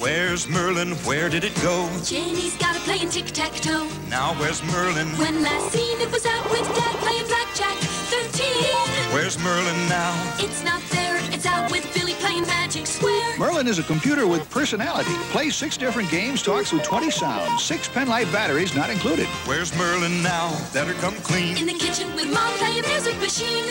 [0.00, 0.92] Where's Merlin?
[1.04, 1.86] Where did it go?
[2.02, 3.86] Jenny's got it playing tic-tac-toe.
[4.08, 5.06] Now where's Merlin?
[5.18, 7.76] When last seen it was out with Dad playing blackjack
[8.08, 9.12] 13.
[9.12, 10.14] Where's Merlin now?
[10.38, 13.38] It's not there, it's out with Billy playing magic square.
[13.38, 15.12] Merlin is a computer with personality.
[15.32, 17.62] Plays six different games, talks with 20 sounds.
[17.62, 19.26] Six penlight batteries not included.
[19.44, 20.58] Where's Merlin now?
[20.72, 21.58] Better come clean.
[21.58, 23.66] In the kitchen with Mom playing music machine.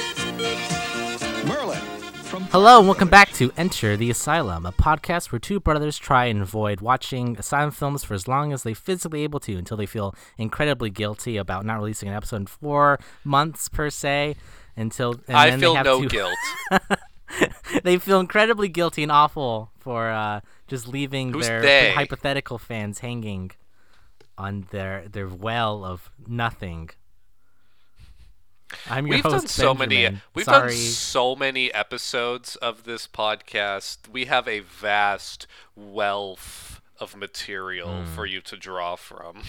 [1.47, 1.98] Merlin.
[2.29, 6.43] Hello and welcome back to Enter the Asylum, a podcast where two brothers try and
[6.43, 10.13] avoid watching asylum films for as long as they physically able to until they feel
[10.37, 14.35] incredibly guilty about not releasing an episode in four months per se.
[14.77, 16.35] Until and I then they feel no to- guilt.
[17.83, 21.91] they feel incredibly guilty and awful for uh, just leaving Who's their they?
[21.93, 23.51] hypothetical fans hanging
[24.37, 26.91] on their their well of nothing.
[28.89, 30.19] I'm your We've host, done so many.
[30.33, 30.69] We've Sorry.
[30.69, 34.07] done so many episodes of this podcast.
[34.11, 38.15] We have a vast wealth of material Hmm.
[38.15, 39.43] for you to draw from.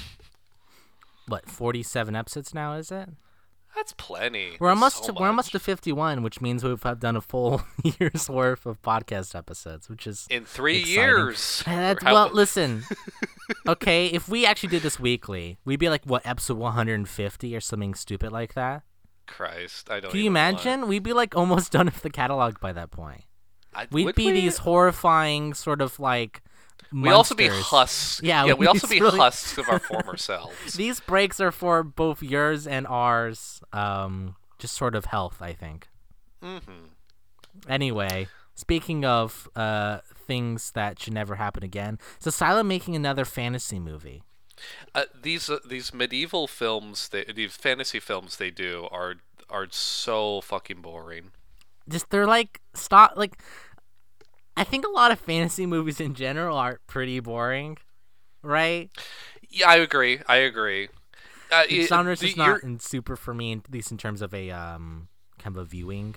[1.26, 3.08] what 47 episodes now is it?
[3.76, 4.56] That's plenty.
[4.58, 7.62] We're That's almost so we're almost to 51, which means we've done a full
[8.00, 10.94] year's worth of podcast episodes, which is in three exciting.
[11.02, 11.62] years.
[11.66, 12.82] Uh, well, listen.
[13.68, 17.94] okay, if we actually did this weekly, we'd be like what episode 150 or something
[17.94, 18.82] stupid like that.
[19.30, 20.10] Christ, I don't.
[20.10, 20.88] Can you imagine?
[20.88, 23.22] We'd be like almost done with the catalog by that point.
[23.74, 24.32] I- We'd be we?
[24.32, 26.42] these horrifying sort of like.
[26.92, 28.20] We'd also be husks.
[28.22, 28.52] Yeah, yeah.
[28.54, 30.74] we'd We'd also be really- husks of our former selves.
[30.74, 33.62] These breaks are for both yours and ours.
[33.72, 35.88] Um, just sort of health, I think.
[36.42, 36.58] hmm
[37.68, 43.78] Anyway, speaking of uh things that should never happen again, is Asylum making another fantasy
[43.80, 44.22] movie?
[44.94, 49.16] Uh, these uh, these medieval films, they, these fantasy films they do are
[49.48, 51.32] are so fucking boring.
[51.88, 53.36] Just they're like stop like.
[54.56, 57.78] I think a lot of fantasy movies in general are pretty boring,
[58.42, 58.90] right?
[59.48, 60.20] Yeah, I agree.
[60.28, 60.88] I agree.
[61.50, 64.32] Uh, The it- genre's just not in super for me, at least in terms of
[64.34, 65.08] a um
[65.38, 66.14] kind of a viewing.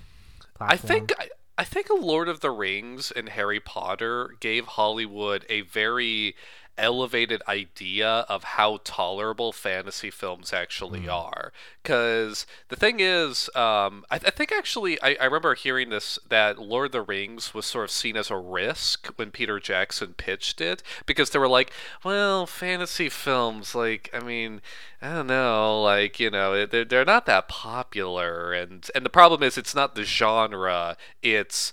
[0.60, 5.62] I think I, I think Lord of the Rings and Harry Potter gave Hollywood a
[5.62, 6.34] very
[6.76, 11.52] elevated idea of how tolerable fantasy films actually are.
[11.82, 16.58] Because the thing is, um, I, I think actually I, I remember hearing this that
[16.58, 20.60] Lord of the Rings was sort of seen as a risk when Peter Jackson pitched
[20.60, 21.72] it because they were like,
[22.04, 24.60] well, fantasy films, like I mean,
[25.02, 29.42] I don't know, like you know, they're they're not that popular, and and the problem
[29.42, 31.72] is it's not the genre, it's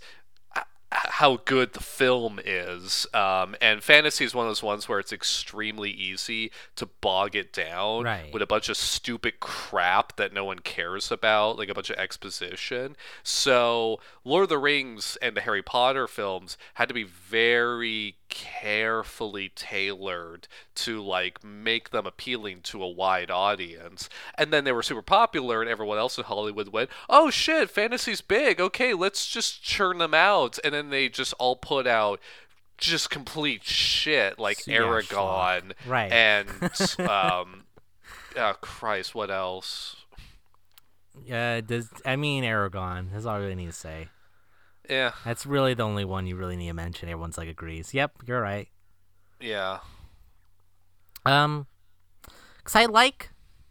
[0.91, 3.07] how good the film is.
[3.13, 7.53] Um, and fantasy is one of those ones where it's extremely easy to bog it
[7.53, 8.31] down Right.
[8.33, 11.95] with a bunch of stupid crap that no one cares about, like a bunch of
[11.97, 12.95] exposition.
[13.23, 19.49] So, Lord of the Rings and the Harry Potter films had to be very carefully
[19.53, 24.09] tailored to like make them appealing to a wide audience.
[24.35, 28.21] And then they were super popular and everyone else in Hollywood went, "Oh shit, fantasy's
[28.21, 28.59] big.
[28.59, 32.19] Okay, let's just churn them out." And then they just all put out
[32.77, 36.11] just complete shit like Yeah, Eragon Right.
[36.11, 36.49] and
[37.07, 37.65] um
[38.35, 39.97] oh Christ, what else?
[41.31, 43.11] Uh, does I mean Eragon?
[43.11, 44.07] That's all I really need to say.
[44.91, 47.07] Yeah, That's really the only one you really need to mention.
[47.07, 47.93] Everyone's like agrees.
[47.93, 48.67] Yep, you're right.
[49.39, 49.79] yeah.
[51.25, 51.67] Um,
[52.65, 53.29] cause I like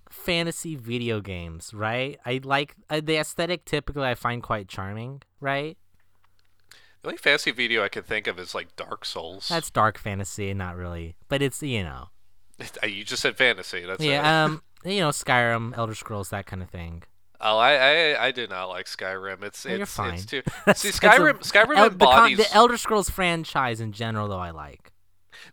[0.09, 2.19] fantasy video games, right?
[2.25, 3.67] I like uh, the aesthetic.
[3.67, 5.77] Typically, I find quite charming, right?
[7.03, 9.49] The only fantasy video I can think of is like Dark Souls.
[9.49, 12.09] That's dark fantasy, not really, but it's you know,
[12.83, 13.85] you just said fantasy.
[13.85, 14.09] That's it.
[14.09, 14.45] yeah.
[14.45, 17.03] Um, you know, Skyrim, Elder Scrolls, that kind of thing.
[17.41, 17.73] Oh, I,
[18.15, 19.43] I I did not like Skyrim.
[19.43, 20.15] It's No, you're it's fine.
[20.15, 20.43] it's too.
[20.75, 24.39] See, Skyrim Skyrim El- the, con- embodies the Elder Scrolls franchise in general, though.
[24.39, 24.93] I like.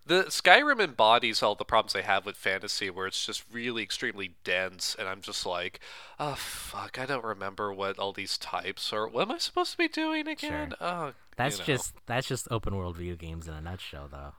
[0.05, 4.35] the Skyrim embodies all the problems they have with fantasy, where it's just really extremely
[4.43, 5.79] dense, and I'm just like,
[6.19, 9.07] oh fuck, I don't remember what all these types are.
[9.07, 10.73] What am I supposed to be doing again?
[10.81, 11.65] Oh, That's you know.
[11.77, 14.33] just that's just open world video games in a nutshell, though.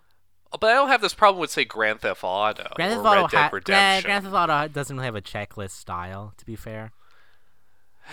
[0.60, 3.22] But I don't have this problem with say Grand Theft Auto Grand or Theft Auto,
[3.22, 4.09] Red Dead ha- yeah, Redemption.
[4.09, 6.33] Grand Theft Auto doesn't really have a checklist style.
[6.39, 6.92] To be fair,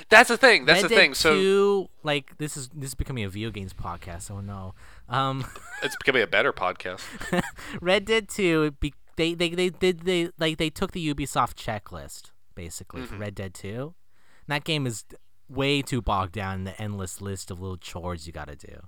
[0.10, 0.66] That's the thing.
[0.66, 1.14] That's Red the Dead thing.
[1.14, 4.30] So 2, like this is this is becoming a video games podcast.
[4.32, 4.74] Oh no.
[5.10, 5.46] Um,
[5.84, 7.02] it's becoming a better podcast.
[7.82, 8.72] Red Dead Two.
[8.80, 13.14] Be, they they they did they like they took the Ubisoft checklist basically Mm-hmm.
[13.16, 13.94] for Red Dead Two.
[14.48, 15.06] And that game is
[15.48, 18.88] way too bogged down in the endless list of little chores you got to do.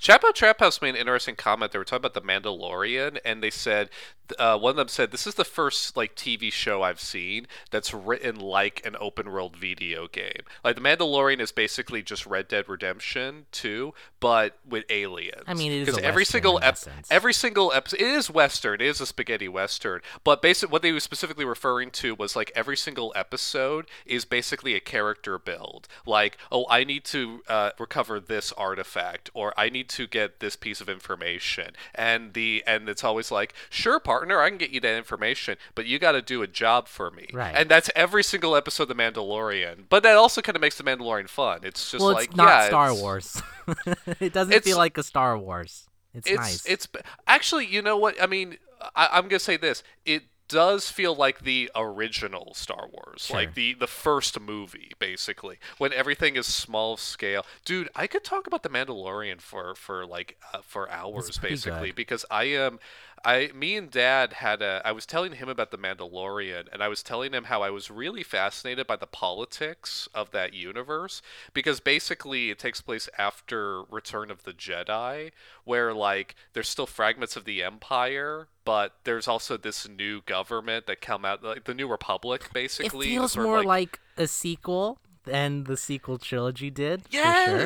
[0.00, 1.72] Chapo Trap House made an interesting comment.
[1.72, 3.90] They were talking about the Mandalorian, and they said
[4.38, 7.92] uh, one of them said this is the first like TV show I've seen that's
[7.92, 10.42] written like an open world video game.
[10.64, 13.92] Like the Mandalorian is basically just Red Dead Redemption 2,
[14.22, 15.42] but with aliens.
[15.48, 16.78] I mean, it is because every single ep-
[17.10, 18.80] every single episode it is western.
[18.80, 20.00] It is a spaghetti western.
[20.22, 24.76] But basically, what they were specifically referring to was like every single episode is basically
[24.76, 25.88] a character build.
[26.06, 30.54] Like, oh, I need to uh, recover this artifact, or I need to get this
[30.54, 34.78] piece of information, and the and it's always like, sure, partner, I can get you
[34.82, 37.26] that information, but you got to do a job for me.
[37.32, 37.56] Right.
[37.56, 39.86] And that's every single episode of The Mandalorian.
[39.88, 41.62] But that also kind of makes The Mandalorian fun.
[41.64, 43.42] It's just well, like it's not yeah, Star Wars.
[44.20, 45.88] it doesn't It's- feel like a Star Wars.
[46.14, 46.66] It's, it's nice.
[46.66, 46.88] it's
[47.26, 48.58] actually you know what I mean.
[48.94, 49.82] I, I'm gonna say this.
[50.04, 53.36] It does feel like the original Star Wars, Sure.
[53.36, 57.46] like the the first movie, basically, when everything is small scale.
[57.64, 61.96] Dude, I could talk about the Mandalorian for for like uh, for hours, basically, good.
[61.96, 62.78] because I am.
[63.24, 64.82] I, me and Dad had a.
[64.84, 67.90] I was telling him about the Mandalorian, and I was telling him how I was
[67.90, 71.22] really fascinated by the politics of that universe
[71.54, 75.30] because basically it takes place after Return of the Jedi,
[75.64, 81.00] where like there's still fragments of the Empire, but there's also this new government that
[81.00, 83.06] come out, like the New Republic, basically.
[83.06, 87.02] it feels more like like a sequel than the sequel trilogy did.
[87.02, 87.60] for sure.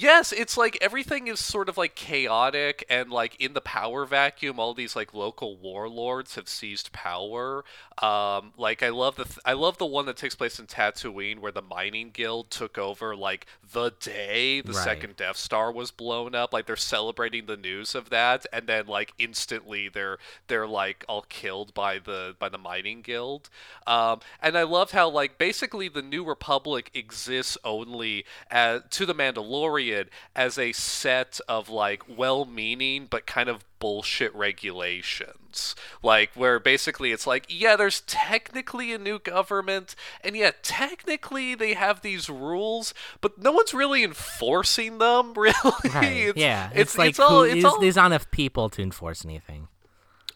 [0.00, 0.30] Yes.
[0.32, 4.72] It's like everything is sort of like chaotic and like in the power vacuum all
[4.72, 7.64] these like local warlords have seized power.
[8.00, 11.40] Um like I love the th- I love the one that takes place in Tatooine
[11.40, 14.84] where the mining guild took over like the day the Right.
[14.84, 16.52] second Death Star was blown up.
[16.52, 21.22] Like they're celebrating the news of that and then like instantly they're they're like all
[21.28, 23.50] killed by the by the mining guild.
[23.86, 29.14] Um and I love how like basically the New Republic exists only as to the
[29.14, 29.87] Mandalorian
[30.34, 35.74] as a set of like well-meaning but kind of bullshit regulations.
[36.02, 41.74] Like where basically it's like, yeah, there's technically a new government and yet technically they
[41.74, 45.54] have these rules, but no one's really enforcing them, really.
[45.94, 46.12] Right.
[46.28, 48.68] It's, yeah, it's, it's, like it's all who- it's is- all there's not enough people
[48.70, 49.68] to enforce anything.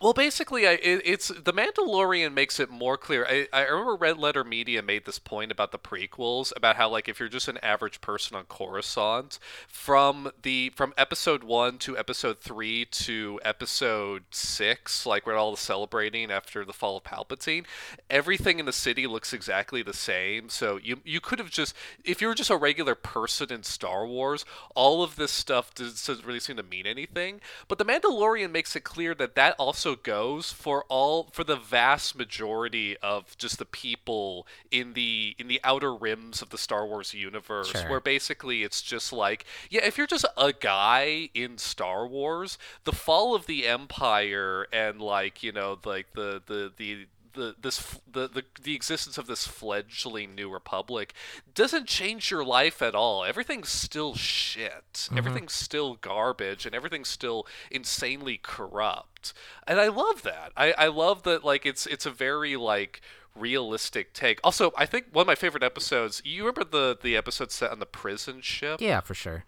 [0.03, 3.25] Well, basically, I, it, it's the Mandalorian makes it more clear.
[3.25, 7.09] I, I remember Red Letter Media made this point about the prequels, about how like
[7.09, 9.39] if you're just an average person on Coruscant,
[9.69, 16.33] from the from episode one to episode three to episode six, like we're all celebrating
[16.33, 17.65] after the fall of Palpatine,
[18.11, 20.49] everything in the city looks exactly the same.
[20.49, 24.05] So you you could have just if you were just a regular person in Star
[24.05, 24.45] Wars,
[24.75, 27.41] all of this stuff doesn't really seem to mean anything.
[27.69, 32.17] But the Mandalorian makes it clear that that also goes for all for the vast
[32.17, 37.15] majority of just the people in the in the outer rims of the Star Wars
[37.15, 37.89] universe, Sure.
[37.89, 42.93] where basically it's just like yeah, if you're just a guy in Star Wars, the
[42.93, 48.29] fall of the Empire and like you know like the the the the this the,
[48.29, 51.15] the the existence of this fledgling new republic
[51.55, 53.25] doesn't change your life at all.
[53.25, 55.09] Everything's still shit.
[55.17, 59.33] Everything's still garbage, and everything's still insanely corrupt.
[59.67, 60.53] And I love that.
[60.57, 61.45] I I love that.
[61.45, 63.01] Like it's it's a very like
[63.35, 64.39] realistic take.
[64.45, 66.23] Also, I think one of my favorite episodes.
[66.25, 68.81] You remember the the episode set on the prison ship?
[68.81, 69.45] Yeah, for sure.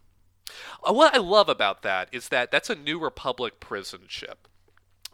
[0.86, 4.48] Uh, What I love about that is that that's a New Republic prison ship.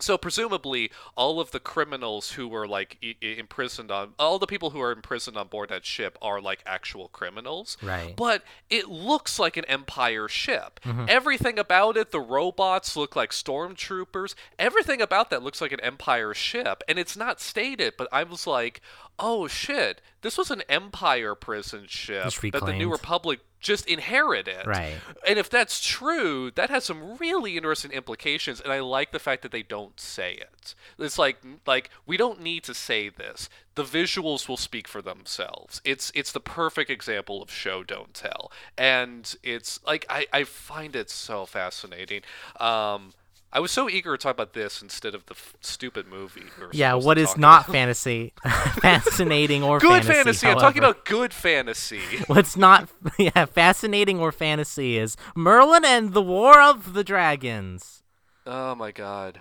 [0.03, 4.47] So presumably, all of the criminals who were like I- I- imprisoned on all the
[4.47, 7.77] people who are imprisoned on board that ship are like actual criminals.
[7.83, 8.15] Right.
[8.17, 10.81] But it looks like an Empire ship.
[10.85, 11.07] Mm-hmm.
[11.09, 14.35] Everything about it, the robots look like stormtroopers.
[14.59, 17.95] Everything about that looks like an Empire ship, and it's not stated.
[17.97, 18.81] But I was like,
[19.19, 22.91] oh shit, this was an Empire prison ship that the New.
[22.91, 24.67] Republic just inherited.
[24.67, 24.95] Right.
[25.27, 29.43] And if that's true, that has some really interesting implications, and I like the fact
[29.43, 30.75] that they don't say it.
[30.99, 33.49] It's like like we don't need to say this.
[33.75, 35.81] The visuals will speak for themselves.
[35.85, 40.97] It's it's the perfect example of show don't tell, and it's like I I find
[40.97, 42.23] it so fascinating.
[42.59, 43.13] Um,
[43.53, 46.45] I was so eager to talk about this instead of the f- stupid movie.
[46.61, 47.73] we Yeah, what is not about.
[47.73, 50.13] fascinating, fascinating or good fantasy.
[50.13, 50.47] fantasy?
[50.49, 52.01] I'm talking about good fantasy.
[52.29, 52.89] What's not
[53.19, 58.03] yeah, fascinating or fantasy is Merlin and the War of the Dragons.
[58.47, 59.41] oh my god.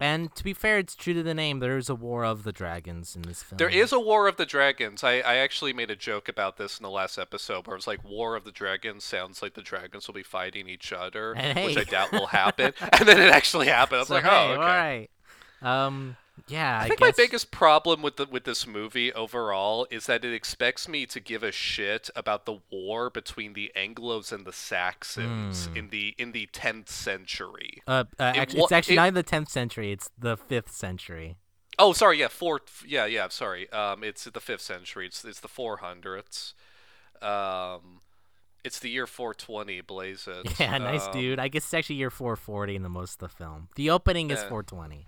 [0.00, 1.58] And to be fair, it's true to the name.
[1.60, 3.58] There is a War of the Dragons in this film.
[3.58, 5.04] There is a War of the Dragons.
[5.04, 7.86] I, I actually made a joke about this in the last episode where it was
[7.86, 11.58] like War of the Dragons sounds like the dragons will be fighting each other, And
[11.66, 11.76] which.
[11.76, 12.72] I doubt will happen.
[12.98, 13.96] and then it actually happened.
[13.96, 14.62] I was So, like, hey, oh, okay.
[14.62, 15.10] all right.
[15.62, 16.16] Um,
[16.48, 17.16] yeah, I, I think guess.
[17.18, 21.20] my biggest problem with the with this movie overall is that it expects me to
[21.20, 25.76] give a shit about the war between the Anglos and the Saxons Hmm.
[25.76, 27.82] in the in the 10th century.
[27.86, 29.92] Uh, uh, it actu- wa- it's actually it- not the 10th century.
[29.92, 31.36] It's the 5th century.
[31.78, 33.70] Oh, sorry, yeah, fourth, Yeah, yeah, sorry.
[33.72, 35.06] Um, it's the fifth century.
[35.06, 36.54] It's it's the four hundreds.
[37.22, 38.00] Um,
[38.62, 40.60] It's the year 420, blaze it.
[40.60, 41.38] Yeah, nice Um, dude.
[41.38, 43.68] I guess it's actually year 440 in the most of the film.
[43.76, 44.48] The opening is Yeah.
[44.50, 45.06] 420.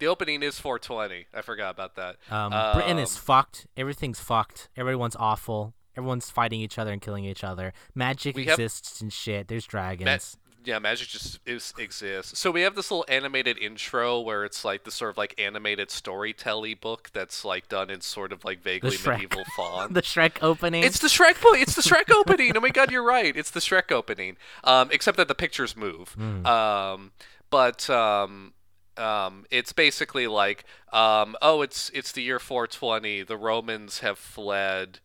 [0.00, 1.26] The opening is 420.
[1.32, 2.16] I forgot about that.
[2.30, 3.66] Um, Britain is Um, fucked.
[3.76, 4.68] Everything's fucked.
[4.76, 5.74] Everyone's awful.
[5.96, 7.72] Everyone's fighting each other and killing each other.
[7.94, 9.48] Magic We have- exists and shit.
[9.48, 10.36] There's Ma- dragons.
[10.64, 12.38] yeah, magic just is, exists.
[12.38, 15.90] So we have this little animated intro where it's like the sort of like animated
[15.90, 19.92] storytelling book that's like done in sort of like vaguely medieval font.
[19.94, 20.82] the Shrek opening.
[20.82, 21.58] It's the Shrek book.
[21.58, 22.56] It's the Shrek opening.
[22.56, 23.36] Oh my god, you're right.
[23.36, 24.36] It's the Shrek opening.
[24.64, 26.10] Um, except that the pictures move.
[26.14, 26.46] Hmm.
[26.46, 27.12] Um,
[27.50, 28.52] but um,
[29.00, 33.22] um, it's basically like, um, oh, it's it's the year 420.
[33.22, 35.00] The Romans have fled,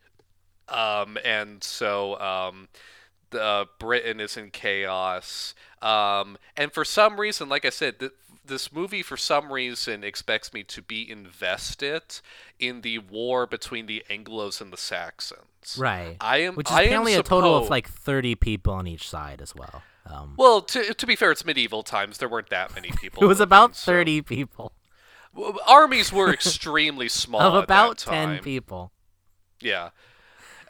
[0.68, 2.68] um, and so um,
[3.32, 5.56] the uh, Britain is in chaos.
[5.82, 8.12] Um, and for some reason, like I said, th-
[8.46, 12.22] this movie for some reason expects me to be invested
[12.60, 15.78] in the war between the Anglos and the Saxons.
[15.78, 16.18] right.
[16.22, 16.56] I am.
[16.56, 19.84] Which is I apparently a total of like 30 people on each side as well.
[20.08, 22.18] Um, Well, to, to be fair, it's medieval times.
[22.20, 23.24] There weren't that many people.
[23.24, 24.72] it was living, about so- 30 people.
[25.68, 27.42] Armies were extremely small.
[27.42, 28.92] Of about that 10 people.
[29.60, 29.90] Yeah.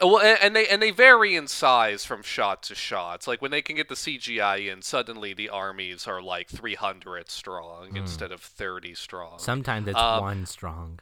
[0.02, 3.16] Uh, Well, and they and they vary in size from shot to shot.
[3.16, 7.30] It's like when they can get the CGI in, suddenly the armies are like 300
[7.30, 7.96] strong Hmm.
[7.96, 9.38] instead of 30 strong.
[9.38, 10.98] Sometimes it's Um, one strong.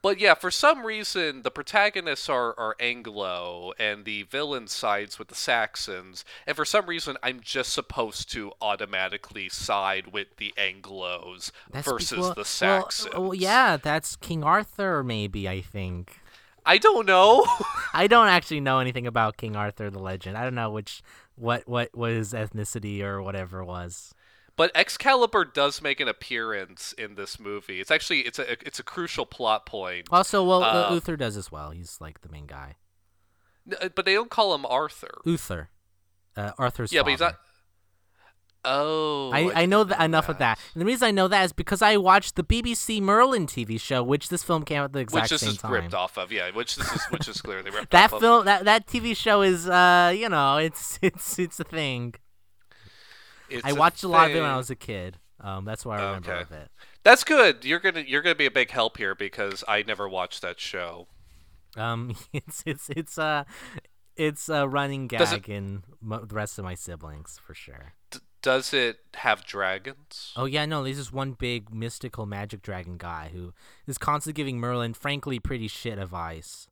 [0.00, 5.28] But yeah, for some reason, the protagonists are, are Anglo and the villain sides with
[5.28, 6.24] the Saxons.
[6.46, 12.18] And for some reason, I'm just supposed to automatically side with the Anglos That's versus
[12.18, 13.14] well- the oh, Saxons.
[13.14, 16.20] Well, yeah, that's King Arthur, maybe, I think.
[16.64, 17.46] I don't know.
[17.94, 20.36] I don't actually know anything about King Arthur the legend.
[20.36, 21.02] I don't know which
[21.34, 24.14] what what was ethnicity or whatever was.
[24.58, 27.80] But Excalibur does make an appearance in this movie.
[27.80, 30.08] It's actually it's a it's a crucial plot point.
[30.12, 31.70] Also, well, uh, Uh, Uther does as well.
[31.70, 32.76] He's like the main guy.
[33.70, 35.20] N- But they don't call him Arthur.
[35.24, 35.70] Uther,
[36.36, 37.32] uh, Arthur's Yeah, but he's father.
[37.32, 37.40] not.
[38.64, 40.58] Oh, I, I didn't know that enough of that.
[40.74, 44.02] And the reason I know that is because I watched the BBC Merlin TV show,
[44.02, 45.72] which this film came out the exact which this same is time.
[45.72, 46.32] ripped off of.
[46.32, 48.20] Yeah, which this is which is clearly ripped That off of.
[48.20, 52.14] film, that that TV show is, uh, you know, it's it's it's a thing.
[53.50, 55.18] It's I watched a lot of it when I was a kid.
[55.40, 56.42] Um, that's what I remember Okay.
[56.42, 56.70] of it.
[57.04, 57.64] That's good.
[57.64, 61.06] You're gonna you're gonna be a big help here because I never watched that show.
[61.76, 63.44] Um, it's it's it's uh,
[64.16, 67.92] it's a running Does it- gag in mo- the rest of my siblings for sure.
[68.10, 70.32] D- does it have dragons?
[70.36, 73.52] Oh yeah, no, there's this one big mystical magic dragon guy who
[73.86, 76.66] is constantly giving Merlin, frankly, pretty shit advice.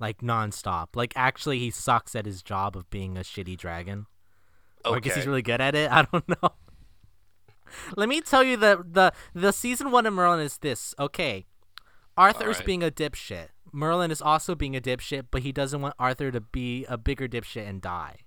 [0.00, 0.88] Like nonstop.
[0.94, 4.06] Like actually, he sucks at his job of being a shitty dragon.
[4.84, 5.90] Or I guess he's really good at it.
[5.92, 6.52] I don't know.
[7.96, 10.94] Let me tell you the the the season one of Merlin is this.
[10.98, 11.46] Okay,
[12.16, 12.66] Arthur's Alright.
[12.66, 13.48] being a dipshit.
[13.72, 17.26] Merlin is also being a dipshit, but he doesn't want Arthur to be a bigger
[17.26, 18.18] dipshit and die.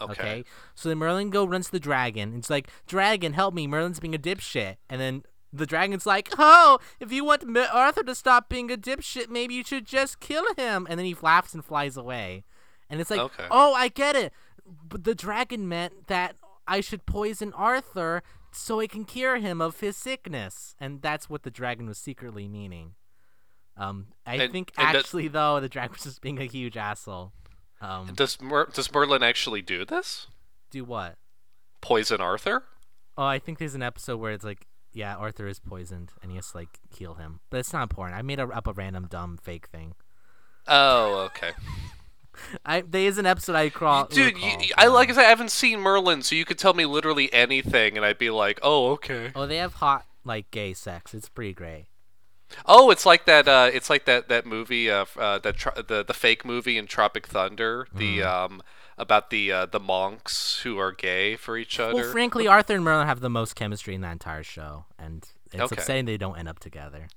[0.00, 0.12] Okay.
[0.12, 0.44] Okay.
[0.74, 2.36] So then Merlin go runs to the dragon.
[2.36, 3.66] It's like, Dragon, help me.
[3.66, 4.76] Merlin's being a dipshit.
[4.90, 5.22] And then
[5.52, 9.64] the dragon's like, Oh, if you want Arthur to stop being a dipshit, maybe you
[9.64, 10.86] should just kill him.
[10.90, 12.44] And then he laughs and flies away.
[12.90, 13.46] And it's like, Okay.
[13.50, 14.32] Oh, I get it.
[14.66, 19.80] But the dragon meant that I should poison Arthur so I can cure him of
[19.80, 20.74] his sickness.
[20.78, 22.94] And that's what the dragon was secretly meaning.
[23.76, 27.32] Um, I And- think and actually though the dragon was just being a huge asshole.
[27.80, 30.28] Um, Does Mer- does Merlin actually do this?
[30.70, 31.16] do what?
[31.80, 32.64] Poison Arthur?
[33.18, 36.36] Oh, I think there's an episode where it's like, yeah, Arthur is poisoned and he
[36.36, 38.16] has to like heal him, but it's not important.
[38.18, 39.94] I made a, up a random dumb fake thing.
[40.68, 41.50] Oh, okay.
[42.64, 44.06] I there is an episode I crawl.
[44.06, 46.84] Dude, you, I like I said, I haven't seen Merlin, so you could tell me
[46.86, 51.14] literally anything, and I'd be like, "Oh, okay." Oh, they have hot like gay sex.
[51.14, 51.86] It's pretty great.
[52.66, 53.48] Oh, it's like that.
[53.48, 56.86] Uh, it's like that that movie, uh, uh, that tro- the the fake movie in
[56.86, 58.26] Tropic Thunder, the Mm.
[58.26, 58.62] um
[58.98, 61.94] about the uh, the monks who are gay for each other.
[61.94, 65.62] Well, frankly, Arthur and Merlin have the most chemistry in that entire show, and it's
[65.62, 65.76] Okay.
[65.80, 67.08] upsetting they don't end up together.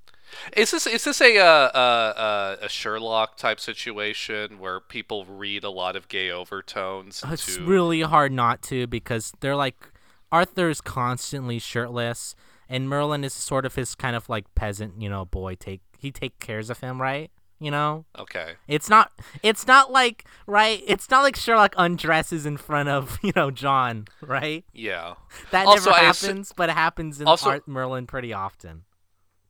[0.55, 5.63] Is this is this a uh, uh, uh, a Sherlock type situation where people read
[5.63, 7.65] a lot of gay overtones It's into?
[7.69, 9.91] really hard not to because they're like
[10.31, 12.35] Arthur's constantly shirtless,
[12.67, 15.55] and Merlin is sort of his kind of like peasant, you know, boy.
[15.55, 17.31] Take he take cares of him, right?
[17.57, 18.03] You know.
[18.19, 18.55] Okay.
[18.67, 19.13] It's not.
[19.41, 20.83] It's not like right.
[20.85, 24.65] It's not like Sherlock undresses in front of you know John, right?
[24.73, 25.13] Yeah.
[25.51, 28.83] That Also, never I happens, but it happens in Also- Art Merlin pretty often.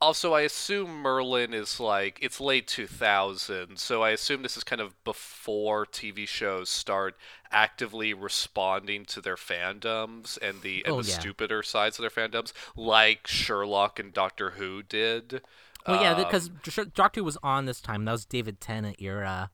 [0.00, 4.80] Also, I assume Merlin is like it's late 2000, so I assume this is kind
[4.82, 7.16] of before TV shows start
[7.50, 11.18] actively responding to their fandoms and the and Oh, the yeah.
[11.20, 15.40] stupider sides of their fandoms, like Sherlock and Doctor Who did.
[15.86, 16.50] Well, yeah, Um, because
[16.94, 18.04] Doctor Who was on this time.
[18.04, 19.50] That was David Tennant era.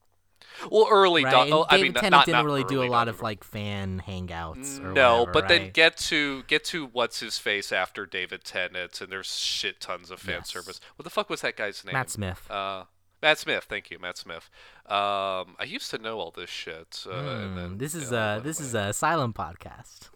[0.70, 1.52] Well, early right?
[1.52, 4.02] Oh, I mean, not- Tennant not, didn't not really do a lot of like fan
[4.06, 4.78] hangouts.
[4.82, 9.00] Or No, whatever, but then get to get to what's his face after David Tennant,
[9.00, 10.50] and there's shit tons of fan Yes.
[10.50, 10.80] service.
[10.96, 11.92] What the fuck was that guy's name?
[11.94, 12.50] Matt Smith.
[12.50, 12.84] Uh,
[13.22, 13.64] Matt Smith.
[13.68, 14.50] Thank you, Matt Smith.
[14.86, 17.04] Um, I used to know all this shit.
[17.06, 20.10] Uh, and Hmm, then, this is yeah, uh this is a Asylum podcast.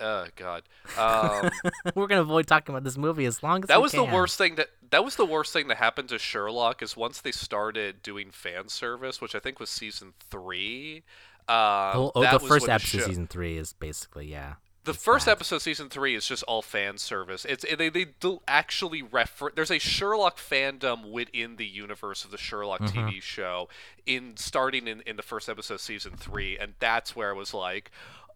[0.00, 0.62] Oh God.
[0.96, 1.50] Um,
[1.94, 4.54] We're gonna avoid talking about this movie as long as that was the worst thing
[4.56, 8.30] that that was the worst thing that happened to Sherlock is once they started doing
[8.30, 11.02] fan service, which I think was season three.
[11.48, 11.54] Um,
[11.94, 14.54] Oh, oh, the first episode, show- season three, is basically yeah.
[14.84, 17.44] The first episode, season three, is just all fan service.
[17.44, 19.50] It's they they do actually refer.
[19.54, 22.98] There's a Sherlock fandom within the universe of the Sherlock Mm-hmm.
[23.08, 23.68] TV show,
[24.06, 27.90] in starting in in the first episode, season three, and that's where I was like,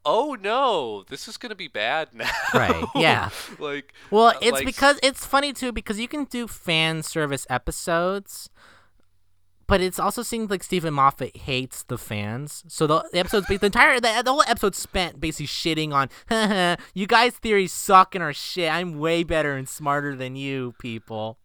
[0.05, 2.31] oh no, this is gonna be bad now.
[2.55, 3.31] Right, yeah.
[3.59, 7.47] like Well, uh, it's like, because it's funny too because you can do fan service
[7.51, 8.49] episodes,
[9.67, 12.65] but it's also seems like Steven Moffat hates the fans.
[12.69, 16.09] So the, the episodes, the entire the, the whole episode spent basically shitting on,
[16.95, 18.71] you guys' theories suck and are shit.
[18.71, 21.39] I'm way better and smarter than you people.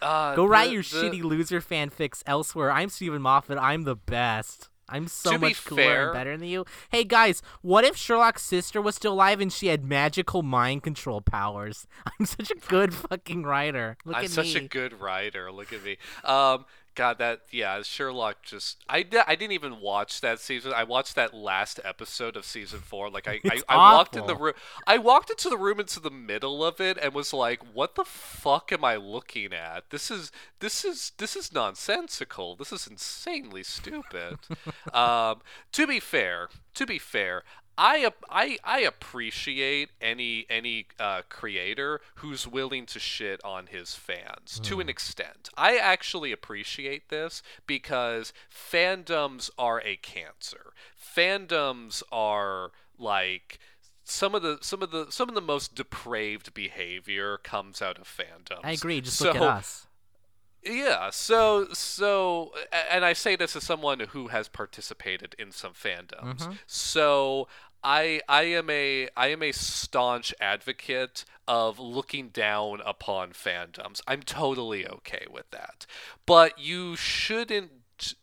[0.00, 2.70] uh, Go write the- your shitty loser fanfics elsewhere.
[2.70, 3.58] I'm Steven Moffat.
[3.58, 4.68] I'm the best.
[4.88, 6.64] I'm so To much cooler fair- and better than you.
[6.90, 11.20] Hey guys, what if Sherlock's sister was still alive and she had magical mind control
[11.20, 11.86] powers?
[12.18, 13.96] I'm such a good fucking writer.
[14.04, 14.64] Look I'm at such me.
[14.64, 15.52] a good writer.
[15.52, 15.96] Look at me.
[16.24, 16.64] Um,
[16.98, 20.72] God, that yeah, Sherlock just I, I didn't even watch that season.
[20.74, 23.08] I watched that last episode of season four.
[23.08, 24.54] Like I I, I walked in the room.
[24.84, 28.04] I walked into the room into the middle of it and was like, "What the
[28.04, 29.90] fuck am I looking at?
[29.90, 32.56] This is this is this is nonsensical.
[32.56, 34.38] This is insanely stupid."
[34.92, 35.38] um,
[35.70, 37.44] to be fair, to be fair.
[37.80, 44.58] I, I I appreciate any any uh, creator who's willing to shit on his fans
[44.64, 45.48] to an extent.
[45.56, 50.72] I actually appreciate this because fandoms are a cancer.
[51.00, 53.60] Fandoms are like
[54.02, 58.04] some of the some of the some of the most depraved behavior comes out of
[58.04, 58.64] fandoms.
[58.64, 59.00] I agree.
[59.00, 59.86] Just so, look at us.
[60.64, 62.52] yeah, so so
[62.90, 66.38] and I say this as someone who has participated in some fandoms.
[66.38, 66.52] Mm-hmm.
[66.66, 67.48] So
[67.82, 74.00] I I am a I am a staunch advocate of looking down upon fandoms.
[74.06, 75.86] I'm totally okay with that.
[76.26, 78.14] But you shouldn't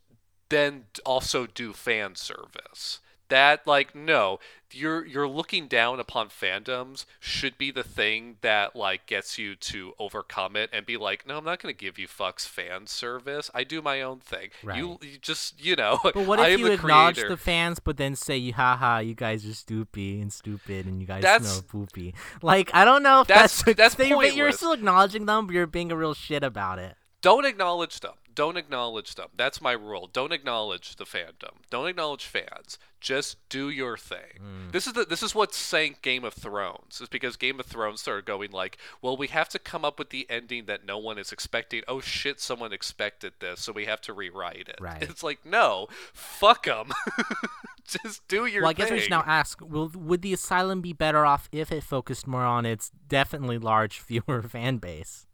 [0.49, 2.99] then also do fan service.
[3.29, 4.39] That like no,
[4.75, 9.93] you're you're looking down upon fandoms should be the thing that like gets you to
[9.99, 13.49] overcome it and be like, no, I'm not going to give you fucks fan service.
[13.53, 14.49] I do my own thing.
[14.63, 14.77] You, Right.
[15.03, 15.99] you just you know.
[16.03, 17.29] But what if you the acknowledge creator.
[17.29, 21.07] the fans, but then say, "You haha, you guys are stupid and stupid, and you
[21.07, 22.13] guys That's- smell poopy"?
[22.41, 25.53] Like, I don't know if That's- that's that's they, but You're still acknowledging them, but
[25.55, 26.95] you're being a real shit about it.
[27.21, 28.13] Don't acknowledge them.
[28.35, 29.29] Don't acknowledge them.
[29.35, 30.09] That's my rule.
[30.11, 31.53] Don't acknowledge the fandom.
[31.69, 32.77] Don't acknowledge fans.
[32.99, 34.39] Just do your thing.
[34.39, 34.71] Hmm.
[34.71, 36.99] This is the this is what sank Game of Thrones.
[37.01, 40.09] Is because Game of Thrones started going like, well, we have to come up with
[40.09, 41.81] the ending that no one is expecting.
[41.87, 44.77] Oh shit, someone expected this, so we have to rewrite it.
[44.81, 45.01] Right.
[45.03, 46.91] It's like, no, fuck them.
[47.87, 48.85] Just do your Well, I thing.
[48.85, 52.25] guess we should now ask: Will would the asylum be better off if it focused
[52.25, 55.24] more on its definitely large viewer fan base?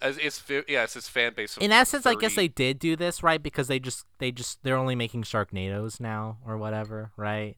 [0.00, 1.56] As it's fi- yes, it's fan base.
[1.56, 4.76] In essence, I guess they did do this right because they just they just they're
[4.76, 7.56] only making Sharknadoes now or whatever, right?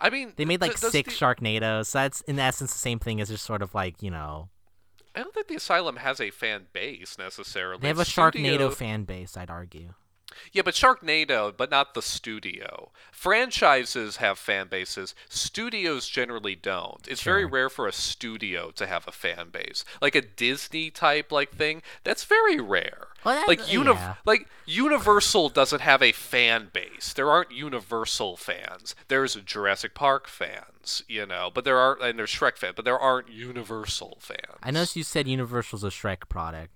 [0.00, 1.86] I mean, They made like th- six the- Sharknadoes.
[1.86, 4.48] So that's in essence the same thing as just sort of like you know
[5.14, 7.80] I don't think the asylum has a fan base necessarily.
[7.82, 9.36] they have a It's studio- Sharknado fan base.
[9.36, 9.94] I'd argue.
[10.52, 12.90] Yeah, but Sharknado, but not the studio.
[13.10, 15.14] Franchises have fan bases.
[15.28, 17.06] Studios generally don't.
[17.08, 19.84] It's very rare for a studio to have a fan base.
[20.00, 23.08] Like a Disney type like thing, that's very rare.
[23.24, 24.14] Well, that- like uni- yeah.
[24.24, 27.12] like Universal doesn't have a fan base.
[27.12, 28.94] There aren't Universal fans.
[29.08, 32.98] There's Jurassic Park fans, you know, but there are and there's Shrek fans, but there
[32.98, 34.58] aren't Universal fans.
[34.62, 36.72] I noticed you said Universal's a Shrek product.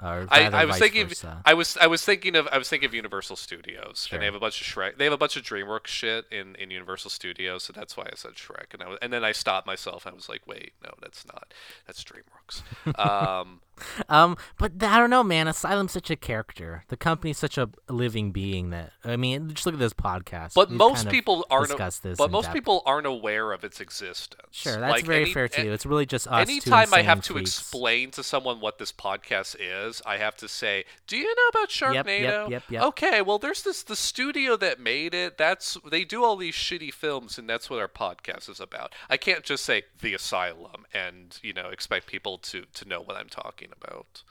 [0.00, 1.42] I, I was thinking versa.
[1.44, 4.16] I was I was thinking of I was thinking of Universal Studios Sure.
[4.16, 6.54] and they have a bunch of Shrek they have a bunch of DreamWorks shit in,
[6.56, 9.32] in Universal Studios so that's why I said Shrek and I was, and then I
[9.32, 11.52] stopped myself I was like wait no that's not
[11.86, 13.60] that's DreamWorks um
[14.08, 15.46] Um, but th- I don't know, man.
[15.48, 16.84] Asylum's such a character.
[16.88, 20.54] The company's such a living being that I mean, just look at this podcast.
[20.54, 22.54] but We've most people aren't discussed this but most depth.
[22.54, 25.72] people aren't aware of its existence Sure, that's Like, very any- fair too.
[25.72, 26.48] It's really just us.
[26.48, 30.48] Anytime I have insane to explain to someone what this podcast is, I have to
[30.48, 32.82] say, "Do you know about Yep, Sharknado?" yep, yep, yep.
[32.84, 35.36] Okay, well, there's this the studio that made it.
[35.38, 38.94] That's they do all these shitty films, and that's what our podcast is about.
[39.10, 43.16] I can't just say The Asylum and you know expect people to to know what
[43.16, 44.22] I'm talking about.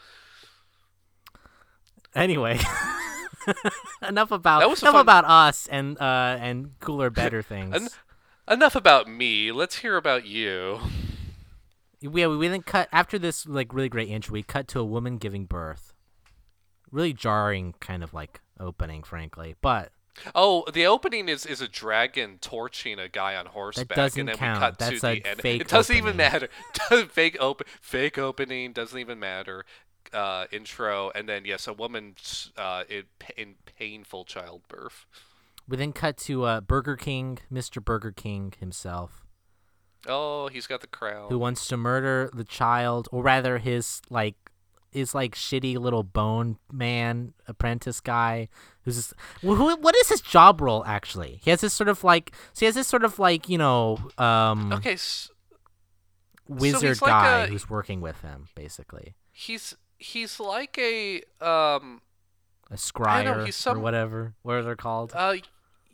[2.16, 2.60] Anyway,
[4.08, 7.76] enough about That was a enough fun- about us and uh and cooler, better things.
[7.76, 7.90] En-
[8.56, 9.52] enough about me.
[9.52, 10.80] Let's hear about you.
[12.02, 14.34] yeah, we then cut after this like really great intro.
[14.34, 15.94] We cut to a woman giving birth.
[16.92, 19.56] Really jarring, kind of like opening, frankly.
[19.62, 19.92] But
[20.36, 24.36] Oh, the opening is is a dragon torching a guy on horseback, doesn't and then
[24.38, 24.58] count.
[24.58, 25.42] we cut That's to the end.
[25.42, 26.50] fake it doesn't even matter.
[27.10, 29.66] fake open, fake opening doesn't even matter.
[30.14, 32.16] Uh, intro, and then yes, a woman
[32.56, 33.04] uh, in,
[33.36, 35.06] in painful childbirth.
[35.68, 37.84] we then cut to uh, Burger King, Mr.
[37.84, 39.26] Burger King himself,
[40.08, 41.28] Oh, he's got the crown.
[41.30, 44.36] who wants to murder the child, or rather, his like
[44.92, 48.48] his like shitty little bone man apprentice guy
[48.84, 51.40] who's just, wh- who, what is his job role actually?
[51.44, 53.98] He has this sort of like so he has this sort of like you know
[54.18, 55.30] um okay, s
[56.48, 62.02] wizard he's like guy a- who's working with him basically he's he's like a um
[62.70, 65.36] a some- or whatever what are they called uh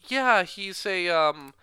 [0.10, 1.54] yeah he's a um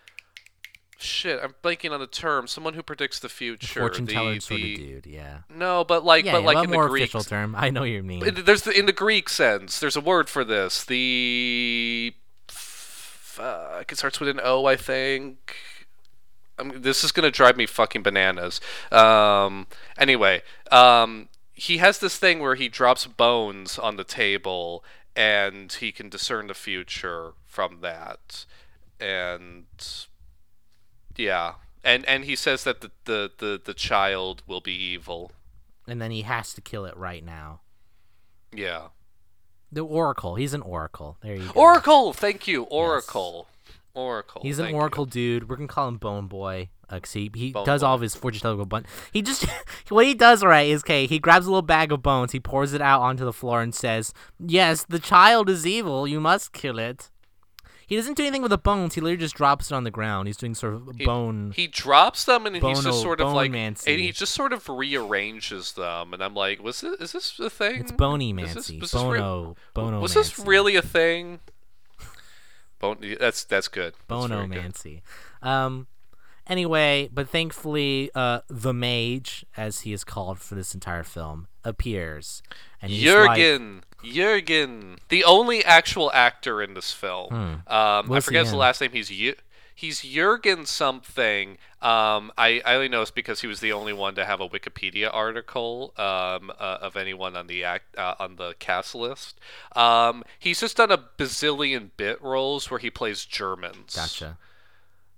[1.03, 4.41] shit I'm blanking on the term someone who predicts the future fortune the, teller the
[4.41, 6.91] sort of dude yeah no but like yeah, but yeah, like a in more the
[6.91, 9.81] Greek official term I know what you mean There's the, in the Greek sense.
[9.81, 10.85] There's a word for this.
[10.85, 12.15] The
[12.49, 15.57] fuck, it starts with an O, I think.
[16.59, 18.61] I'm, this is gonna drive me fucking bananas.
[18.93, 19.67] Um,
[19.99, 24.85] anyway, um, he has this thing where he drops bones on the table,
[25.17, 28.45] and he can discern the future from that.
[29.01, 29.65] And
[31.21, 31.55] yeah,
[31.85, 35.33] and and he says that the the the, the child will be evil.
[35.89, 37.61] and then he has to kill it right now
[38.53, 38.89] Yeah.
[39.73, 43.49] the oracle he's an oracle there you go Oracle, thank you, Oracle,
[43.95, 44.41] Oracle.
[44.43, 44.81] He's an thank you.
[44.81, 45.49] Oracle dude.
[45.49, 46.69] We're gonna call him Bone Boy.
[46.89, 47.87] Uh, 'cause he he Bone does Boy.
[47.89, 48.85] all of his fortune telling bun.
[49.13, 49.45] He just
[49.89, 51.07] what he does right is okay.
[51.07, 52.33] He grabs a little bag of bones.
[52.33, 56.07] He pours it out onto the floor and says, "Yes, the child is evil.
[56.07, 57.11] You must kill it."
[57.91, 58.95] He doesn't do anything with the bones.
[58.95, 60.29] He literally just drops it on the ground.
[60.29, 61.51] He's doing sort of He, bone.
[61.57, 63.91] He drops them and he's just sort of like, Bone-mancy.
[63.91, 67.51] and he just sort of rearranges them, and I'm like, was this is this a
[67.51, 67.81] thing?
[67.81, 68.79] it's bony mancy.
[68.79, 69.57] was this Bono.
[69.75, 69.99] Bono.
[69.99, 71.41] Was this really a thing?
[72.79, 73.95] Bone, that's that's good.
[74.07, 74.47] Bono.
[74.47, 75.03] Mancy.
[75.43, 75.89] Um.
[76.51, 82.43] Anyway, but thankfully, uh, the mage, as he is called for this entire film, appears,
[82.83, 87.33] and he's like- Jurgen, Jurgen, the only actual actor in this film.
[87.33, 88.91] Um, I forget his last name.
[88.93, 89.37] He's Ju-
[89.75, 91.57] he's Jurgen something.
[91.83, 94.49] Um, I I only know it's because he was the only one to have a
[94.49, 99.39] Wikipedia article um, uh, of anyone on the act uh, on the cast list.
[99.77, 104.37] Um, he's just done a bazillion bit roles where he plays Germans Gotcha.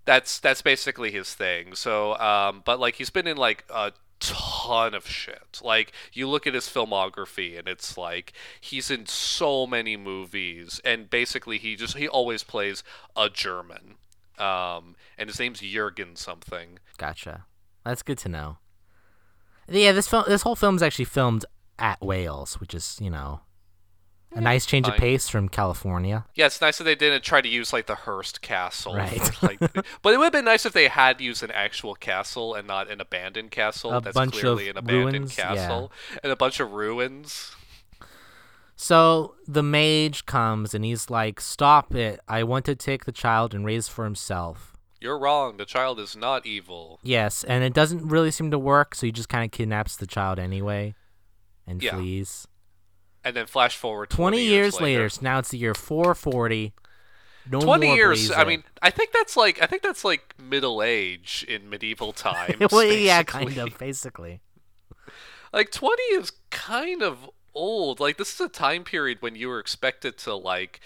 [0.05, 1.75] That's that's basically his thing.
[1.75, 5.61] So, um, but like he's been in like a ton of shit.
[5.63, 11.11] Like you look at his filmography, and it's like he's in so many movies, and
[11.11, 12.83] basically he just he always plays
[13.17, 13.97] a German.
[14.39, 16.79] Um, and his name's Jurgen something.
[16.97, 17.45] Gotcha.
[17.85, 18.59] That's good to know.
[19.69, 21.45] Yeah, this film, this whole film is actually filmed
[21.79, 23.41] at Wales, which is you know
[24.35, 26.25] a nice change of pace from California.
[26.35, 28.95] Yeah, it's nice that they didn't try to use like the Hearst Castle.
[28.95, 29.21] Right.
[29.21, 29.59] for, like,
[30.03, 32.91] but it would have been nice if they had used an actual castle and not
[32.91, 33.93] an abandoned castle.
[33.93, 35.87] A That's bunch clearly of an abandoned ruins, yeah.
[36.23, 37.55] and a bunch of ruins.
[38.77, 42.21] So the mage comes and he's like, "Stop it!
[42.27, 45.57] I want to take the child and raise for himself." You're wrong.
[45.57, 47.01] The child is not evil.
[47.03, 50.07] Yes, and it doesn't really seem to work, so he just kind of kidnaps the
[50.07, 50.95] child anyway,
[51.67, 51.97] and Yeah.
[51.97, 52.47] flees.
[53.25, 56.73] And then flash forward 20, 20, years later, so now it's the year 440.
[57.51, 58.31] No 20 more years.
[58.31, 62.71] I mean, I think that's like I think that's like middle age in medieval times.
[62.71, 63.55] well, yeah, basically.
[63.55, 64.41] kind of, basically.
[65.53, 68.01] Like 20 is kind of old.
[68.01, 70.81] Like this is a time period when you were expected to like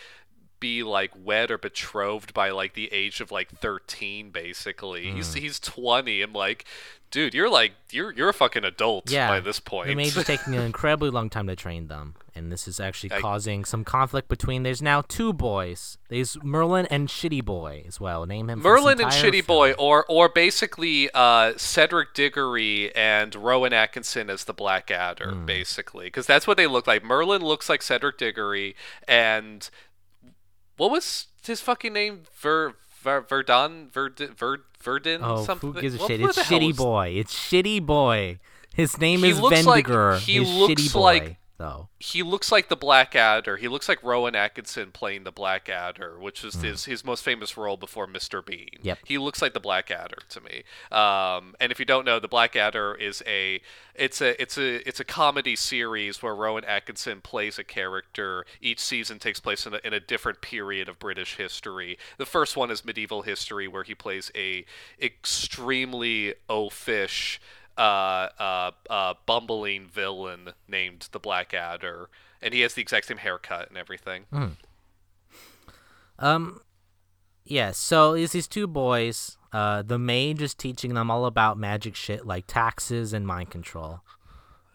[0.61, 5.11] be like wed or betrothed by like the age of like 13 basically.
[5.11, 5.40] He's Hmm.
[5.40, 6.23] he's 20.
[6.23, 6.64] I'm like,
[7.11, 9.88] dude, you're like you're you're a fucking adult Yeah, by this point.
[9.88, 13.12] The mage is taking an incredibly long time to train them, and this is actually
[13.12, 14.62] I- causing some conflict between.
[14.64, 15.99] There's now two boys.
[16.09, 18.27] There's Merlin and Shitty Boy as well.
[18.27, 18.61] Name him.
[18.61, 24.53] Merlin and Shitty Boy, or or basically uh, Cedric Diggory and Rowan Atkinson as the
[24.55, 25.47] Black Adder, Hmm.
[25.47, 27.05] basically, because that's what they look like.
[27.05, 28.75] Merlin looks like Cedric Diggory,
[29.07, 29.69] and
[30.77, 32.23] what was his fucking name?
[32.39, 35.73] Ver, Ver Verdun Verdun Ver, Verdun Oh, something.
[35.73, 36.21] who gives a What- shit?
[36.21, 37.09] what It's Shitty was- Boy.
[37.17, 38.39] It's Shitty Boy.
[38.75, 40.19] His name He is looks like Vendiger.
[40.21, 41.01] he His looks Shitty Boy.
[41.01, 41.88] like though.
[41.99, 43.57] he looks like the Black Adder.
[43.57, 47.57] He looks like Rowan Atkinson playing the Black Adder, which is his, his most famous
[47.57, 48.45] role before Mr.
[48.45, 48.69] Bean.
[48.81, 48.87] Hmm.
[48.87, 48.99] Yep.
[49.05, 50.64] He looks like the Black Adder to me.
[50.90, 53.61] Um, and if you don't know, the Black Adder is a
[53.95, 58.45] it's a it's a it's a comedy series where Rowan Atkinson plays a character.
[58.61, 61.99] Each season takes place in a, in a different period of British history.
[62.19, 64.64] The first one is medieval history, where he plays a
[65.01, 67.38] extremely oafish
[67.79, 72.09] uh, uh, uh, bumbling villain named the Black Adder,
[72.41, 74.25] and he has the exact same haircut and everything.
[76.19, 76.61] Um,
[77.45, 77.73] yeah.
[77.73, 79.37] So is these two boys.
[79.53, 84.01] Uh, the mage is teaching them all about magic shit like taxes and mind control.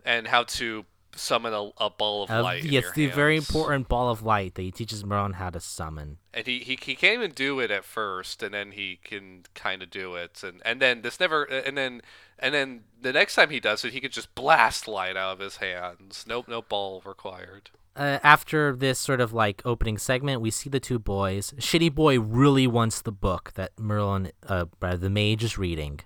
[0.03, 2.63] And how to summon a, a ball of Uh, light.
[2.63, 6.17] yes, the very important ball of light that he teaches Merlin how to summon.
[6.33, 9.81] And he, he, he can't even do it at first, and then he can kind
[9.83, 12.01] of do it, and and then this never, and then
[12.39, 15.39] and then the next time he does it, he could just blast light out of
[15.39, 16.25] his hands.
[16.27, 17.69] No no ball required.
[17.97, 21.53] uh, after this sort of like opening segment, we see the two boys.
[21.57, 25.99] Shitty boy really wants the book that Merlin, uh, the mage is reading,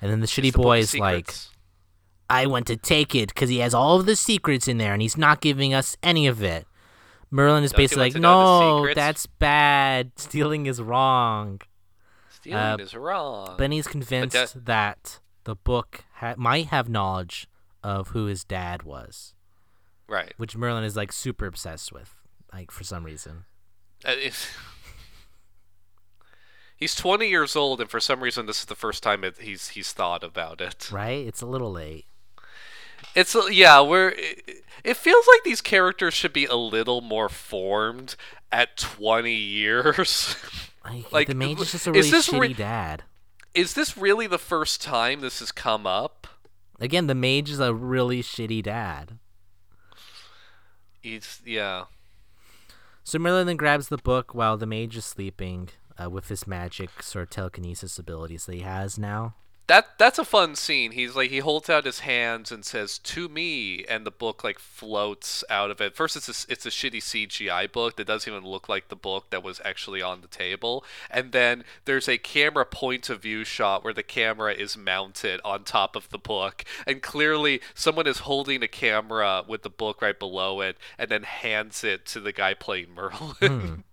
[0.00, 1.50] and then the shitty the boy is like, Secrets.
[2.32, 5.02] "I want to take it because he has all of the secrets in there, and
[5.02, 6.66] he's not giving us any of it."
[7.30, 10.12] Merlin is Don't basically like, to know the "No, that's bad.
[10.16, 11.60] Stealing is wrong."
[12.42, 13.56] stealing uh, is wrong.
[13.70, 17.46] He's convinced that the book ha- might have knowledge
[17.82, 19.34] of who his dad was,
[20.08, 20.34] right.
[20.36, 22.14] which Merlin is like super obsessed with,
[22.52, 23.44] like for some reason.
[24.04, 24.14] Uh,
[26.76, 29.68] He's 20 years old, and for some reason, this is the first time it, he's
[29.68, 30.90] he's thought about it.
[30.90, 31.24] Right?
[31.24, 32.06] It's a little late.
[33.14, 34.08] It's uh, yeah, we're.
[34.10, 38.16] It, it feels like these characters should be a little more formed
[38.50, 40.36] at 20 years.
[40.84, 43.04] Like, Like, the mage is just a really shitty re- dad.
[43.54, 46.26] is this really the first time this has come up?
[46.80, 49.18] Again, the mage is a really shitty dad.
[51.00, 51.84] He's yeah.
[53.04, 55.68] So Merlin then grabs the book while the mage is sleeping
[56.02, 59.34] uh, with his magic sort of telekinesis abilities that he has now.
[59.68, 60.90] That that's a fun scene.
[60.90, 64.58] He's like he holds out his hands and says "to me," and the book like
[64.58, 65.94] floats out of it.
[65.94, 69.30] First, it's a, it's a shitty CGI book that doesn't even look like the book
[69.30, 70.84] that was actually on the table.
[71.10, 75.62] And then there's a camera point of view shot where the camera is mounted on
[75.62, 80.18] top of the book, and clearly someone is holding a camera with the book right
[80.18, 83.34] below it, and then hands it to the guy playing Merlin.
[83.40, 83.74] Hmm.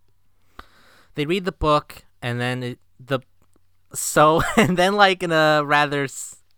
[1.15, 3.19] They read the book and then it, the
[3.93, 6.07] so and then like in a rather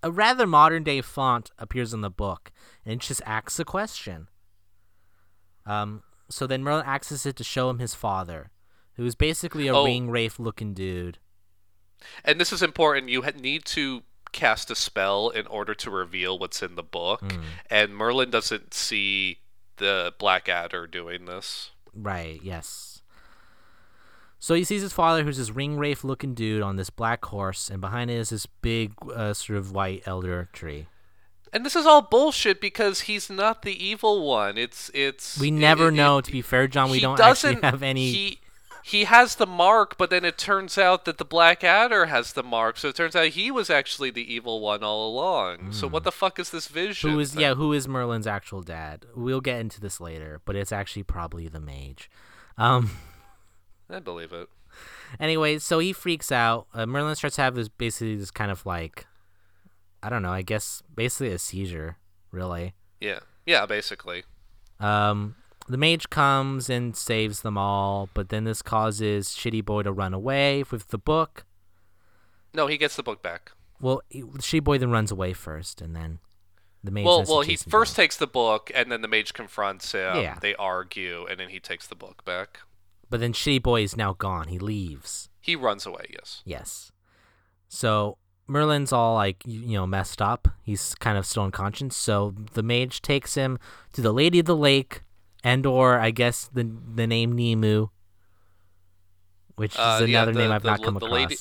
[0.04, 2.52] a rather modern day font appears in the book
[2.86, 4.28] and it just asks a question.
[5.65, 8.52] Um so then Merlin accesses it to show him his father,
[8.96, 9.84] who's basically a Oh.
[9.86, 11.20] ring wraith looking dude.
[12.24, 13.10] And this is important.
[13.10, 17.22] You need to cast a spell in order to reveal what's in the book.
[17.70, 19.39] And Merlin doesn't see
[19.78, 21.72] the Black Adder doing this.
[21.94, 22.90] Right, yes.
[24.43, 27.69] So he sees his father, who's this ring wraith looking dude on this black horse,
[27.69, 30.88] and behind it is this big, uh, sort of white elder tree.
[31.54, 34.58] And this is all bullshit because he's not the evil one.
[34.58, 35.38] It's it's.
[35.39, 36.89] We never it- know, it- to be fair, John.
[36.89, 38.12] We don't actually have any.
[38.12, 38.39] He
[38.84, 42.41] he has the mark, but then it turns out that the Black Adder has the
[42.41, 42.77] mark.
[42.80, 45.71] So it turns out he was actually the evil one all along.
[45.71, 47.12] So what the fuck is this vision?
[47.12, 47.13] Hmm.
[47.15, 47.41] Who is thing?
[47.41, 47.54] yeah?
[47.54, 49.06] Who is Merlin's actual dad?
[49.15, 52.10] We'll get into this later, but it's actually probably the mage.
[52.58, 52.89] Um.
[53.91, 54.47] I believe it.
[55.19, 56.67] Anyway, so he freaks out.
[56.73, 59.06] Uh, Merlin starts to have this basically this kind of like,
[60.01, 60.32] I don't know.
[60.32, 61.97] I guess basically a seizure,
[62.32, 62.73] really.
[62.99, 63.19] Yeah.
[63.45, 63.65] Yeah.
[63.65, 64.23] Basically.
[64.80, 65.36] Um,
[65.67, 70.13] the mage comes and saves them all, but then this causes Shitty Boy to run
[70.13, 71.45] away with the book.
[72.54, 73.51] No, he gets the book back.
[73.80, 76.19] Well, he- Shitty Boy then runs away first, and then
[76.84, 77.06] the mage.
[77.06, 78.04] Well, well, he first down.
[78.04, 80.15] takes the book, and then the mage confronts him.
[80.17, 80.38] Yeah.
[80.41, 82.60] They argue, and then he takes the book back.
[83.12, 84.47] But then Shitty Boy is now gone.
[84.47, 85.30] He leaves.
[85.39, 86.06] He runs away.
[86.10, 86.41] Yes.
[86.45, 86.91] Yes.
[87.67, 90.47] So Merlin's all like, you know, messed up.
[90.63, 91.95] He's kind of still unconscious.
[91.95, 93.60] So the mage takes him
[93.93, 95.04] to the Lady of the Lake,
[95.43, 96.63] and or I guess the
[96.95, 97.89] the name Nemu,
[99.56, 101.12] which is Uh, yeah, another the- name I've the not come the across.
[101.12, 101.38] lady-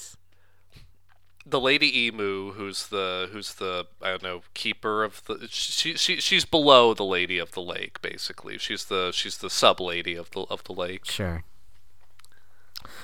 [1.46, 6.20] The lady emu, who's the who's the I don't know keeper of the she, she
[6.20, 8.56] she's below the lady of the lake basically.
[8.58, 11.06] She's the she's the sub lady of the of the lake.
[11.06, 11.42] Sure.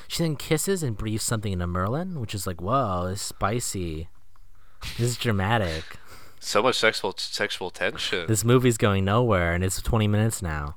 [0.09, 4.09] She then kisses and breathes something into Merlin, which is like, whoa, this is spicy.
[4.99, 5.85] This is dramatic.
[6.41, 8.27] So much sexual sexual tension.
[8.27, 10.77] This movie's going nowhere, and it's 20 minutes now.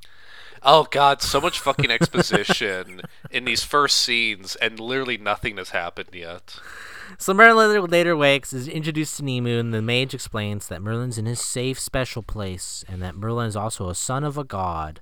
[0.64, 6.10] Oh god, so much fucking exposition in these first scenes, and literally nothing has happened
[6.14, 6.60] yet.
[7.18, 11.26] So Merlin later, wakes, is introduced to Nemu, and the mage explains that Merlin's in
[11.26, 15.02] his safe, special place, and that Merlin is also a son of a god.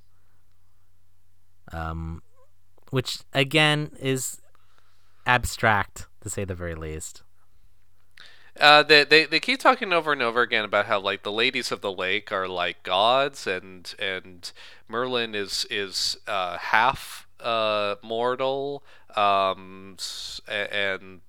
[1.74, 2.22] Um,
[2.90, 4.42] which again is
[5.26, 7.24] abstract to say the very least.
[8.60, 11.72] Uh, they, they they keep talking over and over again about how like the ladies
[11.72, 14.52] of the lake are like gods, and and
[14.88, 18.84] Merlin is is uh, half uh, mortal,
[19.16, 19.98] um,
[20.48, 21.22] and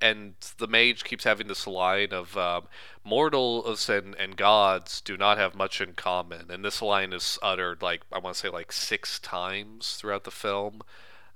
[0.00, 2.64] and the mage keeps having this line of um,
[3.04, 7.82] mortals and, and gods do not have much in common, and this line is uttered
[7.82, 10.82] like I want to say like six times throughout the film.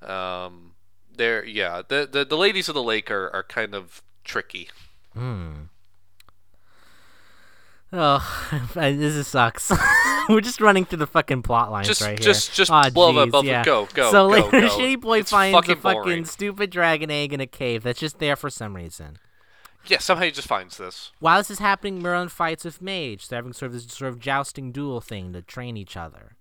[0.02, 0.72] Um,
[1.14, 4.68] there, yeah, the, the the ladies of the lake are, are kind of tricky.
[7.92, 9.72] Oh, this is sucks.
[10.29, 12.24] We're just running through the fucking plot lines Just- right here.
[12.24, 13.64] just- just Aw, blow them jeez, both- yeah.
[13.64, 14.68] go, go, So go, later, go.
[14.68, 16.24] Shitty Boy It's finds a fucking fucking boring.
[16.24, 19.18] stupid dragon egg in a cave that's just there for some reason.
[19.87, 21.11] Yeah, somehow he just finds this.
[21.20, 23.26] While this is happening, Merlin fights with Mage.
[23.29, 26.37] They're having sort of this sort of jousting duel thing to train each other.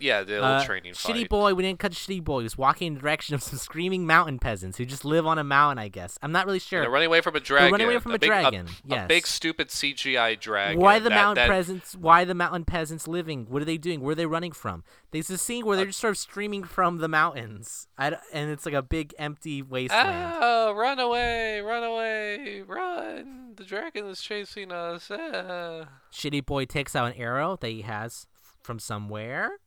[0.00, 2.38] Yeah, the little Uh, training Shitty boy, we didn't cut Shitty boy.
[2.40, 5.38] He was walking in the direction of some screaming mountain peasants who just live on
[5.38, 5.78] a mountain.
[5.78, 6.80] I guess I'm not really sure.
[6.80, 7.66] They're running away from a dragon.
[7.66, 9.08] They're running away from a big, dragon, A, yes.
[9.08, 10.80] big stupid CGI dragon.
[10.80, 11.94] Why the that- mountain that- peasants?
[11.94, 13.46] Why the mountain peasants living?
[13.50, 14.00] What are they doing?
[14.00, 14.84] Where are they running from?
[15.10, 18.74] There's a scene where they're just sort of streaming from the mountains, and it's like
[18.74, 20.34] a big empty wasteland.
[20.40, 23.52] Oh, run away, run away, run!
[23.56, 25.10] The dragon is chasing us.
[25.10, 25.84] Ah.
[26.12, 28.26] Shitty boy takes out an arrow that he has
[28.62, 29.58] from somewhere,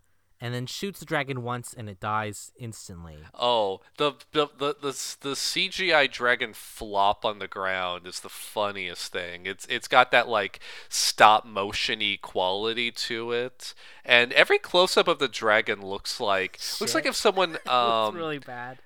[0.43, 3.19] and then shoots the dragon once, and it dies instantly.
[3.33, 9.13] Oh, the the, the the the CGI dragon flop on the ground is the funniest
[9.13, 9.45] thing.
[9.45, 15.19] It's it's got that like stop motiony quality to it, and every close up of
[15.19, 18.79] the dragon looks like looks like if someone um really bad.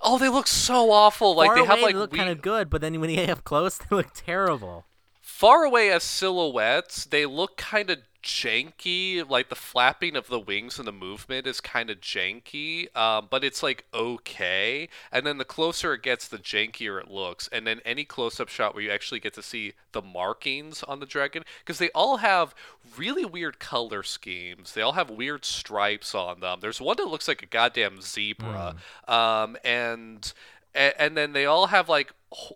[0.00, 2.40] oh they look so awful like Far they have like they look we- kind of
[2.40, 4.86] good, but then when you get up close, they look terrible.
[5.20, 9.28] far away as silhouettes, they look kind of janky.
[9.28, 13.44] Like the flapping of the wings and the movement is kind of janky, um, but
[13.44, 14.88] it's like okay.
[15.12, 17.48] And then the closer it gets, the jankier it looks.
[17.52, 21.06] And then any close-up shot where you actually get to see the markings on the
[21.06, 22.54] dragon, because they all have
[22.96, 24.72] really weird color schemes.
[24.72, 26.58] They all have weird stripes on them.
[26.60, 28.76] There's one that looks like a goddamn zebra,
[29.08, 30.32] um, and
[30.76, 32.12] and, then they all have like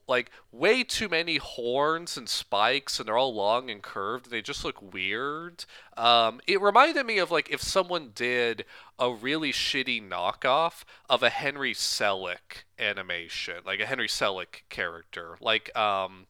[0.08, 4.26] like way too many horns and spikes and they're all long and curved.
[4.26, 5.64] And they just look weird.
[5.96, 8.64] Um, it reminded me of like if someone did
[8.98, 15.36] a really shitty knockoff of a henry selick animation like a henry selick character.
[15.40, 16.26] Like um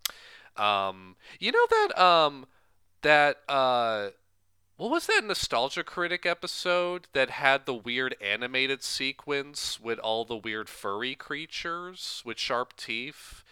[0.57, 2.47] um you know that um
[3.03, 4.11] that uh
[4.81, 10.37] what was that nostalgia critic episode that had the weird animated sequence with all the
[10.37, 13.45] weird furry creatures with sharp teeth?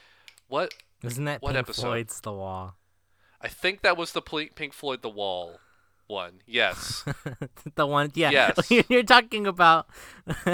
[0.49, 0.73] What?
[1.03, 1.83] Isn't that What Pink episode?
[1.83, 2.77] Floyd's The Wall?
[3.43, 5.61] I think that was the Pink Floyd The Wall
[6.07, 6.41] one.
[6.47, 7.05] Yes.
[7.75, 8.31] the one, yeah.
[8.31, 8.71] Yes.
[8.89, 9.87] You're talking about.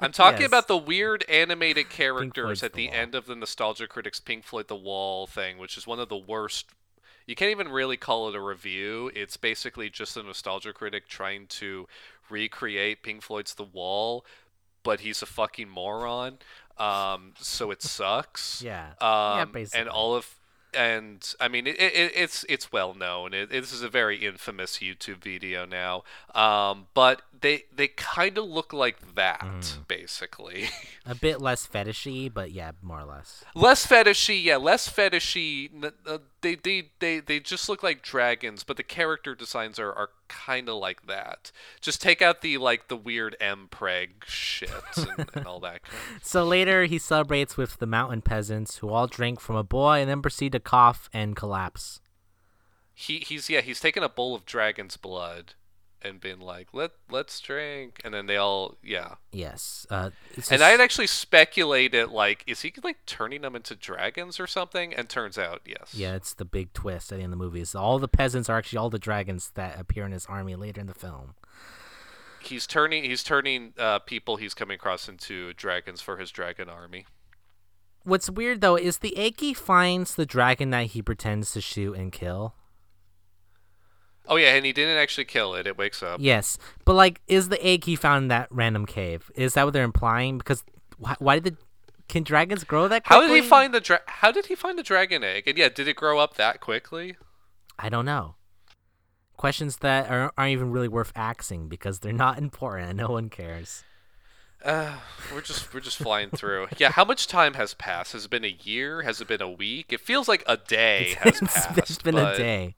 [0.00, 0.48] I'm talking Yes.
[0.48, 4.68] about the weird animated characters at The the end of the Nostalgia Critics Pink Floyd
[4.68, 6.66] The Wall thing, which is one of the worst.
[7.30, 9.08] You can't even really call it a review.
[9.14, 11.86] It's basically just a nostalgia critic trying to
[12.28, 14.24] recreate Pink Floyd's The Wall,
[14.82, 16.38] but he's a fucking moron.
[16.76, 18.60] Um, so it sucks.
[18.60, 18.94] Yeah.
[19.00, 19.80] Um, Yeah, basically.
[19.80, 20.34] And all of
[20.74, 23.32] and I mean it, it, it's it's well known.
[23.32, 26.02] It, this is a very infamous YouTube video now.
[26.34, 29.88] Um, but they they kind of look like that Mm.
[29.88, 30.68] basically.
[31.06, 33.44] A bit less fetishy, but yeah, more or less.
[33.54, 35.70] less fetishy, yeah, less fetishy.
[36.06, 40.10] uh, They they they they just look like dragons, but the character designs are are
[40.28, 41.50] kind of like that.
[41.80, 45.82] Just take out the like the weird M preg shit and, and all that.
[45.82, 46.24] Kind of.
[46.24, 50.10] So later, he celebrates with the mountain peasants who all drink from a boy and
[50.10, 52.00] then proceed to cough and collapse.
[52.94, 55.54] He he's yeah he's taken a bowl of dragon's blood
[56.02, 59.86] and been like let let's drink and then they all yeah Yes.
[59.90, 64.40] Uh, it's and I had actually speculated like is he like turning them into dragons
[64.40, 67.38] or something and turns out yes Yeah, it's the big twist at the end of
[67.38, 67.60] the movie.
[67.60, 70.80] Is all the peasants are actually all the dragons that appear in his army later
[70.80, 71.34] in the film.
[72.42, 77.06] he's turning he's turning uh, people he's coming across into dragons for his dragon army
[78.02, 82.10] What's weird though is the he finds the dragon that he pretends to shoot and
[82.10, 82.54] kill.
[84.30, 87.50] Oh yeah and he didn't actually kill it it wakes up Yes, but like, is
[87.50, 89.30] the egg he found in that random cave?
[89.34, 90.38] Is that what they're implying?
[90.38, 90.64] Because
[90.96, 91.56] why, why did the
[92.08, 94.82] can dragons grow that how did he find the dra- how did he find the
[94.82, 97.16] dragon egg and yeah did it grow up that quickly
[97.82, 98.34] I don't know.
[99.38, 103.30] Questions that are, aren't even really worth axing because they're not important and no one
[103.30, 103.84] cares.
[104.62, 104.96] Uh,
[105.32, 106.66] we're just we're just flying through.
[106.76, 108.12] Yeah, how much time has passed?
[108.12, 109.00] Has it been a year?
[109.00, 109.94] Has it been a week?
[109.94, 111.78] It feels like a day has it's, passed.
[111.78, 112.76] it's been but a day.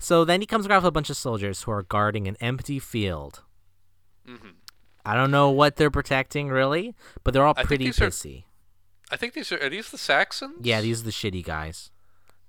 [0.00, 3.42] So then he comes across a bunch of soldiers who are guarding an empty field.
[4.26, 4.48] Mm-hmm.
[5.04, 8.44] I don't know what they're protecting really, but they're all I pretty these are- pissy.
[9.12, 10.58] I think these are are these the Saxons?
[10.62, 11.90] Yeah, these are the shitty guys.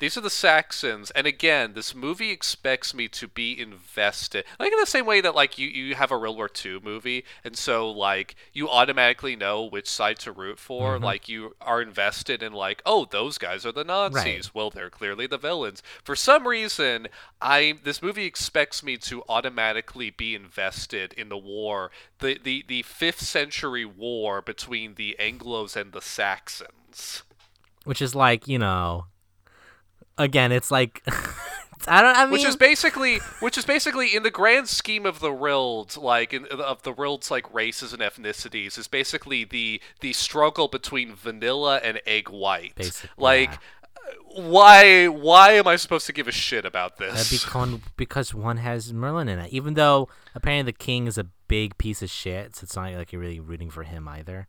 [0.01, 4.45] These are the Saxons, and again, this movie expects me to be invested.
[4.59, 7.23] Like in the same way that like you, you have a World War II movie,
[7.43, 10.95] and so like you automatically know which side to root for.
[10.95, 11.03] Mm-hmm.
[11.03, 14.47] Like you are invested in like, oh, those guys are the Nazis.
[14.47, 14.51] Right.
[14.55, 15.83] Well, they're clearly the villains.
[16.03, 17.07] For some reason,
[17.39, 22.81] I this movie expects me to automatically be invested in the war, the the the
[22.81, 27.21] fifth century war between the Anglos and the Saxons.
[27.83, 29.05] Which is like, you know,
[30.21, 31.03] again, it's like
[31.87, 35.19] I don't I mean which is basically which is basically in the grand scheme of
[35.19, 40.13] the Rild, like in, of the Rild's like races and ethnicities, is basically the the
[40.13, 42.75] struggle between vanilla and egg white.
[42.75, 43.57] Basic- like, yeah.
[44.35, 47.43] why why am I supposed to give a shit about Uh, this?
[47.43, 49.51] because, because one has Merlin in it.
[49.51, 53.11] Even though apparently the king is a big piece of shit, so it's not like
[53.11, 54.47] you're really rooting for him either.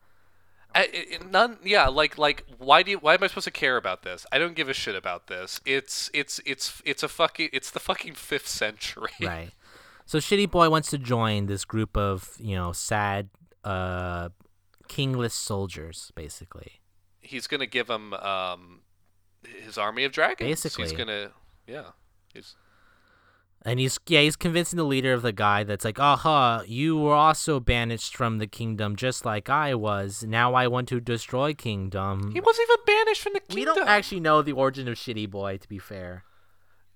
[0.75, 1.59] I, none.
[1.65, 4.27] Yeah, like like why do you, why am I supposed to care about this?
[4.33, 5.61] I don't give a shit about this.
[5.65, 9.11] It's it's it's it's a fucking it's the fucking fifth century.
[9.21, 9.51] Right.
[10.07, 13.29] So Shitty Boy wants to join this group of, you know, sad
[13.65, 14.31] uh
[14.89, 16.81] kingless soldiers, basically.
[17.21, 18.81] He's gonna give him um
[19.65, 20.49] his army of dragons.
[20.49, 21.31] Basically, he's gonna
[21.67, 21.91] yeah.
[22.35, 22.57] He's
[23.65, 27.15] And he's yeah, he's convincing the leader of the guy that's like, aha, you were
[27.15, 30.25] also banished from the kingdom just like I was.
[30.27, 32.33] Now I want to destroy kingdom.
[32.33, 33.57] He wasn't even banished from the kingdom.
[33.57, 36.25] we don't actually know the origin of Shitty Boy, to be fair.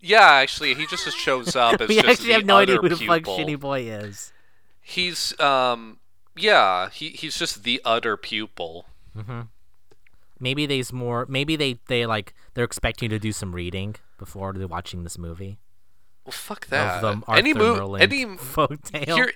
[0.01, 2.89] Yeah, actually, he just just shows up as we just actually have no idea who
[2.89, 3.23] the fuck.
[3.23, 4.33] Shitty Boy is.
[4.81, 5.99] He's um,
[6.37, 8.87] yeah, he he's just the utter pupil.
[10.39, 11.27] Maybe there's more.
[11.29, 15.17] Maybe they they like they're expecting you to do some reading before they're watching this
[15.17, 15.59] movie.
[16.27, 17.03] Well, fuck that.
[17.03, 19.15] Of the Arthur any movie, any folktale.
[19.15, 19.33] here.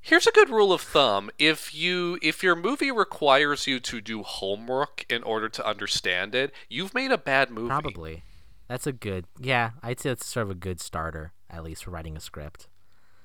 [0.00, 4.22] Here's a good rule of thumb: if you if your movie requires you to do
[4.22, 7.68] homework in order to understand it, you've made a bad movie.
[7.68, 8.22] Probably.
[8.68, 9.26] That's a good.
[9.40, 12.68] Yeah, I'd say it's sort of a good starter, at least for writing a script.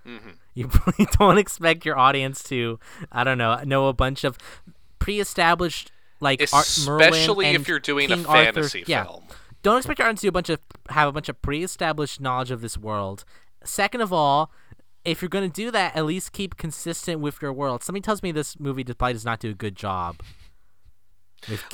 [0.08, 0.30] Mm-hmm.
[0.54, 2.80] You probably don't expect your audience to,
[3.12, 4.38] I don't know, know a bunch of
[5.00, 9.06] pre-established like Ar- Merlin Especially if you're doing a King Arthur- fantasy yeah.
[9.64, 10.60] Don't expect your audience to a bunch of
[10.90, 13.24] have a bunch of pre-established knowledge of this world.
[13.64, 14.52] Second of all,
[15.06, 17.84] if you're going to do that, at least keep consistent with your world.
[17.84, 20.22] Something tells me this movie probably does not do a good job.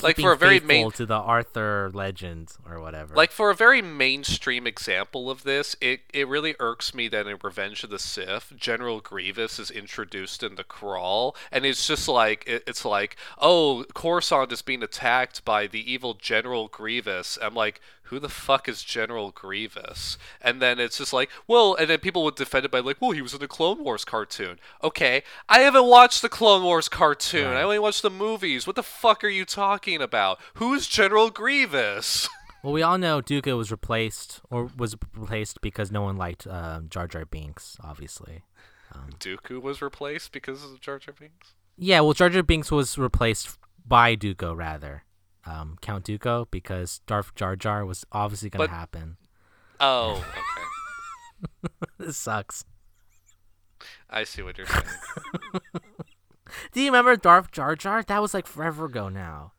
[0.02, 3.14] Like, for a very main- to the Arthur legend or whatever.
[3.14, 7.36] Like for a very mainstream example of this, it, it really irks me that in
[7.42, 12.44] Revenge of the Sith, General Grievous is introduced in the crawl, and it's just like
[12.46, 17.38] it, it's like, oh, Coruscant is being attacked by the evil General Grievous.
[17.40, 20.18] I'm like, who the fuck is General Grievous?
[20.40, 23.12] And then it's just like, well, and then people would defend it by like, well,
[23.12, 24.58] he was in the Clone Wars cartoon.
[24.82, 27.56] Okay, I haven't watched the Clone Wars cartoon.
[27.56, 28.66] I only watched the movies.
[28.66, 30.38] What the fuck are you talking about?
[30.54, 32.28] Who's General Grievous?
[32.60, 36.88] Well, we all know Dooku was replaced or was replaced because no one liked um,
[36.88, 38.42] Jar Jar Binks, obviously.
[39.20, 41.54] Dooku was replaced because of Jar Jar Binks.
[41.76, 45.04] Yeah, well, Jar Jar Binks was replaced by Dooku, rather.
[45.48, 49.16] Um, Count Dooku, because Darth Jar Jar was obviously going to happen.
[49.80, 50.24] Oh,
[51.62, 51.70] okay.
[51.98, 52.64] This sucks.
[54.10, 54.84] I see what you're saying.
[56.72, 58.02] Do you remember Darth Jar Jar?
[58.02, 59.52] That was like forever ago now.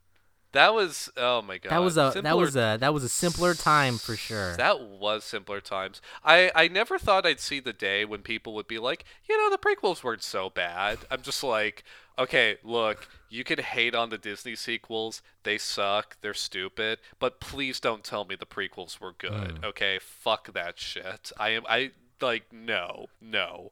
[0.51, 1.69] That was oh my god.
[1.69, 4.57] That was a that Simpler- was a that was a simpler time for sure.
[4.57, 6.01] That was simpler times.
[6.23, 9.51] I I never thought I'd see the day when people would be like, you know,
[9.51, 10.99] the prequels weren't so bad.
[11.11, 11.83] I'm just like,
[12.19, 15.21] okay, look, you can hate on the Disney sequels.
[15.43, 16.17] They suck.
[16.21, 16.99] They're stupid.
[17.19, 19.61] But please don't tell me the prequels were good.
[19.61, 19.63] Mm.
[19.63, 21.31] Okay, fuck that shit.
[21.39, 21.91] I am I
[22.21, 23.71] like no no.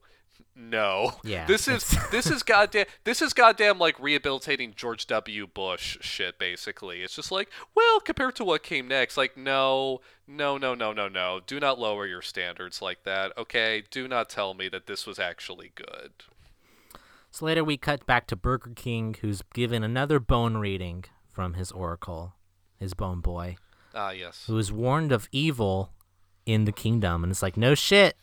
[0.60, 1.14] No.
[1.24, 5.46] Yeah, This is this is goddamn this is goddamn like rehabilitating George W.
[5.46, 7.04] Bush shit basically.
[7.04, 11.08] It's just like, well, compared to what came next, like no, no, no, no, no,
[11.08, 11.42] no.
[11.46, 13.38] Do not lower your standards like that.
[13.38, 13.84] Okay?
[13.92, 16.12] Do not tell me that this was actually good.
[17.38, 21.72] So later we cut back to Burger King, who's given another bone reading from his
[21.72, 22.34] oracle,
[22.80, 23.58] his bone boy,
[23.94, 24.46] Ah, yes.
[24.48, 25.94] who is warned of evil
[26.48, 28.18] in the kingdom, and it's like, no shit,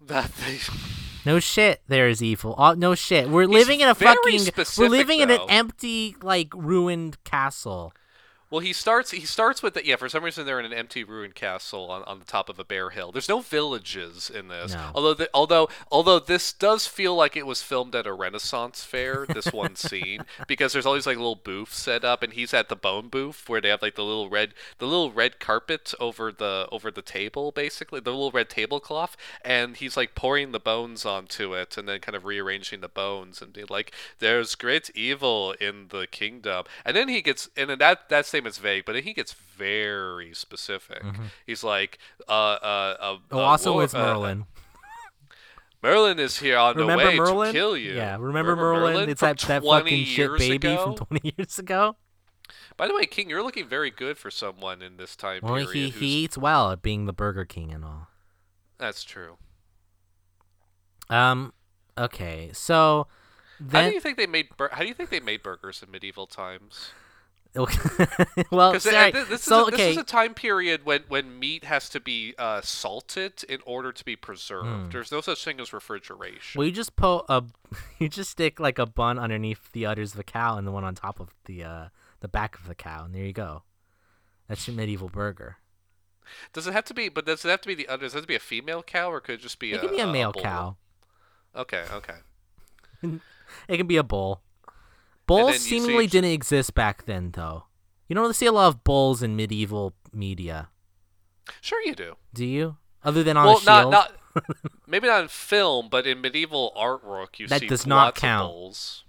[0.00, 0.60] That they,
[1.26, 2.54] no shit, there is evil.
[2.56, 6.54] Oh, no shit, we're living in a fucking, we're specific, living in an empty, like
[6.54, 7.92] ruined castle.
[8.52, 9.12] Well, he starts.
[9.12, 9.86] He starts with that.
[9.86, 9.96] yeah.
[9.96, 12.64] For some reason, they're in an empty ruined castle on, on the top of a
[12.64, 13.10] bare hill.
[13.10, 14.74] There's no villages in this.
[14.74, 14.90] No.
[14.94, 19.24] Although the, although although this does feel like it was filmed at a Renaissance fair.
[19.26, 22.68] This one scene because there's all these like little booths set up, and he's at
[22.68, 26.30] the bone booth where they have like the little red the little red carpet over
[26.30, 31.06] the over the table, basically the little red tablecloth, and he's like pouring the bones
[31.06, 35.52] onto it, and then kind of rearranging the bones, and being like, "There's great evil
[35.58, 38.10] in the kingdom," and then he gets and then that
[38.42, 41.02] statement's vague, but he gets very specific.
[41.46, 44.46] He's like, "Uh, uh, uh Oh, uh, also war- it's uh, Merlin.
[45.82, 47.46] Merlin is here on remember the way Merlin?
[47.48, 47.92] to kill you.
[47.94, 49.08] Yeah, remember, Merlin?
[49.08, 50.94] It's from that, that fucking shit baby ago?
[50.96, 51.96] from 20 years ago.
[52.76, 55.70] By the way, King, you're looking very good for someone in this time Well, period.
[55.72, 58.08] he, he eats well at being the Burger King and all.
[58.78, 59.36] That's true.
[61.08, 61.52] Um,
[61.98, 63.06] okay, so
[63.70, 64.48] How do you think they made?
[64.56, 66.90] Bur- how do you think they made burgers in medieval times?
[68.50, 69.10] well, Because sorry.
[69.12, 72.00] this, so is a, this okay, is a time period when, when meat has to
[72.00, 74.66] be uh, salted in order to be preserved.
[74.68, 74.88] Hmm.
[74.90, 76.58] There's no such thing as refrigeration.
[76.58, 77.44] well, you just put a,
[77.98, 80.84] you just stick like a bun underneath the udders of a cow and the one
[80.84, 81.84] on top of the uh
[82.20, 83.64] the back of the cow, and there you go.
[84.48, 85.56] That's your medieval burger.
[86.52, 87.08] Does it have to be?
[87.08, 87.88] But does it have to be the?
[87.88, 89.78] Uh, does it have to be a female cow, or could it just be It
[89.82, 89.88] a?
[89.88, 90.42] can be a male bull?
[90.42, 90.76] cow.
[91.54, 92.14] Okay, okay.
[93.68, 94.40] It can be a bull.
[95.26, 97.64] Bulls then you- so you seemingly didn't exist back then, though.
[98.08, 100.68] You don't really see a lot of bulls in medieval media,
[101.60, 102.16] Sure, you do.
[102.34, 102.76] do you?
[103.04, 104.12] Other than on well, not not
[104.86, 108.48] maybe not in film, but in medieval artwork, you That see does not count.
[108.48, 109.04] bulls.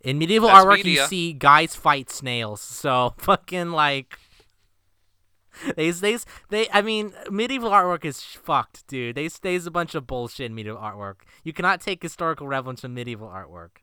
[0.00, 2.60] In medieval That's artwork, you see guys fight snails.
[2.60, 4.18] So fucking like,
[5.76, 6.18] they they
[6.50, 6.68] they.
[6.72, 9.16] I mean, medieval artwork is fucked, dude.
[9.16, 11.16] They stays a bunch of bullshit in medieval artwork.
[11.42, 13.78] You cannot take historical relevance from medieval artwork.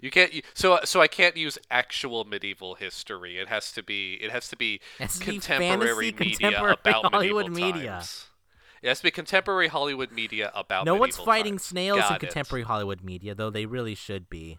[0.00, 0.32] You can't.
[0.54, 3.38] So so I can't use actual medieval history.
[3.38, 4.14] It has to be.
[4.14, 7.90] It has to be has to be contemporary media contemporary about Hollywood medieval media.
[7.92, 8.26] times.
[8.82, 10.84] It has to be contemporary Hollywood media about.
[10.84, 11.64] no one's fighting times.
[11.64, 12.20] snails in it.
[12.20, 14.58] contemporary Hollywood media, though they really should be.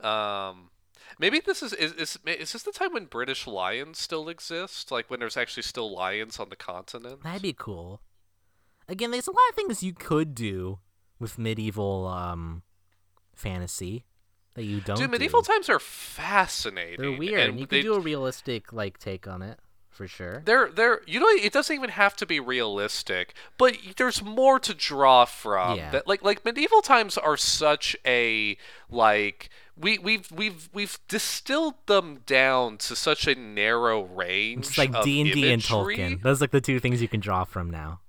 [0.00, 0.70] Um,
[1.18, 4.90] maybe this is, is is is this the time when British lions still exist?
[4.90, 7.22] Like when there's actually still lions on the continent?
[7.22, 8.00] That'd be cool.
[8.88, 10.80] Again, there's a lot of things you could do
[11.18, 12.62] with medieval um
[13.36, 14.04] fantasy
[14.54, 14.96] that you don't.
[14.98, 15.52] Dude, medieval do.
[15.52, 17.00] times are fascinating.
[17.00, 17.50] They're weird.
[17.50, 19.58] and you they- could do a realistic like take on it
[19.90, 20.42] for sure.
[20.44, 24.74] They're they're you know it doesn't even have to be realistic, but there's more to
[24.74, 25.76] draw from.
[25.78, 25.90] Yeah.
[25.90, 28.56] That like like medieval times are such a
[28.90, 34.66] like we we've we've we've distilled them down to such a narrow range.
[34.66, 35.62] It's like D and D and.
[35.62, 36.22] Tolkien.
[36.22, 38.00] Those are like the two things you can draw from now.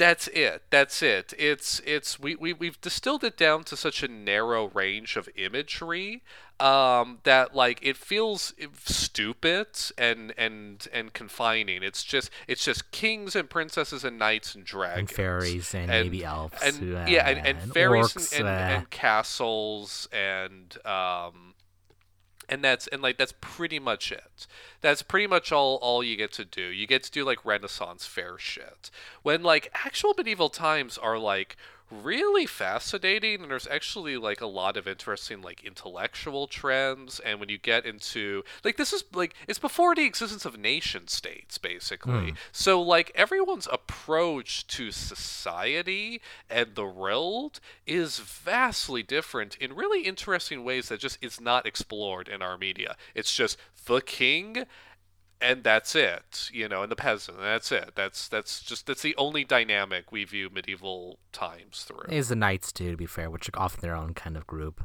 [0.00, 0.62] That's it.
[0.70, 1.34] That's it.
[1.38, 6.22] It's it's we, we we've distilled it down to such a narrow range of imagery
[6.58, 9.66] um, that like it feels stupid
[9.98, 11.82] and and and confining.
[11.82, 16.24] It's just it's just kings and princesses and knights and dragons And fairies and, maybe
[16.24, 16.56] elves.
[16.62, 21.49] and uh, yeah and, and fairies orcs, and, and, uh, and castles and um
[22.50, 24.46] and that's and like that's pretty much it.
[24.80, 26.62] That's pretty much all all you get to do.
[26.62, 28.90] You get to do like renaissance fair shit.
[29.22, 31.56] When like actual medieval times are like
[31.90, 37.48] really fascinating and there's actually like a lot of interesting like intellectual trends and when
[37.48, 42.30] you get into like this is like it's before the existence of nation states basically.
[42.30, 42.36] Hmm.
[42.52, 50.64] So like everyone's approach to society and the world is vastly different in really interesting
[50.64, 52.96] ways that just is not explored in our media.
[53.14, 54.64] It's just the king
[55.40, 59.02] and that's it you know and the peasant and that's it that's that's just that's
[59.02, 63.30] the only dynamic we view medieval times through is the knights too, to be fair,
[63.30, 64.84] which are often their own kind of group.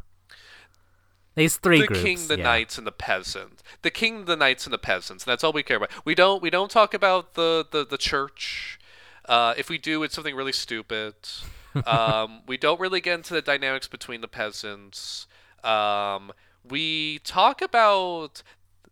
[1.36, 2.04] There's three the groups.
[2.04, 2.44] king the yeah.
[2.44, 5.64] knights and the peasant the king the knights and the peasants and that's all we
[5.64, 8.80] care about we don't we don't talk about the the, the church
[9.28, 11.16] uh, if we do it's something really stupid
[11.86, 15.28] um, we don't really get into the dynamics between the peasants
[15.62, 16.32] um,
[16.64, 18.42] we talk about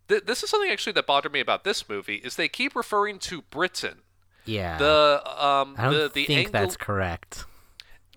[0.08, 3.20] th- this is something actually that bothered me about this movie is they keep referring
[3.20, 4.00] to britain
[4.46, 4.78] Yeah.
[4.78, 7.46] the um I don't the, the think Anglo- that's correct.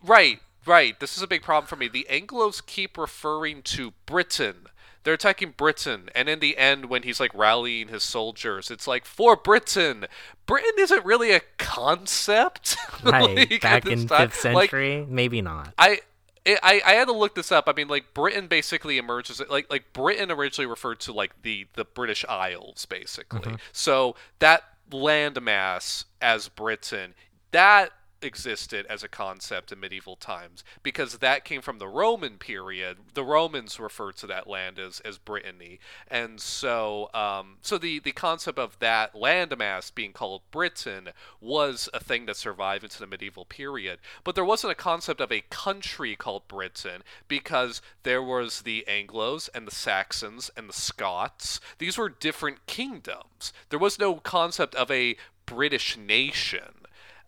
[0.02, 0.98] Right, right.
[1.00, 1.88] This is a big problem for me.
[1.88, 4.66] The Anglos keep referring to Britain.
[5.02, 9.04] They're attacking Britain, and in the end, when he's like rallying his soldiers, it's like
[9.04, 10.06] for Britain.
[10.46, 12.76] Britain isn't really a concept.
[13.04, 13.50] Right.
[13.50, 14.28] like, Back in time.
[14.30, 15.72] fifth Like, century, maybe not.
[15.78, 16.00] I,
[16.46, 17.64] I I had to look this up.
[17.66, 21.84] I mean, like Britain basically emerges like like Britain originally referred to like the the
[21.84, 23.40] British Isles, basically.
[23.40, 23.56] Mm-hmm.
[23.72, 27.14] So that landmass as Britain,
[27.50, 27.90] that
[28.22, 32.98] existed as a concept in medieval times because that came from the Roman period.
[33.14, 38.12] The Romans referred to that land as, as Brittany, and so um, so the the
[38.12, 41.10] concept of that landmass being called Britain
[41.40, 43.98] was a thing that survived into the medieval period.
[44.24, 49.48] But there wasn't a concept of a country called Britain because there was the Anglos
[49.54, 51.60] and the Saxons and the Scots.
[51.78, 53.52] These were different kingdoms.
[53.70, 56.75] There was no concept of a British nation.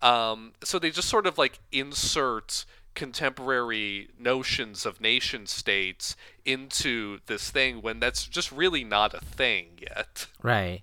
[0.00, 7.50] Um, so they just sort of like insert contemporary notions of nation states into this
[7.50, 10.26] thing when that's just really not a thing yet.
[10.42, 10.82] Right.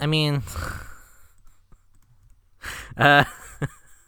[0.00, 0.42] I mean,
[2.96, 3.24] uh,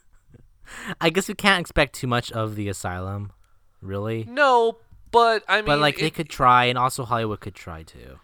[1.01, 3.31] I guess we can't expect too much of the asylum,
[3.81, 4.27] really.
[4.29, 4.77] No,
[5.11, 8.19] but I mean, But like they could try, and also Hollywood could try too.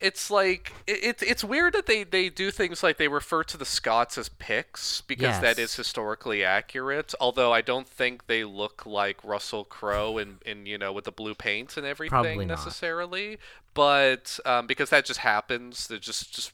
[0.00, 3.56] It's like it, it's it's weird that they they do things like they refer to
[3.56, 5.70] the Scots as Picts because that Yes.
[5.70, 7.14] is historically accurate.
[7.20, 11.12] Although I don't think they look like Russell Crowe in in you know with the
[11.12, 13.38] blue paint and everything necessarily,
[13.74, 15.88] but um, because that just happens.
[15.88, 16.52] There's just just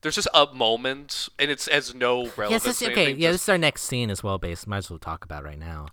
[0.00, 2.64] there's just a moment and it's has no relevance.
[2.64, 3.12] Yes, this, okay.
[3.12, 4.38] Yeah, just- this is our next scene as well.
[4.38, 5.88] Based, might as well talk about it right now.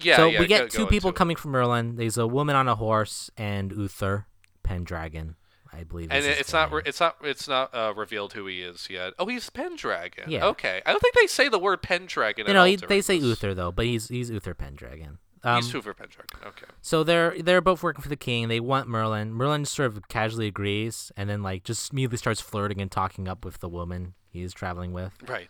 [0.00, 0.16] yeah.
[0.16, 1.18] so yeah, we get go- two go people into it.
[1.18, 1.96] coming from Merlin.
[1.96, 4.26] There's a woman on a horse and Uther
[4.62, 5.34] Pendragon,
[5.72, 6.08] I believe.
[6.10, 9.14] And it's not, re- it's not it's not uh, revealed who he is yet.
[9.18, 10.30] Oh, he's Pendragon.
[10.30, 10.46] Yeah.
[10.46, 10.82] Okay.
[10.86, 12.46] I don't think they say the word Pendragon.
[12.46, 13.16] You at know, they say.
[13.16, 15.18] Uther though, but he's he's Uther Pendragon.
[15.44, 16.38] Um, he's Uther Pendragon.
[16.46, 16.66] Okay.
[16.82, 18.48] so they're they're both working for the king.
[18.48, 19.32] They want Merlin.
[19.32, 23.44] Merlin sort of casually agrees, and then like just immediately starts flirting and talking up
[23.44, 25.12] with the woman he's traveling with.
[25.26, 25.48] Right.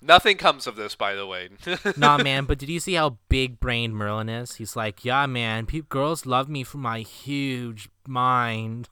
[0.00, 1.48] Nothing comes of this, by the way.
[1.96, 4.54] nah, man, but did you see how big brained Merlin is?
[4.54, 8.88] He's like, yeah, man, pe- girls love me for my huge mind.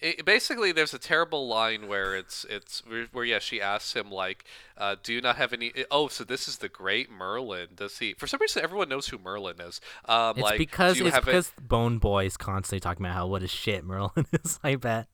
[0.00, 4.10] It, basically, there's a terrible line where it's it's where, where yeah, she asks him
[4.10, 4.44] like,
[4.76, 7.68] uh, "Do you not have any?" Oh, so this is the great Merlin.
[7.74, 8.14] Does he?
[8.14, 9.80] For some reason, everyone knows who Merlin is.
[10.04, 13.26] Um, It's like, because it's have a- because Bone Boy is constantly talking about how
[13.26, 14.60] what a shit Merlin is.
[14.62, 15.08] I bet.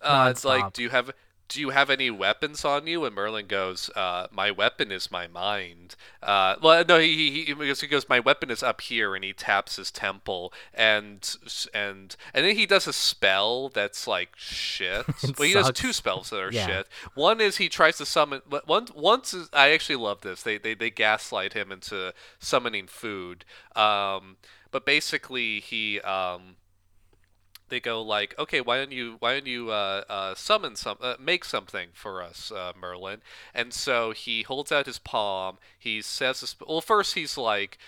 [0.00, 1.10] Uh, it's like, do you have
[1.48, 3.04] do you have any weapons on you?
[3.04, 5.94] And Merlin goes, uh, my weapon is my mind.
[6.22, 9.22] Uh, well, no, he, he, he because he goes, my weapon is up here, and
[9.24, 11.36] he taps his temple, and
[11.74, 15.04] and and then he does a spell that's like shit.
[15.22, 16.66] It well, he does two spells that are Yeah.
[16.66, 16.88] shit.
[17.14, 18.40] One is he tries to summon.
[18.66, 20.42] One once is, I actually love this.
[20.42, 23.44] They they they gaslight him into summoning food.
[23.76, 24.36] Um,
[24.70, 26.56] but basically he um
[27.68, 31.14] they go like, okay, why don't you why don't you uh, uh, summon some uh,
[31.18, 33.22] make something for us, uh, Merlin?
[33.54, 35.58] And so he holds out his palm.
[35.78, 37.78] He says, well, first he's like.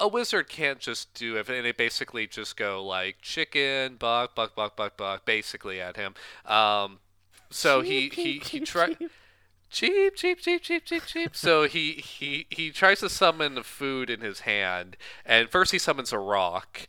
[0.00, 4.56] A wizard can't just do it, and they basically just go like chicken, buck, buck,
[4.56, 6.14] buck, buck, buck, basically at him.
[6.44, 6.98] Um,
[7.50, 8.96] so he he he try
[9.70, 11.36] cheap, cheap, cheap, cheap, cheap, cheap.
[11.36, 16.12] so he he he tries to summon food in his hand, and first he summons
[16.12, 16.88] a rock,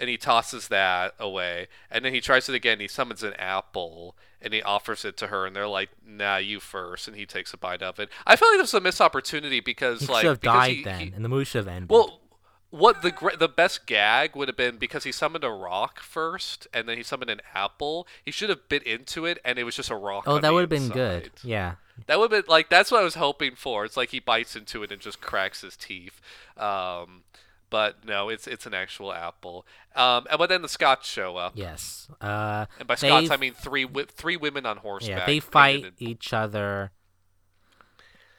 [0.00, 2.80] and he tosses that away, and then he tries it again.
[2.80, 6.58] He summons an apple, and he offers it to her, and they're like, "Nah, you
[6.58, 7.06] first.
[7.06, 8.08] and he takes a bite of it.
[8.26, 10.82] I feel like there's a missed opportunity because He like should have because died he-
[10.84, 11.90] then, he- and the movie should have ended.
[11.90, 12.16] well,
[12.70, 16.88] what the the best gag would have been because he summoned a rock first, and
[16.88, 18.06] then he summoned an apple.
[18.24, 20.24] He should have bit into it, and it was just a rock.
[20.26, 21.30] oh, that would have been good.
[21.42, 21.74] Yeah.
[22.06, 23.84] That would have been like that's what I was hoping for.
[23.84, 26.20] It's like he bites into it and just cracks his teeth.
[26.56, 27.24] Um,
[27.70, 29.66] but no, it's it's an actual apple.
[29.96, 32.08] Um, and but then the Scots show up, Yes.
[32.20, 35.18] Uh, and by Scots I mean three wi- three women on horseback.
[35.20, 36.92] yeah, they fight in- each other.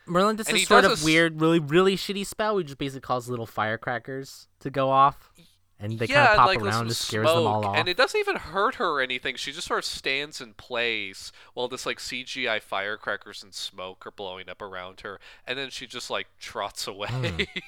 [0.06, 2.58] Merlin does And this sort does of s- weird, really, really shitty spell.
[2.58, 5.32] He just basically calls little firecrackers to go off,
[5.80, 7.78] and they yeah, kind of pop like, around and scares them all off.
[7.78, 9.36] And it doesn't even hurt her or anything.
[9.36, 14.12] She just sort of stands in place while this like CGI firecrackers and smoke are
[14.12, 17.08] blowing up around her, and then she just like trots away.
[17.08, 17.42] Hmm.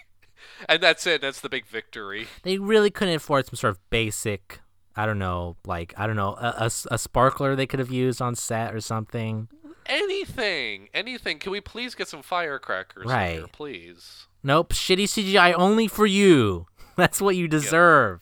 [0.70, 1.22] and that's it.
[1.22, 2.28] That's the big victory.
[2.44, 4.60] They really couldn't afford some sort of basic,
[4.96, 8.36] I don't know, like I don't know, a a sparkler they could have used on
[8.36, 9.48] set or something.
[9.86, 11.40] Anything, anything.
[11.40, 13.52] Can we please get some firecrackers in here, Right.
[13.52, 14.28] please?
[14.42, 16.68] Nope, shitty CGI only for you.
[16.96, 18.22] That's what you deserve.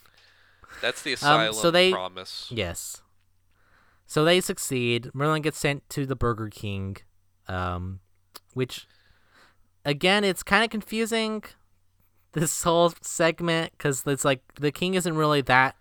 [0.82, 2.48] That's the Um, asylum so they- promise.
[2.50, 3.02] Yes.
[4.08, 5.10] So they succeed.
[5.14, 6.98] Merlin gets sent to the Burger King,
[7.48, 8.00] um,
[8.54, 8.88] which,
[9.86, 11.44] again, it's kind of confusing.
[12.34, 15.76] This whole segment because it's like the king isn't really that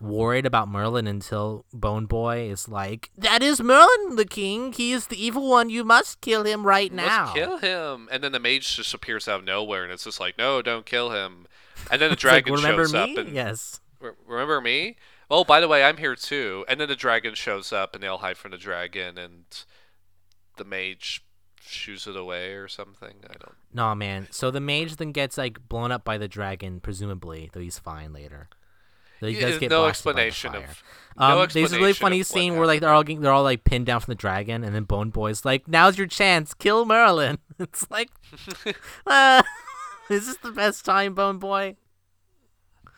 [0.00, 4.72] worried about Merlin until Bone Boy is like, "That is Merlin, the king.
[4.72, 5.70] He is the evil one.
[5.70, 8.08] You must kill him right now." Let's kill him.
[8.12, 10.84] And then the mage just appears out of nowhere, and it's just like, no, don't
[10.84, 11.46] kill him.
[11.90, 13.12] And then the like, dragon remember shows me?
[13.12, 13.80] up and yes.
[14.00, 14.96] Re- remember me?
[15.30, 16.66] Oh, by the way, I'm here too.
[16.68, 19.44] And then the dragon shows up, and they all hide from the dragon, and
[20.56, 21.24] the mage
[21.66, 23.14] shoos it away or something.
[23.28, 23.54] I don't.
[23.72, 24.28] No, man.
[24.30, 28.12] So the mage then gets like blown up by the dragon, presumably, though he's fine
[28.12, 28.48] later.
[29.20, 31.28] Though he Yeah, does get no blasted by the explanation of- fire.
[31.30, 33.64] no Um, there's a really funny scene where like they're all getting, they're all like
[33.64, 37.38] pinned down from the dragon, and then Bone Boy's like, "Now's your chance, kill Merlin."
[37.58, 38.10] It's like,
[39.06, 39.42] uh,
[40.10, 41.76] is this the best time, Bone Boy,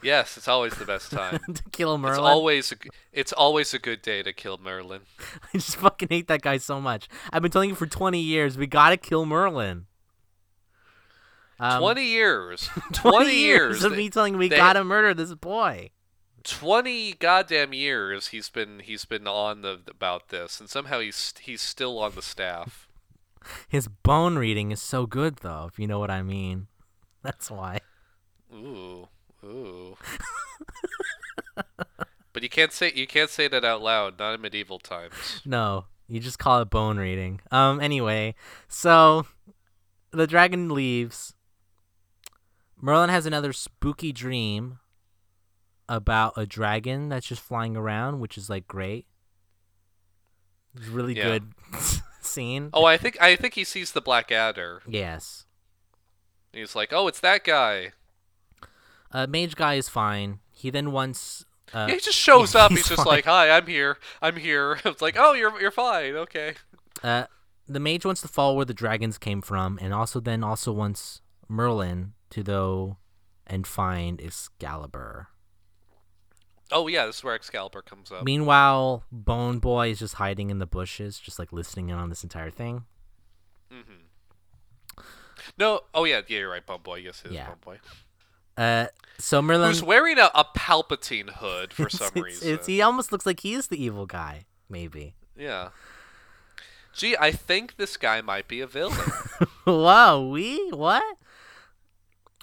[0.06, 1.40] Yes, it's always the best time.
[1.54, 2.18] to kill Merlin?
[2.20, 2.76] it's always a,
[3.12, 5.00] it's always a good day to kill Merlin.
[5.42, 7.08] I just fucking hate that guy so much.
[7.32, 9.86] I've been telling you for 20 years, we gotta kill Merlin.
[11.58, 12.68] Um, Twenty years.
[12.92, 13.82] 20 Twenty years.
[13.82, 15.90] of They- me telling you we they- gotta murder this boy.
[16.44, 21.60] 20 goddamn years he's been he's been on the about this and somehow he's he's
[21.60, 22.88] still on the staff
[23.68, 26.68] His bone reading is so good, though, if you know what I mean.
[27.24, 27.80] That's why.
[28.54, 29.08] ooh
[29.46, 29.96] ooh
[32.32, 35.86] but you can't say you can't say that out loud not in medieval times No,
[36.08, 37.40] you just call it bone reading.
[37.50, 38.34] Um, anyway,
[38.68, 39.26] so
[40.12, 41.34] the dragon leaves.
[42.80, 44.78] Merlin has another spooky dream
[45.88, 49.06] about a dragon that's just flying around, which is like great.
[50.76, 51.24] It's really Yeah.
[51.38, 51.52] good
[52.20, 52.70] scene.
[52.74, 55.46] oh i think i think he sees the black adder Yes.
[56.52, 57.92] he's like oh it's that guy
[59.16, 60.40] Uh, mage guy is fine.
[60.52, 61.46] He then wants.
[61.72, 63.06] Uh, yeah, he just shows yeah, up he's he's, just fine.
[63.16, 66.54] like hi i'm here i'm here it's like oh you're you're fine okay
[67.02, 67.24] Uh,
[67.66, 71.22] the mage wants to follow where the dragons came from, and also then also wants
[71.48, 72.98] Merlin to go
[73.48, 75.26] and find Excalibur.
[76.70, 80.58] oh yeah this is where excalibur comes up Meanwhile, Bone Boy is just hiding in
[80.60, 82.84] the bushes, just like listening in on this entire thing.
[83.72, 85.02] Mm-hmm.
[85.58, 87.48] no oh yeah yeah you're right Bone boy yes it is Yeah.
[87.48, 87.78] bum boy
[88.56, 88.86] Uh,
[89.18, 93.12] so Merlin, who's wearing a, a palpatine hood for some it's- reason it's- he almost
[93.12, 95.14] looks like he is the evil guy, maybe.
[95.36, 95.68] Yeah.
[96.94, 98.96] Gee, I think this guy might be a villain.
[99.64, 101.02] Whoa, we what?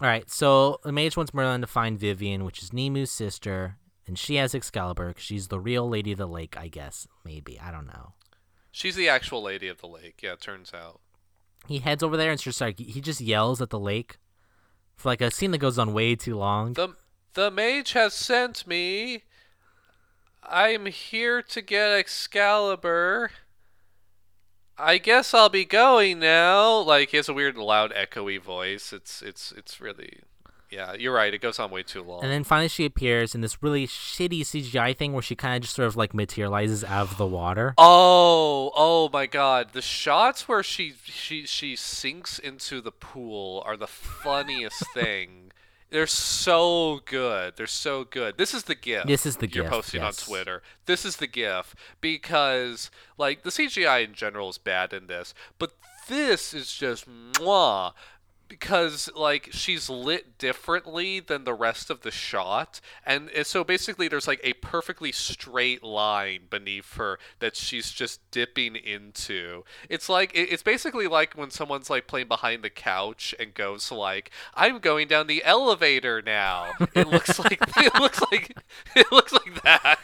[0.01, 4.17] All right, so the mage wants Merlin to find Vivian, which is Nimue's sister, and
[4.17, 7.07] she has Excalibur she's the real Lady of the Lake, I guess.
[7.23, 8.13] Maybe I don't know.
[8.71, 10.19] She's the actual lady of the lake.
[10.23, 10.99] Yeah, it turns out.
[11.67, 14.17] He heads over there and just like he just yells at the lake
[14.95, 16.73] for like a scene that goes on way too long.
[16.73, 16.95] The
[17.33, 19.23] the mage has sent me.
[20.43, 23.31] I'm here to get Excalibur.
[24.77, 26.79] I guess I'll be going now.
[26.79, 28.91] Like he has a weird, loud, echoey voice.
[28.91, 30.19] It's it's it's really,
[30.73, 30.93] yeah.
[30.93, 31.33] You're right.
[31.33, 32.23] It goes on way too long.
[32.23, 35.61] And then finally she appears in this really shitty CGI thing where she kind of
[35.61, 37.73] just sort of like materializes out of the water.
[37.77, 39.69] Oh, oh my god.
[39.73, 45.51] The shots where she she she sinks into the pool are the funniest thing.
[45.89, 47.53] They're so good.
[47.55, 48.39] They're so good.
[48.39, 49.05] This is the gif.
[49.05, 50.13] This is the you're gif, posting on.
[50.13, 50.63] Twitter.
[50.87, 55.73] This is the gif because like the CGI in general is bad in this, but
[56.09, 57.93] this is just mwah
[58.59, 64.27] because like she's lit differently than the rest of the shot and so basically there's
[64.27, 70.61] like a perfectly straight line beneath her that she's just dipping into it's like it's
[70.61, 75.25] basically like when someone's like playing behind the couch and goes like i'm going down
[75.25, 78.55] the elevator now it looks like it looks like
[78.95, 79.99] it looks like that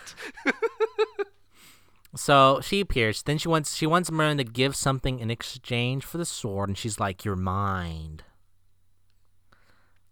[2.15, 3.21] So she appears.
[3.21, 6.75] Then she wants she wants Merlin to give something in exchange for the sword, and
[6.75, 8.21] she's like, "You're mine."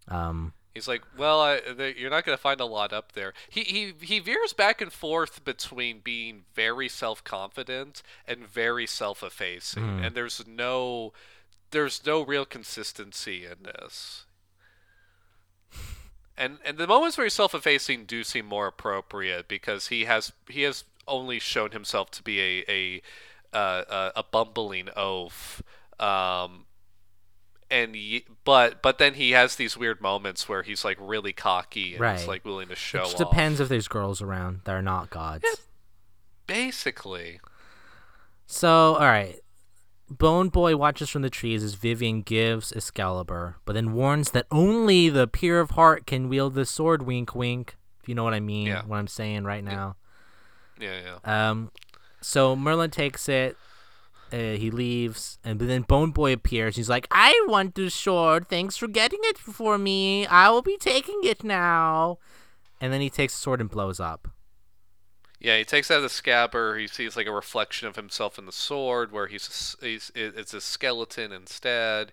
[0.07, 3.33] Um, He's like, well, I, th- you're not going to find a lot up there.
[3.49, 9.23] He, he he veers back and forth between being very self confident and very self
[9.23, 11.13] effacing, and there's no
[11.71, 14.25] there's no real consistency in this.
[16.37, 20.31] And and the moments where he's self effacing do seem more appropriate because he has
[20.47, 23.01] he has only shown himself to be a a
[23.51, 25.63] uh, a, a bumbling oaf.
[25.99, 26.66] Um,
[27.70, 31.93] and y- but but then he has these weird moments where he's like really cocky
[31.93, 32.20] and Right.
[32.20, 35.45] is like willing to show it depends if there's girls around that are not gods.
[36.45, 37.39] Basically,
[38.45, 39.39] So, all right.
[40.09, 45.09] Bone Boy watches from the trees as Vivian gives Excalibur, but then warns that only
[45.09, 47.01] the pure of heart can wield the sword.
[47.01, 47.76] Wink, wink.
[48.01, 48.84] If you know what I mean, Yeah.
[48.86, 49.97] what I'm saying right now.
[50.80, 51.49] yeah, yeah.
[51.49, 51.72] Um,
[52.22, 53.57] so Merlin takes it.
[54.32, 56.75] Uh, he leaves, and then Bone Boy appears.
[56.75, 58.49] He's like, "I want the sword.
[58.49, 60.25] Thanks for getting it for me.
[60.25, 62.19] I will be taking it now."
[62.82, 64.28] And then he takes the sword and blows up.
[65.39, 66.80] Yeah, he takes out the scabbard.
[66.80, 70.61] He sees like a reflection of himself in the sword, where he's, he's it's a
[70.61, 72.11] skeleton instead.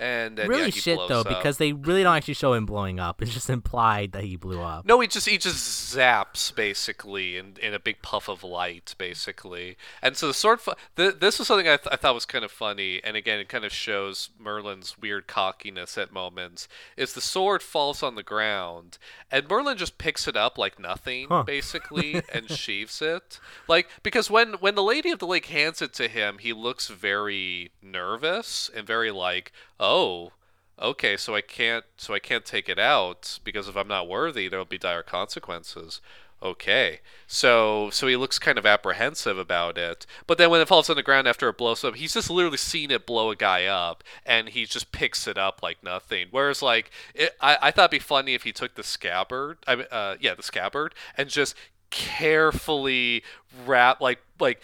[0.00, 1.28] And then, really yeah, shit though up.
[1.28, 3.20] because they really don't actually show him blowing up.
[3.22, 4.84] It's just implied that he blew up.
[4.86, 9.76] No, he just he just zaps basically in, in a big puff of light basically,
[10.00, 10.60] and so the sword.
[10.60, 13.38] Fu- th- this was something I, th- I thought was kind of funny, and again
[13.38, 16.68] it kind of shows Merlin's weird cockiness at moments.
[16.96, 18.98] Is the sword falls on the ground,
[19.30, 21.42] and Merlin just picks it up like nothing Huh.
[21.44, 23.38] basically, and sheaves it
[23.68, 26.88] like because when when the lady of the lake hands it to him, he looks
[26.88, 29.52] very nervous and very like
[29.82, 30.32] oh
[30.80, 34.48] okay, so I can't so I can't take it out because if I'm not worthy,
[34.48, 36.00] there'll be dire consequences.
[36.42, 37.00] Okay.
[37.28, 40.06] So so he looks kind of apprehensive about it.
[40.26, 42.56] But then when it falls on the ground after it blows up, he's just literally
[42.56, 46.28] seen it blow a guy up and he just picks it up like nothing.
[46.30, 49.74] Whereas like it, I, I thought it'd be funny if he took the scabbard I
[49.74, 51.54] uh yeah, the scabbard and just
[51.90, 53.22] carefully
[53.66, 54.60] wrap like like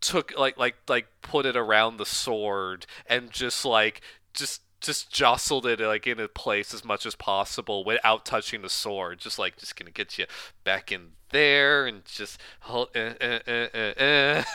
[0.00, 4.00] took like like like put it around the sword and just like
[4.34, 8.68] just just jostled it like in a place as much as possible without touching the
[8.68, 10.26] sword just like just gonna get you
[10.62, 14.42] back in there and just hold uh, uh, uh, uh, uh.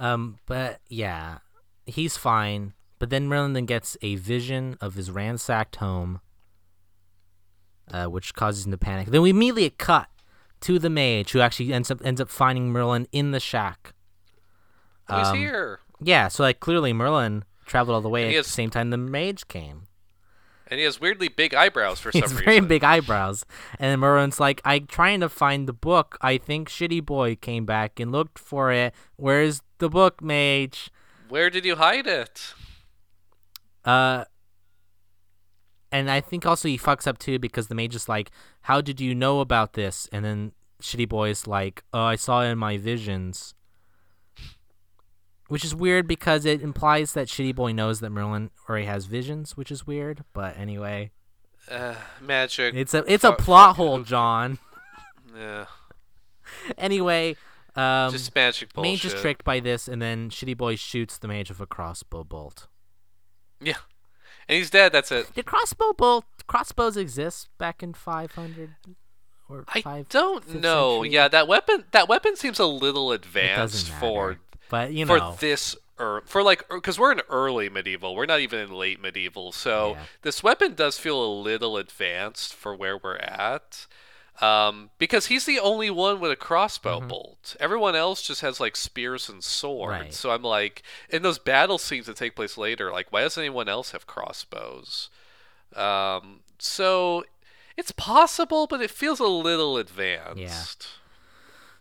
[0.00, 1.38] Um, but yeah,
[1.86, 2.72] he's fine.
[2.98, 6.20] But then Merlin then gets a vision of his ransacked home,
[7.90, 9.08] uh, which causes him to panic.
[9.08, 10.08] Then we immediately cut
[10.62, 13.92] to the mage, who actually ends up ends up finding Merlin in the shack.
[15.08, 18.52] He's Um, here Yeah, so like clearly Merlin traveled all the way at has- the
[18.52, 19.84] same time the mage came.
[20.66, 23.44] and he has weirdly big eyebrows for He some has reason very big eyebrows.
[23.78, 26.16] And then Merlin's like, I'm trying to find the book.
[26.20, 28.94] I think Shitty Boy came back and looked for it.
[29.16, 30.90] Where's the book, mage?
[31.28, 32.54] where did you hide it
[33.84, 34.24] Uh,
[35.92, 38.30] and I think also he fucks up too because the mage is like,
[38.62, 42.42] "How did you know about this?" And then Shitty Boy is like, "Oh, I saw
[42.42, 43.54] it in my visions,"
[45.50, 49.56] which is weird because it implies that Shitty Boy knows that Merlin already has visions,
[49.56, 50.24] which is weird.
[50.32, 51.10] But anyway,
[51.70, 54.58] uh, magic it's a it's a plot hole, John.
[55.36, 55.66] yeah
[56.78, 57.36] anyway,
[57.76, 61.28] um, just magic bullshit mage is tricked by this, and then Shitty Boy shoots the
[61.28, 62.66] mage with a crossbow bolt.
[63.60, 63.74] yeah
[64.48, 68.70] and he's dead that's it Did crossbow bolt crossbows exist back in 500
[69.48, 70.08] or I five?
[70.08, 71.02] don't know.
[71.02, 71.14] century?
[71.14, 74.38] Yeah, that weapon that weapon seems a little advanced for.
[74.70, 78.14] But you know, for this er, for like because we're in early medieval.
[78.16, 79.52] We're not even in late medieval.
[79.52, 80.04] So Yeah.
[80.22, 83.86] this weapon does feel a little advanced for where we're at.
[84.40, 87.56] Um, because he's the only one with a crossbow bolt.
[87.60, 89.92] Everyone else just has like spears and swords.
[89.92, 90.02] Mm-hmm.
[90.04, 90.14] Right.
[90.14, 93.68] So I'm like, in those battle scenes that take place later, like, why doesn't anyone
[93.68, 95.10] else have crossbows?
[95.76, 97.24] Um, so
[97.76, 100.88] it's possible, but it feels a little advanced.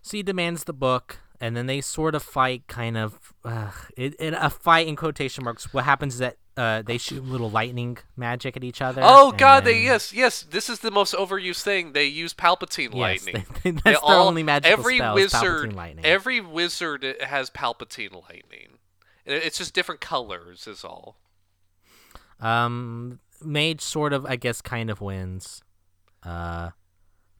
[0.01, 3.33] so he demands the book, and then they sort of fight, kind of.
[3.43, 5.73] Uh, it, it a fight in quotation marks.
[5.73, 9.01] What happens is that uh, they shoot little lightning magic at each other.
[9.03, 9.63] Oh God!
[9.63, 10.41] They yes, yes.
[10.43, 11.93] This is the most overused thing.
[11.93, 13.45] They use Palpatine Yes, lightning.
[13.63, 18.77] they- that's They their all- only magical every wizard, every wizard has Palpatine lightning.
[19.25, 21.15] It's just different colors, is all.
[22.39, 25.61] Um, mage sort of, I guess, kind of wins.
[26.23, 26.71] Uh,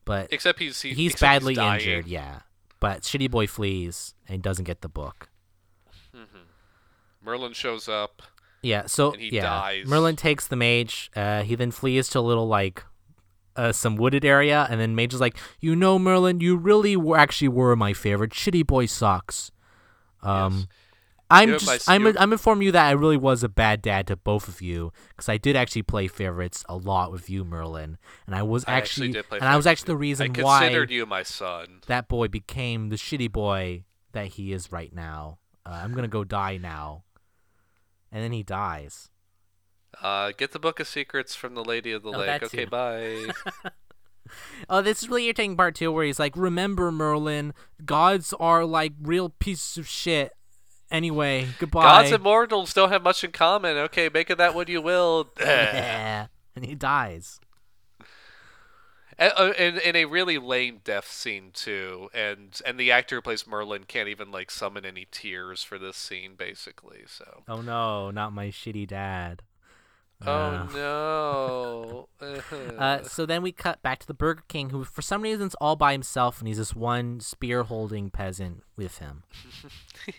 [0.06, 1.80] but Except he's he, he's except badly dying.
[1.82, 2.08] injured.
[2.08, 2.39] Yeah,
[2.80, 5.30] but Shitty Boy flees and doesn't get the book.
[7.21, 8.21] Merlin shows up.
[8.61, 9.88] Yeah, so And he yeah, dies.
[9.88, 11.11] Merlin takes the mage.
[11.15, 12.84] Uh, he then flees to a little like
[13.55, 17.17] uh, some wooded area, and then Mage is like, "You know, Merlin, you really were
[17.17, 18.32] actually were my favorite.
[18.32, 19.51] Shitty boy sucks."
[20.21, 20.67] Um, Yes.
[21.32, 24.47] I'm just I'm I'm informing you that I really was a bad dad to both
[24.47, 28.41] of you because I did actually play favorites a lot with you, Merlin, and I
[28.41, 31.82] was I actually, and I was actually the reason I why considered you my son.
[31.88, 35.38] that boy became the shitty boy that he is right now.
[35.65, 37.03] Uh, I'm gonna go die now,
[38.11, 39.09] and then he dies.
[40.01, 42.43] Uh, get the book of secrets from the Lady of the Oh, Lake.
[42.43, 43.27] Okay, bye.
[44.69, 47.51] Oh, this is really irritating part two, where he's like, "Remember, Merlin,
[47.84, 50.34] gods are like real pieces of shit."
[50.91, 51.83] Anyway, goodbye.
[51.83, 53.77] Gods and mortals don't have much in common.
[53.77, 55.29] Okay, make of that what you will.
[55.39, 56.27] Yeah.
[56.55, 57.39] and he dies.
[59.17, 63.21] And, uh, in, in a really lame death scene too, and and the actor who
[63.21, 67.03] plays Merlin can't even like summon any tears for this scene, basically.
[67.05, 69.41] So, Oh no, not my shitty dad.
[70.26, 72.05] Oh no.
[72.78, 75.55] Uh, so then we cut back to the Burger King, who for some reason is
[75.55, 79.24] all by himself, and he's this one spear-holding peasant with him,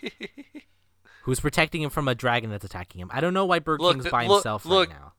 [1.23, 3.09] who's protecting him from a dragon that's attacking him.
[3.13, 5.13] I don't know why Burger Look, King's th- by look- himself look, right now.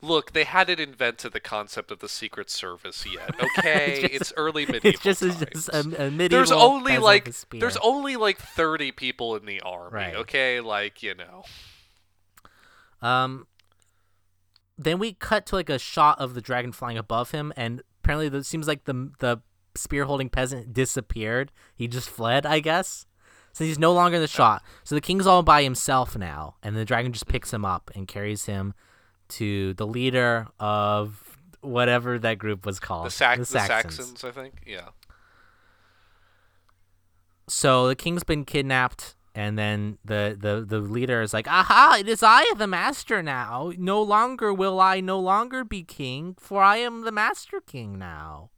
[0.00, 3.34] Look, they hadn't invented the concept of the Secret Service yet.
[3.58, 5.94] Okay, It's it's, early medieval It's just, it's just a, times.
[5.94, 6.28] a medieval.
[6.38, 9.94] there's only like there's only like 30 people in the army.
[9.94, 10.14] Right.
[10.16, 11.44] Okay, like you know.
[13.06, 13.46] Um,
[14.76, 18.26] then we cut to like a shot of the dragon flying above him, and apparently
[18.38, 19.38] it seems like the the
[19.76, 21.52] spear holding peasant disappeared.
[21.74, 23.06] He just fled, I guess.
[23.52, 24.64] So he's no longer in the shot.
[24.82, 28.08] So the king's all by himself now, and the dragon just picks him up and
[28.08, 28.74] carries him
[29.28, 33.06] to the leader of whatever that group was called.
[33.06, 33.94] The, Sac- the Saxons.
[33.94, 34.62] Saxons, I think.
[34.66, 34.88] Yeah.
[37.48, 42.08] So the king's been kidnapped, and then the, the, the leader is like, Aha, it
[42.08, 43.72] is I, the master now.
[43.76, 48.50] No longer will I no longer be king, for I am the master king now.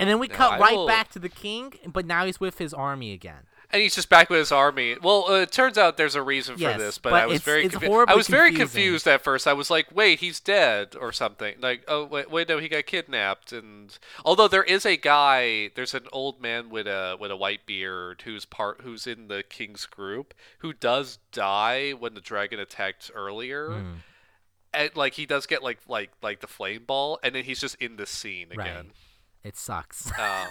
[0.00, 2.40] And then we Now, cut I right will- back to the king, but now he's
[2.40, 3.44] with his army again.
[3.74, 4.96] And he's just back with his army.
[5.02, 7.34] Well, uh, it turns out there's a reason Yes, for this, but, but I was
[7.40, 8.56] it's- very it's I was very confusing.
[8.56, 9.48] confused at first.
[9.48, 12.86] I was like, "Wait, he's dead or something." Like, "Oh, wait, wait no, he got
[12.86, 17.36] kidnapped." And although there is a guy, there's an old man with a with a
[17.36, 22.60] white beard who's part who's in the king's group who does die when the dragon
[22.60, 23.70] attacked earlier.
[23.72, 23.92] Hmm.
[24.72, 27.74] And like he does get like like like the flame ball, and then he's just
[27.82, 28.86] in the scene Right.
[29.44, 30.10] It sucks.
[30.18, 30.48] Um,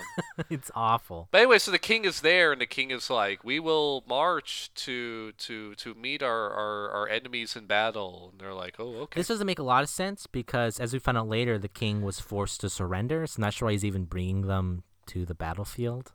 [0.50, 1.28] it's awful.
[1.32, 4.70] but anyway, so the king is there, and the king is like, "We will march
[4.86, 9.20] to to to meet our our, our enemies in battle." And they're like, "Oh, okay."
[9.20, 12.02] This doesn't make a lot of sense because, as we found out later, the king
[12.04, 13.26] was forced to surrender.
[13.28, 16.12] So I'm not sure why he's even bringing them to the battlefield.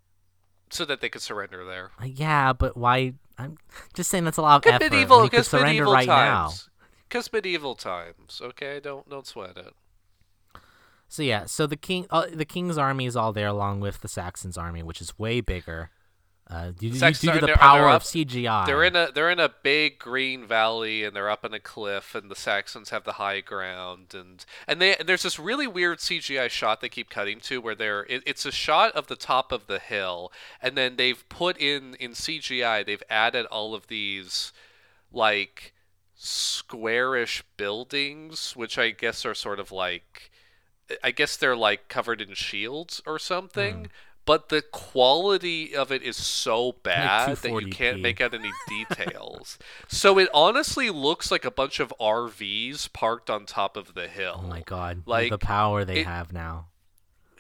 [0.71, 1.91] so that they could surrender there.
[2.01, 3.15] Uh, yeah, but why?
[3.39, 3.57] I'm
[3.95, 4.91] just saying that's a lot of effort.
[4.93, 6.69] medieval, could because surrender medieval right times.
[7.09, 8.41] Because medieval times.
[8.43, 9.75] Okay, don't don't sweat it.
[11.09, 14.09] So yeah, so the king, uh, the king's army is all there along with the
[14.09, 15.91] Saxons' army, which is way bigger.
[16.51, 18.65] Uh, due, due- due to the power up- of CGI.
[18.65, 22.15] They're in a they're in a big green valley and they're up in a cliff
[22.15, 25.99] and the Saxons have the high ground and and they and there's this really weird
[25.99, 29.53] CGI shot they keep cutting to where they're it, it's a shot of the top
[29.53, 30.33] of the hill
[30.63, 34.55] and then they've put in in CGI they've added all of these
[35.13, 35.75] like
[36.15, 40.31] squarish buildings which I guess are sort of like
[41.05, 43.75] I guess they're like covered in shields or something.
[43.75, 43.85] Hmm.
[44.25, 49.59] But the quality of it is so bad that you can't make out any details.
[49.89, 54.43] so it honestly looks like a bunch of RVs parked on top of the hill.
[54.45, 56.67] oh my god, Like, the power they it- have now.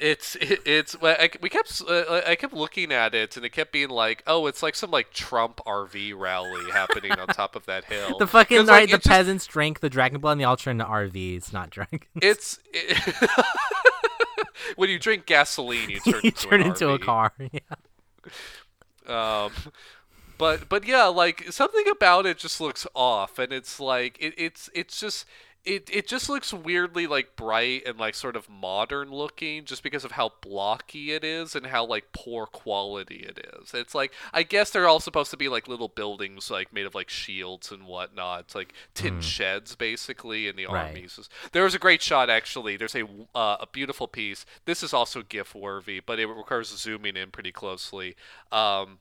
[0.00, 3.50] It's it, it's I, we kept s- uh, I kept looking at it and it
[3.50, 7.66] kept being like, oh, it's like some like Trump RV rally happening on top of
[7.66, 8.18] that hill.
[8.18, 10.80] The fucking like, right, the just- peasants drank the dragon blood and they all turned
[10.80, 12.02] into RVs, not dragons.
[12.20, 13.16] It's it,
[14.76, 17.32] when you drink gasoline, you turn you into turn into a car.
[17.52, 17.60] Yeah.
[19.06, 19.52] Um,
[20.36, 24.70] but but yeah, like something about it just looks off, and it's like it, it's
[24.74, 25.24] it's just
[25.64, 30.04] it it just looks weirdly like bright and like sort of modern looking, just because
[30.04, 33.74] of how blocky it is and how like poor quality it is.
[33.74, 36.94] It's like I guess they're all supposed to be like little buildings like made of
[36.94, 38.40] like shields and whatnot.
[38.40, 40.88] It's like tin sheds basically in the Right.
[40.88, 41.28] armies.
[41.52, 42.76] There was a great shot actually.
[42.76, 43.04] There's a
[43.34, 44.46] uh, a beautiful piece.
[44.64, 48.14] This is also GIF worthy, but it requires zooming in pretty closely.
[48.52, 49.00] Um,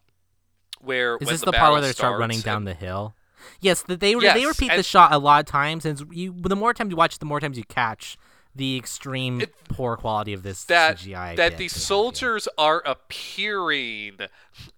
[0.81, 3.15] where Is when this the, the, part where they start running down and- the hill?
[3.61, 6.55] Yes, th- they they Yes, repeat the shot a lot of times, and you the
[6.55, 8.17] more times you watch, it, the more times you catch
[8.55, 11.35] the extreme It- poor quality of this that CGI.
[11.35, 14.17] that the they soldiers are appearing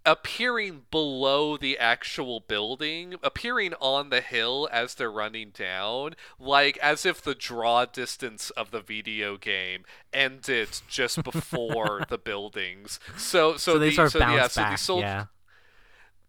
[0.05, 7.05] appearing below the actual building appearing on the hill as they're running down like as
[7.05, 13.57] if the draw distance of the video game ended just before the buildings so so,
[13.73, 14.71] so they the, sort of so bounce yeah so back.
[14.71, 15.25] the sol- yeah.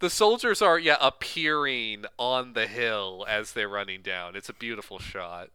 [0.01, 4.99] The soldiers are yeah appearing on the hill as they're running down it's a beautiful
[4.99, 5.49] shot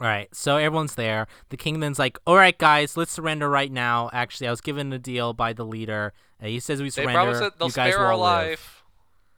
[0.00, 1.26] All right, so everyone's there.
[1.48, 4.92] The king then's like, "All right, guys, let's surrender right now." Actually, I was given
[4.92, 6.12] a deal by the leader.
[6.40, 7.50] Uh, he says we surrender.
[7.58, 8.48] they'll you guys spare will our all live.
[8.48, 8.82] life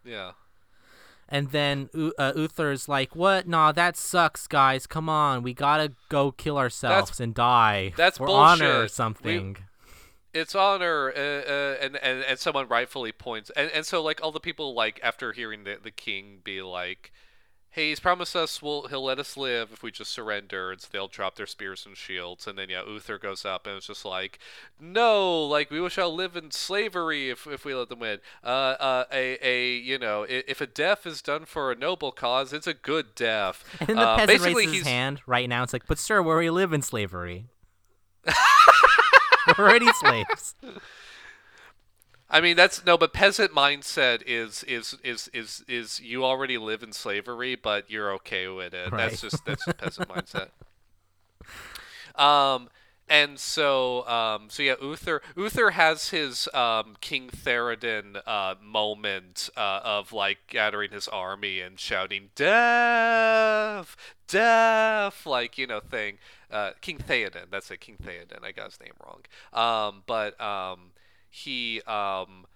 [0.04, 0.32] yeah
[1.30, 3.48] And then uh, Uther's like, "What?
[3.48, 4.86] Nah, that sucks, guys.
[4.86, 9.60] Come on, we gotta go kill ourselves and die that's for honor or something." We-
[10.32, 14.20] something." it's honor uh, uh, and, and and someone rightfully points and, and so like
[14.22, 17.12] all the people like after hearing the, the king be like
[17.72, 20.88] hey he's promised us we'll, he'll let us live if we just surrender and so
[20.90, 24.04] they'll drop their spears and shields and then yeah uther goes up and it's just
[24.04, 24.38] like
[24.80, 29.04] no like we shall live in slavery if, if we let them win uh, uh
[29.12, 32.74] a, a you know if a death is done for a noble cause it's a
[32.74, 35.62] good death And the uh, peasant basically raises his hand right now.
[35.62, 37.46] It's like, "But sir, where we live in slavery."
[39.60, 40.54] Already slaves.
[42.30, 46.82] I mean that's no, but peasant mindset is is is is is you already live
[46.82, 48.92] in slavery, but you're okay with it.
[48.92, 49.10] Right.
[49.10, 50.48] That's just that's just peasant mindset.
[52.14, 52.68] Um,
[53.10, 59.80] and so um, so yeah, Uther Uther has his um, King Theoden uh, moment uh,
[59.84, 63.96] of like gathering his army and shouting "Death,
[64.28, 66.18] death!" like you know thing.
[66.50, 68.44] Uh, King Theoden, that's it, King Theoden.
[68.44, 69.22] I got his name wrong.
[69.52, 70.92] Um, but um,
[71.28, 72.46] he um,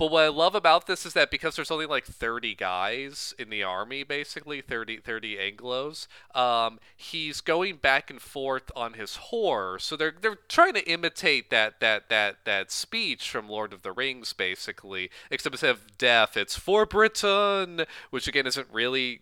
[0.00, 3.50] but what I love about this is that because there's only like 30 guys in
[3.50, 9.84] the army, basically 30, 30 Anglos, um, he's going back and forth on his horse.
[9.84, 13.92] So they're they're trying to imitate that that that that speech from Lord of the
[13.92, 19.20] Rings, basically, except instead of death, it's for Britain, which again isn't really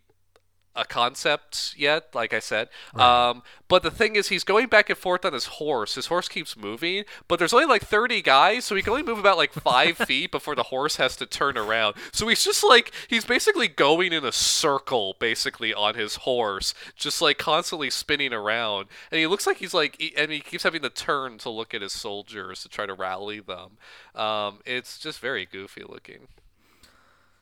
[0.77, 2.69] a concept yet, like I said.
[2.95, 5.97] Um, but the thing is, he's going back and forth on his horse.
[5.97, 9.19] His horse keeps moving, but there's only like 30 guys, so he can only move
[9.19, 11.97] about like five feet before the horse has to turn around.
[12.13, 17.21] So he's just like, he's basically going in a circle, basically, on his horse, just
[17.21, 18.87] like constantly spinning around.
[19.11, 21.75] And he looks like he's like, he- and he keeps having to turn to look
[21.75, 23.79] at his soldiers to try to rally them.
[24.15, 26.29] Um, it's just very goofy looking.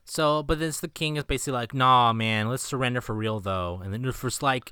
[0.08, 3.80] So, but then the king is basically like, "Nah, man, let's surrender for real, though."
[3.82, 4.70] And then Uther's like,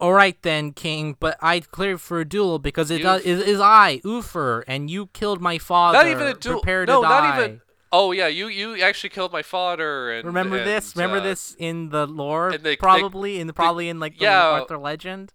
[0.00, 3.60] "All right then, king, but I cleared for a duel because it does, is, is
[3.60, 5.98] I, Uther, and you killed my father.
[5.98, 6.60] Not even a duel.
[6.60, 7.60] Prepare no, to not die." even.
[7.92, 10.10] Oh yeah, you you actually killed my father.
[10.12, 10.96] And Remember and, this?
[10.96, 12.50] Remember uh, this in the lore?
[12.50, 14.48] they- they- probably in the probably in like the yeah.
[14.48, 15.32] Arthur legend.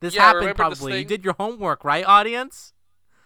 [0.00, 0.98] This Yeah, happened probably.
[0.98, 2.74] You did your homework, right, audience?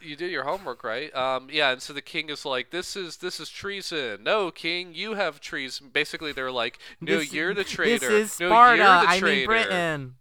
[0.02, 1.14] You do your homework, right?
[1.14, 4.22] Um, yeah, and so the king is like, "This is this is treason.
[4.22, 8.08] No, king, you have treason." Basically, they're like, "No, This- you're the traitor.
[8.08, 8.76] This is no, Sparta.
[8.76, 10.14] you're the I mean Britain.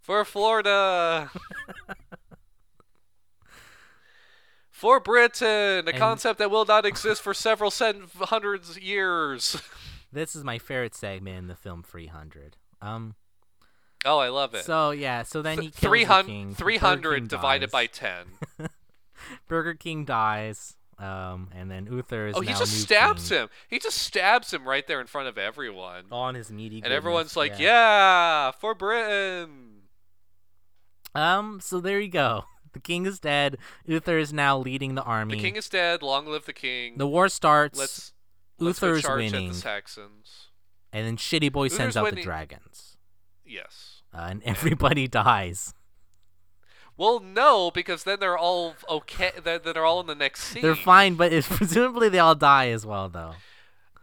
[0.00, 1.30] for Florida."
[4.70, 9.60] For Britain, a And- concept that will not exist for several cent- hundreds years.
[10.14, 12.58] This is my favorite segment in the film 300.
[12.82, 13.14] Um.
[14.04, 14.62] oh, I love it.
[14.66, 15.22] So yeah.
[15.22, 16.54] So then he kills the 300, king.
[16.54, 18.26] 300 King divided by 10.
[19.48, 20.76] Burger King dies.
[20.98, 23.48] Um, and then Uther is Oh, he just stabs king him.
[23.66, 26.04] He just stabs him right there in front of everyone.
[26.12, 26.76] on his meaty.
[26.76, 28.52] and goodness, everyone's like, yeah.
[28.52, 29.82] for Britain.
[31.14, 31.60] Um.
[31.60, 32.44] So there you go.
[32.72, 33.58] The king is dead.
[33.84, 35.34] Uther is now leading the army.
[35.36, 36.02] The king is dead.
[36.02, 36.96] Long live the king.
[36.96, 37.78] The war starts.
[37.78, 38.12] let's
[38.58, 40.48] let's go winning, at the Saxons.
[40.90, 42.96] and then Shitty Boy sends Uther's out the dragons,
[43.44, 44.00] Yes.
[44.14, 45.74] uh, and everybody dies.
[47.02, 49.32] Well, no, because then they're all okay.
[49.42, 50.62] Then then they're all in the next scene.
[50.62, 53.32] They're fine, but it's, presumably they all die as well, though.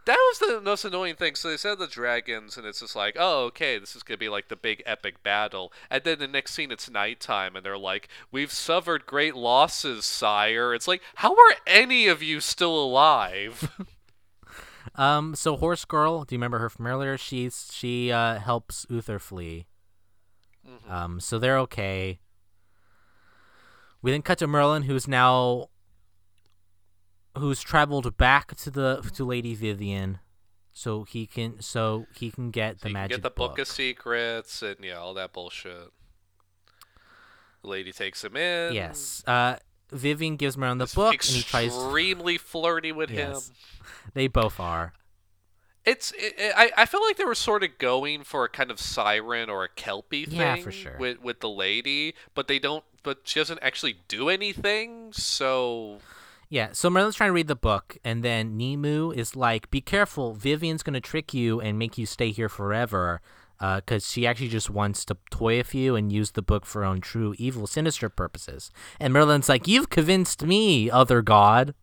[0.04, 1.34] That was the most annoying thing.
[1.34, 4.28] So they said the dragons, and it's just like, oh, okay, this is gonna be
[4.28, 5.72] like the big epic battle.
[5.88, 10.74] And then the next scene, it's nighttime, and they're like, "We've suffered great losses, sire."
[10.74, 13.70] It's like, how are any of you still alive?
[14.96, 15.34] Um.
[15.34, 17.16] So Horse Girl, do you remember her from earlier?
[17.16, 19.66] She's she uh helps Uther flee.
[20.68, 20.90] Mm-hmm.
[20.90, 21.20] Um.
[21.20, 22.18] So they're okay.
[24.02, 25.68] We then cut to Merlin, who's now
[27.36, 30.18] who's traveled back to the to Lady Vivian,
[30.72, 33.58] so he can so he can get So the magic get the book.
[33.58, 35.90] of secrets and yeah, all that bullshit.
[37.62, 38.72] The lady takes him in.
[38.72, 39.22] Yes.
[39.26, 39.56] Uh,
[39.92, 41.66] Vivian gives Merlin the is book, and he tries.
[41.66, 43.48] extremely flirty with Yes.
[43.48, 43.54] him.
[44.14, 44.92] They both are.
[45.84, 48.70] It's it, it- I, I feel like they were sort of going for a kind
[48.70, 50.96] of siren or a kelpie thing Yeah, for sure.
[50.98, 55.98] with with the lady, but they don't but she doesn't actually do anything, so
[56.48, 60.34] Yeah, so Merlin's trying to read the book, and then Nimue is like, "Be careful,
[60.34, 63.20] Vivian's gonna trick you and make you stay here forever,
[63.60, 66.80] uh, because she actually just wants to toy with you and use the book for
[66.80, 71.74] her own true, evil, sinister purposes." And Merlin's like, "You've convinced me, other god,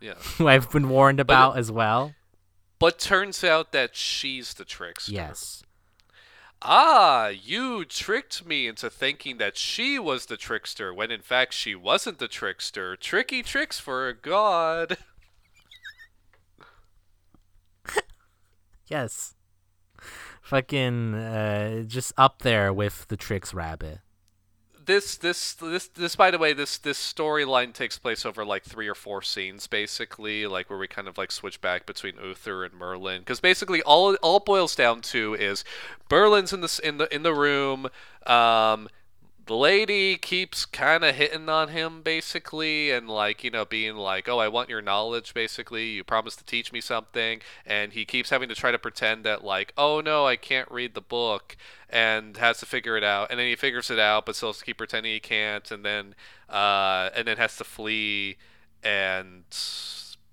[0.00, 0.14] yeah.
[0.38, 2.14] who I've been warned about as well."
[2.78, 5.12] But turns out that she's the trickster.
[5.12, 5.63] Yes,
[6.66, 11.74] Ah, you tricked me into thinking that she was the trickster when in fact she
[11.74, 12.96] wasn't the trickster.
[12.96, 14.96] Tricky tricks for a god.
[18.86, 19.34] yes,
[20.40, 24.00] fucking, uh, just up there with the tricks rabbit.
[24.86, 28.88] This this this this by the way this this storyline takes place over like three
[28.88, 32.74] or four scenes basically like where we kind of like switch back between Uther and
[32.74, 33.20] Merlin.
[33.20, 35.64] Because basically all all boils down to is
[36.10, 37.88] Merlin's in this in the in the room
[38.26, 38.88] um
[39.46, 44.28] the lady keeps kind of hitting on him basically and like you know being like
[44.28, 45.86] oh i want your knowledge basically.
[45.90, 49.44] You promised to teach me something and he keeps having to try to pretend that
[49.44, 51.56] like oh no i can't read the book
[51.90, 54.58] and has to figure it out and then he figures it out but still has
[54.58, 56.14] to keep pretending he can't and then
[56.48, 58.36] uh and then has to flee
[58.82, 59.44] and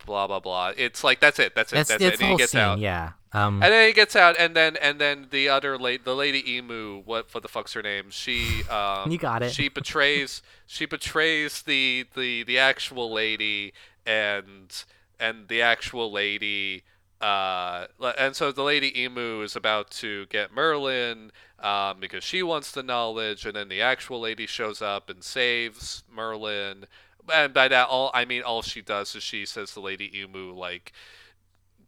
[0.06, 0.74] blah blah blah.
[0.76, 1.56] It's like that's it.
[1.56, 1.76] That's it.
[1.76, 2.22] That's, That's, it.
[2.22, 2.62] And he gets scene.
[2.62, 2.80] out.
[2.80, 3.12] Yeah.
[3.34, 3.64] Um.
[3.64, 7.02] And then he gets out, and then and then the other lady, the lady emu,
[7.04, 8.10] what what the fuck's her name?
[8.10, 9.52] She um, You got it.
[9.52, 13.74] She betrays she betrays the the the actual lady,
[14.06, 14.84] and
[15.20, 16.84] and the actual lady.
[17.22, 17.86] Uh,
[18.18, 22.84] and so the lady emu is about to get Merlin um, because she wants the
[22.84, 26.86] knowledge, and then the actual lady shows up and saves Merlin.
[27.34, 30.52] And by that, all I mean, all she does is she says to Lady Emu
[30.54, 30.94] like,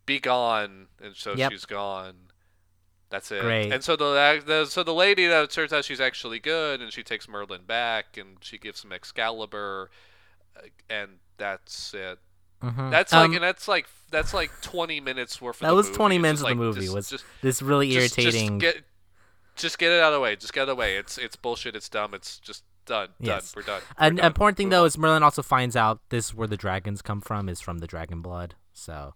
[0.06, 1.52] "Be gone," and so Yep.
[1.52, 2.16] she's gone.
[3.10, 3.42] That's it.
[3.44, 3.72] Great.
[3.72, 7.04] And so the, the so the lady that turns out she's actually good, and she
[7.04, 9.92] takes Merlin back, and she gives him Excalibur,
[10.58, 12.18] uh, and that's it.
[12.64, 12.90] mhm.
[12.90, 15.58] That's like, Um, and that's like that's like twenty minutes worth.
[15.58, 15.98] Of that was movie.
[15.98, 16.82] 20 minutes of the movie.
[16.82, 18.60] just- was just, this really just- irritating?
[18.60, 18.84] Just get,
[19.56, 20.36] just get it out of the way.
[20.36, 20.96] Just get it out of the way.
[20.98, 21.76] It's it's bullshit.
[21.76, 22.14] It's dumb.
[22.16, 23.10] It's just done.
[23.20, 23.52] Yes.
[23.54, 23.62] Done.
[23.64, 23.82] We're done.
[24.00, 24.26] We're An done.
[24.26, 24.88] important thing Move though on.
[24.88, 27.88] is Merlin also finds out this is where the dragons come from is from the
[27.88, 28.56] dragon blood.
[28.74, 29.14] So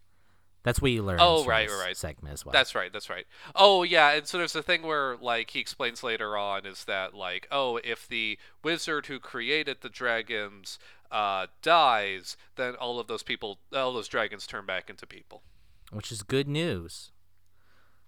[0.64, 1.20] that's what you learn.
[1.22, 1.96] Oh, right, this right.
[1.98, 2.52] Segment as well.
[2.54, 2.92] That's right.
[2.92, 3.26] That's right.
[3.56, 7.14] Oh yeah, and so there's a thing where like he explains later on is that
[7.14, 10.78] like oh if the wizard who created the dragons
[11.12, 15.42] uh, dies, then all of those people, all those dragons turn back into people.
[15.92, 17.12] which is good news.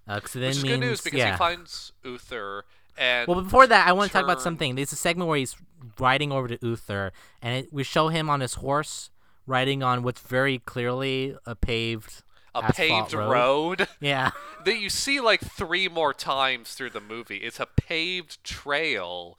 [0.08, 1.32] Uh, 'cause it then Which is means, good news because yeah.
[1.34, 2.66] he finds Uther
[3.00, 4.76] and Well, before that, I want to talk about something.
[4.76, 5.56] There's a segment where he's
[5.98, 7.12] riding over to Uther,
[7.42, 9.10] and it, we show him on his horse
[9.48, 12.22] riding on what's very clearly a paved,
[12.54, 13.32] a paved road.
[13.32, 13.88] road.
[14.00, 14.32] Yeah,
[14.66, 17.38] that you see like three more times through the movie.
[17.38, 19.38] It's a paved trail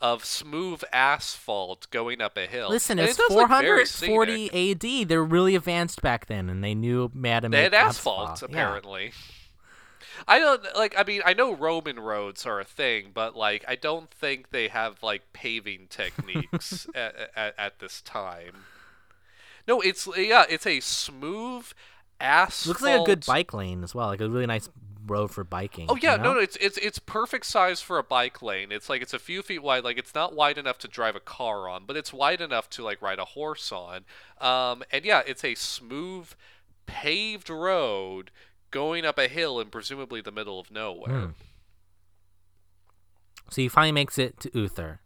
[0.00, 2.68] of smooth asphalt going up a hill.
[2.70, 4.84] listen, And it's it does look very 440 scenic.
[4.84, 5.08] AD.
[5.08, 8.42] They're really advanced back then, and they knew to They had asphalt, asphalt.
[8.42, 8.46] Yeah.
[8.62, 9.12] apparently.
[10.26, 10.94] I don't like.
[10.96, 14.68] I mean, I know Roman roads are a thing, but like, I don't think they
[14.68, 18.64] have like paving techniques at, at, at this time.
[19.66, 21.66] No, it's yeah, it's a smooth
[22.20, 22.66] asphalt.
[22.66, 24.68] Looks like a good bike lane as well, like a really nice
[25.06, 25.86] road for biking.
[25.88, 26.24] Oh yeah, you know?
[26.24, 28.72] no, no, it's it's it's perfect size for a bike lane.
[28.72, 29.84] It's like it's a few feet wide.
[29.84, 32.84] Like it's not wide enough to drive a car on, but it's wide enough to
[32.84, 34.04] like ride a horse on.
[34.40, 36.32] Um, and yeah, it's a smooth,
[36.86, 38.30] paved road
[38.72, 41.20] going up a hill in presumably the middle of nowhere.
[41.20, 41.30] Hmm.
[43.50, 45.00] So he finally makes it to Uther,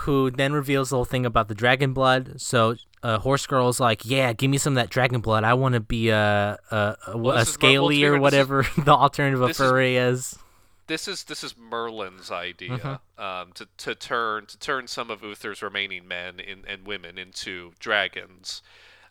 [0.00, 2.40] who then reveals the whole thing about the dragon blood.
[2.40, 5.44] So uh, Horse Girl's like, "Yeah, give me some of that dragon blood.
[5.44, 7.94] I want to be a a, a, Well, a this is Mer- well, to be
[7.98, 10.38] scaly or this is- whatever the alternative of this is- furry is."
[10.86, 13.22] This is this is Merlin's idea Mm-hmm.
[13.24, 17.72] um, to to turn to turn some of Uther's remaining men in, and women into
[17.78, 18.60] dragons.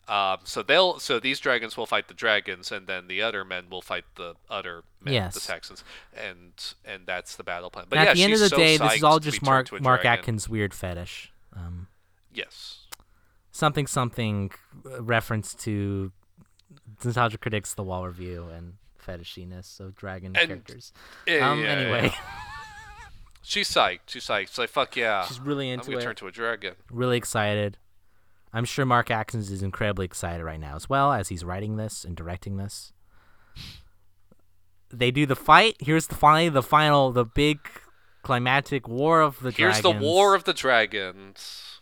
[0.06, 3.70] Um, so they'll so these dragons will fight the dragons, and then the other men
[3.70, 5.34] will fight the other men, Yes.
[5.34, 5.82] the Saxons,
[6.14, 6.52] and
[6.84, 7.86] and that's the battle plan.
[7.88, 10.02] But yeah, at the end of the so day, this is all just Mark Mark
[10.02, 10.18] dragon.
[10.20, 11.32] Atkins' weird fetish.
[11.56, 11.86] Um,
[12.32, 12.86] Yes.
[13.52, 14.50] something something
[14.84, 16.12] uh, reference to
[17.02, 20.92] nostalgia critics, the Wall Review, and fetishiness of dragon And- characters.
[21.26, 22.20] Yeah, um, yeah, anyway, yeah.
[23.42, 24.00] she's psyched.
[24.08, 24.48] She's psyched.
[24.48, 26.02] She's like, "Fuck yeah!" she's really I'm into gonna it.
[26.04, 26.74] turn to a dragon.
[26.90, 27.78] really excited.
[28.54, 32.04] I'm sure Mark Atkins is incredibly excited right now as well as he's writing this
[32.04, 32.92] and directing this.
[34.90, 35.76] They do the fight.
[35.80, 37.58] Here's the finally the final the big
[38.22, 39.84] climatic war of the Here's dragons.
[39.84, 41.80] Here's the war of the dragons.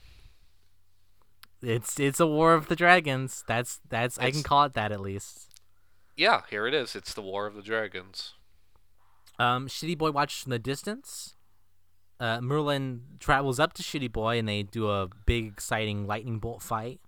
[1.61, 3.45] It's it's a war of the dragons.
[3.47, 5.51] That's that's I can call it that at least.
[6.17, 6.97] Yeah, here it is.
[6.97, 8.33] It's the war of the dragons.
[9.39, 11.37] Um, Shitty Boy watches from the distance.
[12.23, 16.63] Uh, Merlin travels up to Shitty Boy and they do a big exciting lightning bolt
[16.63, 17.01] fight.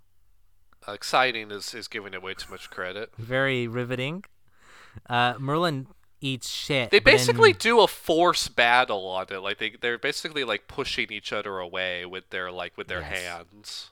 [0.88, 3.12] Uh, exciting is is giving it way too much credit.
[3.16, 4.24] Very riveting.
[5.08, 5.86] Uh, Merlin
[6.20, 6.90] eats shit.
[6.90, 9.38] They but then- basically do a force battle on it.
[9.38, 13.22] Like they they're basically like pushing each other away with their like with their Yes.
[13.22, 13.90] hands.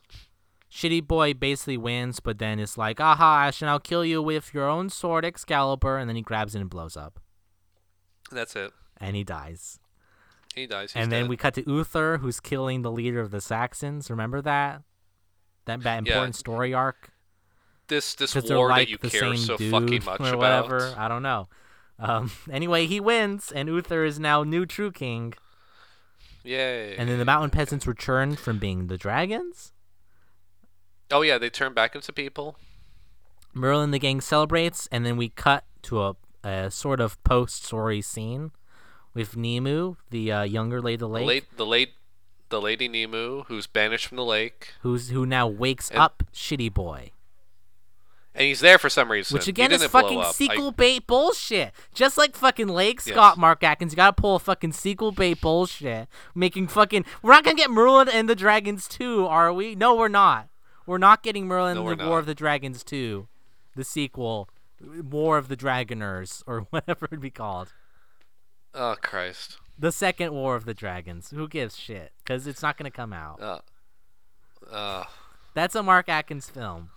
[0.73, 4.53] Shitty Boy basically wins, but then it's like, aha, I shall now kill you with
[4.55, 7.20] your own sword, Excalibur, and then he grabs it and blows up.
[8.32, 8.73] That's it.
[8.97, 9.78] And he dies.
[10.55, 10.93] He dies.
[10.93, 11.31] He's and then dead.
[11.31, 14.11] we cut to Uther, who's killing the leader of the Saxons.
[14.11, 14.83] Remember that?
[15.65, 16.12] That, that Yeah.
[16.12, 17.11] important story arc?
[17.89, 20.39] this this war like that you the care same so dude fucking much or about.
[20.69, 20.95] whatever.
[20.97, 21.49] I don't know.
[21.99, 25.35] Um, anyway, he wins, and Uther is now new true king.
[26.43, 26.97] Yay.
[26.97, 29.73] And then the mountain peasants return from being the dragons.
[31.11, 32.57] oh yeah, they turn back into people.
[33.53, 38.01] Merlin and the gang celebrates, and then we cut to a, a sort of post-story
[38.01, 38.53] scene
[39.15, 41.91] with Nimue, the uh, younger lady the The lake, late the late
[42.49, 46.73] the lady Nimue, who's banished from the lake, who's who now wakes And- up Shitty
[46.73, 47.13] Boy,
[48.35, 49.35] and he's there for some reason.
[49.35, 50.27] which again is fucking up.
[50.27, 51.73] I- sequel bait bullshit.
[51.95, 53.15] Just like fucking Lake Yes.
[53.15, 57.05] Scott, Mark Atkins, you gotta pull a fucking sequel bait bullshit, making fucking.
[57.23, 59.75] We're not gonna get Merlin and the Dragons too, are we?
[59.75, 60.49] No, we're not.
[60.87, 62.19] We're not getting Merlin No, the War not.
[62.19, 63.29] of the Dragons 2,
[63.77, 64.49] the sequel,
[64.81, 67.73] War of the Dragoners, or whatever it'd be called.
[68.74, 69.59] Oh Christ.
[69.78, 71.31] The second War of the Dragons.
[71.31, 72.12] Who gives shit?
[72.19, 73.40] Because it's not going to come out.
[73.40, 73.59] Uh,
[74.70, 75.05] uh,
[75.55, 76.90] That's a Mark Atkins film.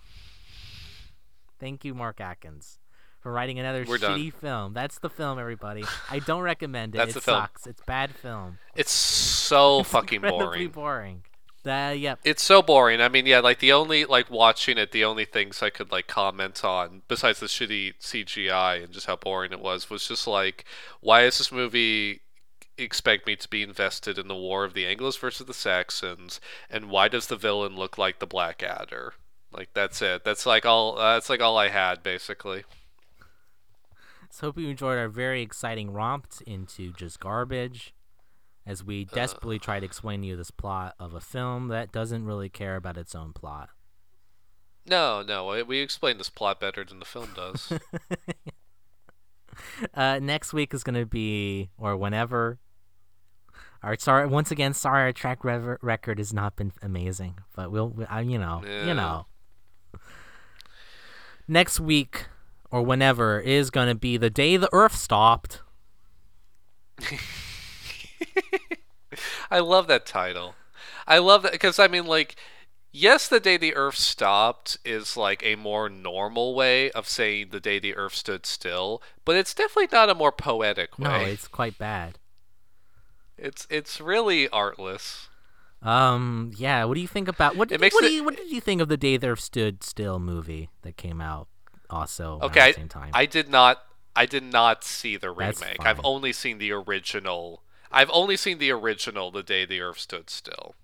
[1.58, 2.78] Thank you, Mark Atkins,
[3.20, 4.18] for writing another We're done.
[4.18, 4.74] shitty film.
[4.74, 5.84] That's the film, everybody.
[6.10, 6.98] I don't recommend it.
[6.98, 7.40] That's it the film.
[7.40, 7.66] sucks.
[7.66, 8.58] It's bad film.
[8.74, 10.68] it's so fucking Incredibly boring.
[10.68, 11.22] boring.
[11.66, 12.20] Uh, yep.
[12.24, 13.00] It's so boring.
[13.00, 16.06] I mean, yeah, like the only like watching it, the only things I could like
[16.06, 20.64] comment on besides the shitty CGI and just how boring it was was just like,
[21.00, 22.20] why is this movie
[22.78, 26.40] expect me to be invested in the war of the Anglos versus the Saxons,
[26.70, 29.14] and why does the villain look like the Blackadder?
[29.52, 30.24] Like that's it.
[30.24, 30.98] That's like all.
[30.98, 32.64] Uh, that's like all I had basically.
[34.30, 37.94] So hope you enjoyed our very exciting romp into just garbage,
[38.66, 42.24] as we desperately try to explain to you this plot of a film that doesn't
[42.24, 43.70] really care about its own plot.
[44.88, 47.72] No, no, we- explain this plot better than the film does.
[49.94, 52.58] Uh, next week is gonna be, or whenever.
[53.82, 54.74] Our sorry once again.
[54.74, 58.62] Sorry, our track rev- record has not been amazing, but we'll, we, uh, you know,
[58.66, 58.86] Yeah.
[58.86, 59.24] you know.
[61.48, 62.26] Next week
[62.70, 65.62] or whenever is gonna be the day the Earth stopped.
[69.50, 70.58] I love that title.
[71.06, 72.36] I love that because I mean, like,
[72.92, 77.60] yes, the day the Earth stopped is like a more normal way of saying the
[77.60, 81.08] day the Earth stood still, but it's definitely not a more poetic way.
[81.08, 82.18] No, it's quite bad.
[83.38, 85.28] it's it's really artless.
[85.82, 86.84] Um, yeah.
[86.84, 87.68] What do you think about what?
[87.70, 89.82] It Did, makes what, you, what did you think of the day the Earth stood
[89.84, 91.48] still movie that came out
[91.90, 93.10] also Okay, the I, same time?
[93.12, 93.82] I did not
[94.14, 95.84] I did not see the remake.
[95.84, 97.62] I've only seen the original.
[97.96, 100.74] I've only seen the original The Day the Earth Stood Still.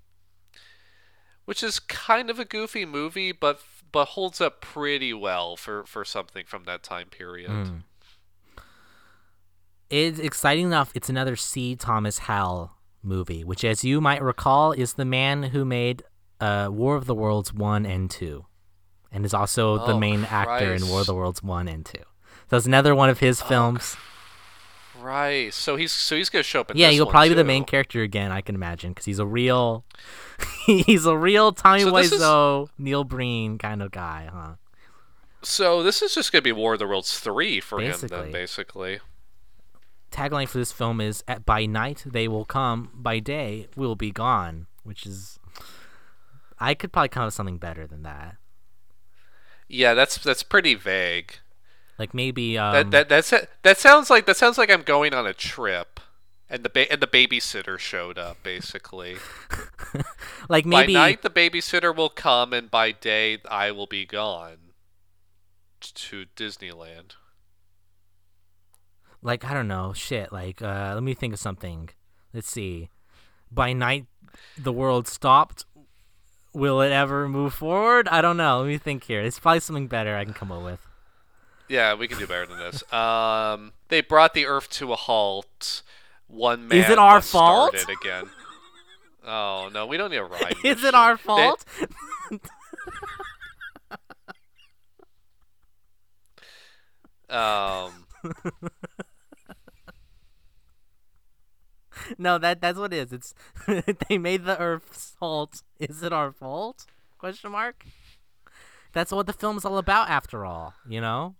[1.44, 3.60] Which is kind of a goofy movie but
[3.90, 7.50] but holds up pretty well for for something from that time period.
[7.50, 7.82] Mm.
[9.90, 10.90] It's exciting enough.
[10.94, 11.76] It's another C.
[11.76, 12.72] Thomas Howell
[13.02, 16.02] movie, which, as you might recall, is the man who made
[16.40, 18.46] uh, War of the Worlds one and two,
[19.10, 22.04] and is also the Oh, main actor in War of the Worlds one and two.
[22.48, 23.96] So it's another one of his films.
[25.02, 25.52] Right.
[25.52, 28.02] So he's so he's gonna show up in yeah, he'll probably be the main character
[28.02, 28.30] again.
[28.30, 29.84] I can imagine because he's a real,
[30.66, 34.54] he's a real Tommy So this is- Wiseau, Neil Breen kind of guy, huh?
[35.42, 39.00] So this is just gonna be War of the Worlds three for him then, basically.
[40.12, 44.10] tagline for this film is at by night they will come by day we'll be
[44.12, 45.38] gone which is
[46.60, 48.36] i could probably come up with something better than that
[49.68, 51.36] Yeah, that's that's pretty vague.
[51.98, 55.26] Like maybe um that that that's that sounds like that sounds like I'm going on
[55.26, 56.00] a trip,
[56.48, 59.16] and the ba- and the babysitter showed up basically.
[60.48, 64.56] like maybe By night the babysitter will come, and by day I will be gone
[65.80, 67.16] to Disneyland.
[69.20, 71.90] like i don't know shit like uh let me think of something.
[72.32, 72.88] Let's see.
[73.50, 74.06] By night
[74.56, 75.64] the world stopped.
[76.54, 78.08] Will it ever move forward?
[78.08, 78.60] I don't know.
[78.60, 79.20] Let me think here.
[79.20, 80.80] It's probably something better i can come up with
[81.72, 82.92] Yeah, we can do better than this.
[82.92, 85.82] Um, they brought the Earth to a halt.
[86.26, 87.72] One man Is it our fault?
[87.74, 88.24] it again.
[89.26, 90.52] Oh no, we don't need a rhyme.
[90.64, 91.64] is it our They- fault
[97.28, 98.06] Um,
[102.18, 103.32] no that that's what it is it's
[104.08, 106.84] they made the earth salt is it our fault
[107.16, 107.86] question mark
[108.92, 111.34] that's what the film's all about after all you know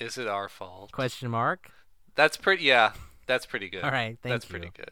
[0.00, 0.92] is it our fault?
[0.92, 1.70] question mark
[2.16, 2.64] That's pretty.
[2.64, 2.92] Yeah,
[3.26, 3.84] that's pretty good.
[3.84, 4.50] All right, thank that's you.
[4.50, 4.90] pretty good.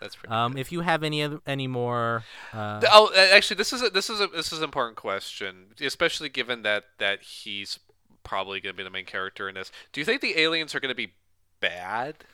[0.00, 0.32] That's pretty.
[0.32, 0.60] um good.
[0.60, 2.24] if you have any other any more
[2.54, 6.28] uh Oh, actually, this is a, this is a this is an important question, especially
[6.30, 7.78] given that that he's
[8.22, 9.70] probably going to be the main character in this.
[9.92, 11.12] Do you think the aliens are going to be
[11.60, 12.24] bad?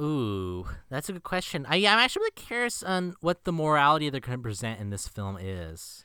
[0.00, 4.20] ooh that's a good question i i'm actually really curious on what the morality they're
[4.20, 6.04] going to present in this film is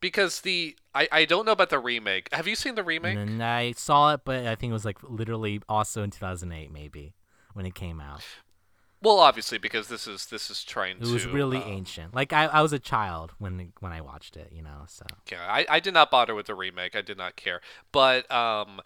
[0.00, 2.28] Because the I I don't know about the remake.
[2.32, 3.16] Have you seen the remake?
[3.16, 7.14] and i saw it but i think it was like literally also in 2008 maybe
[7.54, 8.22] when it came out
[9.00, 11.10] Well, obviously, because this is this is trying it to.
[11.10, 14.36] It was really um, ancient like I, I was a child when when i watched
[14.36, 16.96] it you know so Yeah, I, I did not bother with the remake.
[16.96, 17.60] I did not care.
[17.92, 18.80] But um,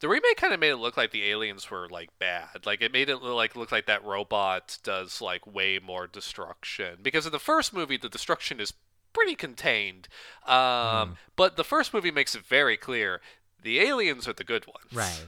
[0.00, 2.64] the remake kind of made it look like the aliens were like bad.
[2.64, 6.98] Like it made it look like look like that robot does like way more destruction.
[7.02, 8.72] Because in the first movie, the destruction is
[9.12, 10.08] pretty contained.
[10.46, 13.20] Um, but the first movie makes it very clear
[13.62, 14.92] the aliens are the good ones.
[14.92, 15.26] right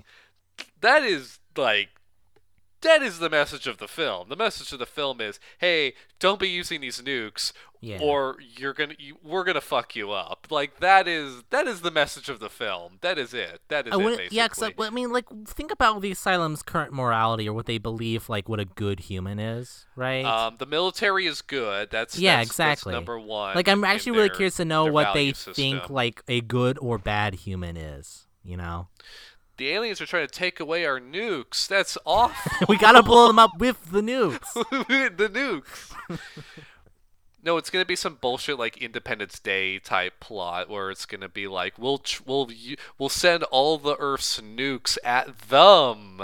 [0.81, 1.89] That is like
[2.83, 4.29] that is the message of the film.
[4.29, 7.99] The message of the film is, hey, don't be using these nukes, Yeah.
[8.01, 10.47] or you're gonna, you, we're gonna fuck you up.
[10.51, 12.99] Like that is that is the message of the film.
[13.03, 13.61] That is it.
[13.69, 14.05] That is I it.
[14.05, 14.29] Basically.
[14.37, 18.29] yeah, 'cause, I mean, like, think about the asylum's current morality or what they believe,
[18.29, 20.25] like, what a good human is, right?
[20.25, 21.91] Um, the military is good.
[21.91, 22.93] That's yeah, that's- that's exactly.
[22.95, 23.55] number one.
[23.57, 26.79] Like, I'm actually really their- curious to know what they value think, like, a good
[26.81, 28.27] or bad human is.
[28.43, 28.89] You know,
[29.61, 31.69] the aliens are trying to take away our nukes.
[31.69, 32.67] That's awful.
[32.69, 34.55] we gotta blow them up with the nukes.
[35.17, 36.19] the nukes.
[37.43, 41.49] No, it's gonna be some bullshit like Independence Day type plot where it's gonna be
[41.49, 42.51] like we'll tr- we'll
[42.99, 46.21] we'll send all the Earth's nukes at them,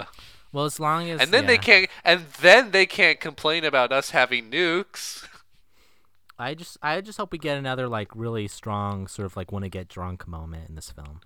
[0.53, 4.11] Well, as long as and then they can't and then they can't complain about us
[4.11, 5.27] having nukes.
[6.39, 9.65] I just, I just hope we get another like really strong sort of like want
[9.65, 11.23] to get drunk moment in this film.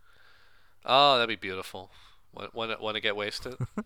[0.85, 1.90] Oh, that'd be beautiful.
[2.32, 3.57] Want want want to get wasted?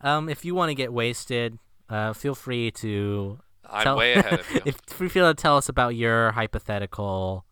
[0.00, 1.58] Um, if you want to get wasted,
[1.88, 3.38] uh, feel free to.
[3.68, 4.60] I'm tell- way ahead of you.
[4.64, 7.44] if you feel to tell us about your hypothetical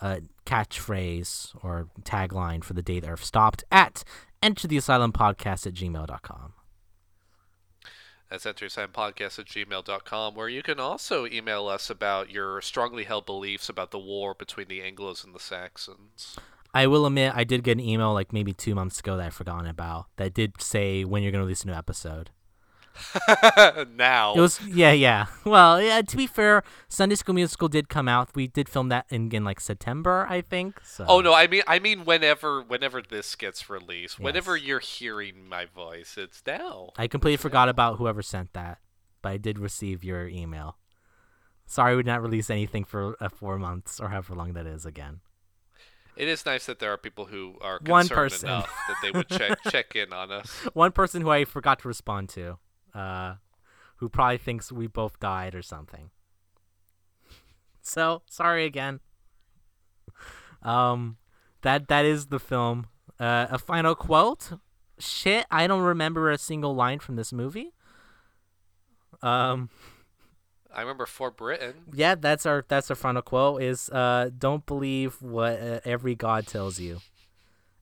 [0.00, 4.02] uh, catchphrase or tagline for the day the Earth stopped at
[4.42, 6.54] enter the asylum podcast at gmail.com.
[8.28, 13.68] That's podcast at gmail.com, where you can also email us about your strongly held beliefs
[13.68, 16.38] about the war between the Anglos and the Saxons.
[16.74, 19.30] I will admit, I did get an email like maybe two months ago that I
[19.30, 22.30] forgotten about that did say when you're going to release a new episode.
[23.96, 24.34] now.
[24.34, 25.26] It was yeah, yeah.
[25.44, 26.02] Well, yeah.
[26.02, 28.30] To be fair, Sunday School Musical did come out.
[28.34, 30.80] We did film that in, in like September, I think.
[30.84, 31.06] So.
[31.08, 35.64] Oh no, I mean I mean whenever whenever this gets released, whenever you're hearing my
[35.66, 36.90] voice, it's now.
[36.96, 38.78] I completely forgot about whoever sent that,
[39.22, 40.76] but I did receive your email.
[41.66, 44.84] Sorry, we did not release anything for uh, four months or however long that is
[44.84, 45.20] again.
[46.16, 48.48] It is nice that there are people who are One person.
[48.48, 50.50] enough that they would check check in on us.
[50.74, 52.58] One person who I forgot to respond to,
[52.94, 53.34] uh,
[53.96, 56.10] who probably thinks we both died or something.
[57.80, 59.00] So sorry again.
[60.62, 61.16] Um,
[61.62, 62.86] that that is the film.
[63.18, 64.52] Uh, a final quote.
[64.98, 67.72] Shit, I don't remember a single line from this movie.
[69.22, 69.70] Um,
[70.74, 71.74] I remember for Britain.
[71.92, 73.62] yeah, that's our that's our final quote.
[73.62, 76.98] Is uh, don't believe what uh, every god tells you,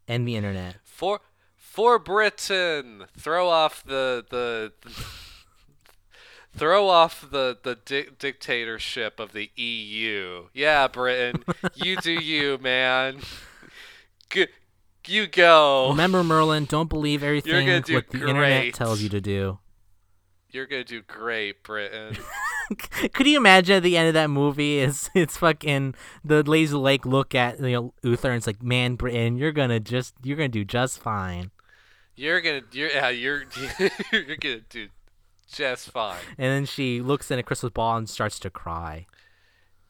[0.08, 0.76] and the internet.
[0.84, 1.20] For
[1.56, 4.72] for Britain, throw off the the.
[6.52, 10.48] Throw off the the di- dictatorship of the EU.
[10.52, 11.44] Yeah, Britain,
[11.76, 13.20] you do you, man.
[14.30, 14.48] G-
[15.06, 15.90] you go.
[15.90, 19.59] Remember, Merlin, don't believe everything what the internet tells you to do.
[20.52, 22.16] You're gonna do great, Britain.
[23.12, 25.94] Could you imagine at the end of that movie is it's fucking
[26.24, 29.80] the lazy lake look at you know Uther and it's like, man, Britain, you're gonna
[29.80, 31.50] just you're gonna do just fine.
[32.16, 33.44] You're gonna, you're, yeah, you're,
[34.12, 34.88] you're gonna do
[35.50, 36.18] just fine.
[36.36, 39.06] And then she looks in a crystal ball and starts to cry.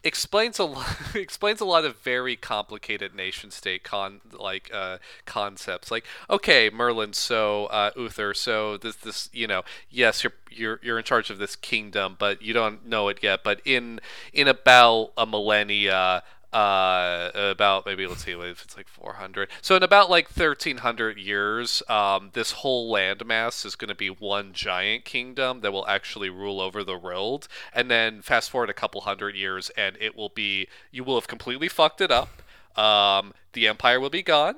[0.02, 0.97] Explains a lot.
[1.14, 4.97] explains a lot of very complicated nation state con like uh,
[5.27, 5.90] concepts.
[5.90, 10.98] Like, okay, Merlin, so uh, Uther, so this this you know, yes, you're you're you're
[10.98, 13.44] in charge of this kingdom, but you don't know it yet.
[13.44, 14.01] But in
[14.32, 16.22] in about a millennia.
[16.52, 19.48] Uh, about maybe let's see if it's like 400.
[19.62, 24.52] So in about like 1300 years, um, this whole landmass is going to be one
[24.52, 27.47] giant kingdom that will actually rule over the world.
[27.72, 31.28] And then fast forward a couple hundred years, and it will be you will have
[31.28, 32.43] completely fucked it up.
[32.77, 34.56] Um, the empire will be gone.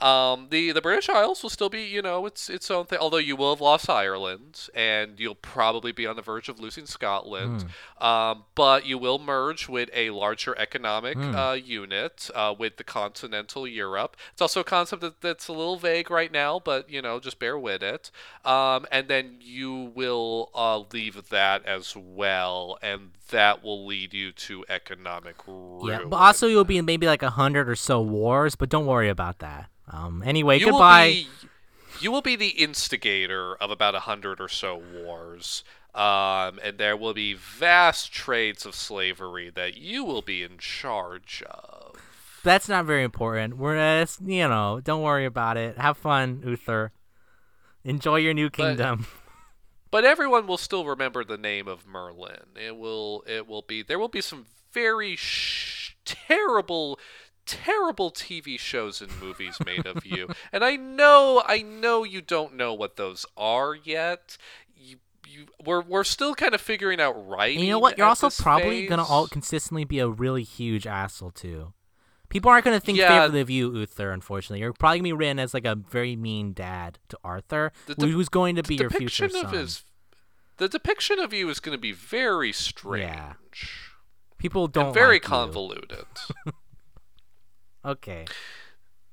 [0.00, 2.98] Um, the the British Isles will still be, you know, its its own thing.
[2.98, 6.86] Although you will have lost Ireland, and you'll probably be on the verge of losing
[6.86, 7.66] Scotland.
[8.00, 13.66] Um, but you will merge with a larger economic uh, unit uh, with the continental
[13.66, 14.16] Europe.
[14.32, 17.38] It's also a concept that, that's a little vague right now, but you know, just
[17.38, 18.10] bear with it.
[18.44, 24.32] Um, and then you will uh, leave that as well, and that will lead you
[24.32, 25.86] to economic ruin.
[25.86, 28.86] Yeah, but also you'll be in maybe like a hundred or so wars, but don't
[28.86, 29.70] worry about that.
[29.94, 31.06] Um, anyway, you goodbye.
[31.06, 31.28] Will be,
[32.00, 35.62] you will be the instigator of about a hundred or so wars.
[35.94, 41.42] Um, and there will be vast trades of slavery that you will be in charge
[41.48, 41.94] of.
[42.42, 43.56] That's not very important.
[43.56, 45.78] We're uh, you know, don't worry about it.
[45.78, 46.92] Have fun, Uther.
[47.84, 49.06] Enjoy your new kingdom.
[49.90, 52.56] But everyone will still remember the name of Merlin.
[52.60, 53.22] It will.
[53.28, 53.80] It will be.
[53.80, 56.98] There will be some very sh- terrible,
[57.46, 60.28] terrible TV shows and movies made of you.
[60.52, 61.42] And I know.
[61.46, 64.36] I know you don't know what those are yet.
[64.76, 64.96] You.
[65.26, 67.56] You, we're, we're still kind of figuring out writing.
[67.58, 67.98] And you know what?
[67.98, 71.72] You're also probably gonna all consistently be a really huge asshole too.
[72.28, 73.08] People aren't going to think Yeah.
[73.08, 74.10] favorably of you, Uther.
[74.10, 77.72] Unfortunately, you're probably going to be written as like a very mean dad to Arthur,
[77.86, 79.52] de- who's going to be your future son.
[79.54, 79.84] his
[80.56, 83.90] the depiction of you is going to be very strange
[84.38, 86.06] People don't and very like convoluted.
[87.84, 88.24] Okay.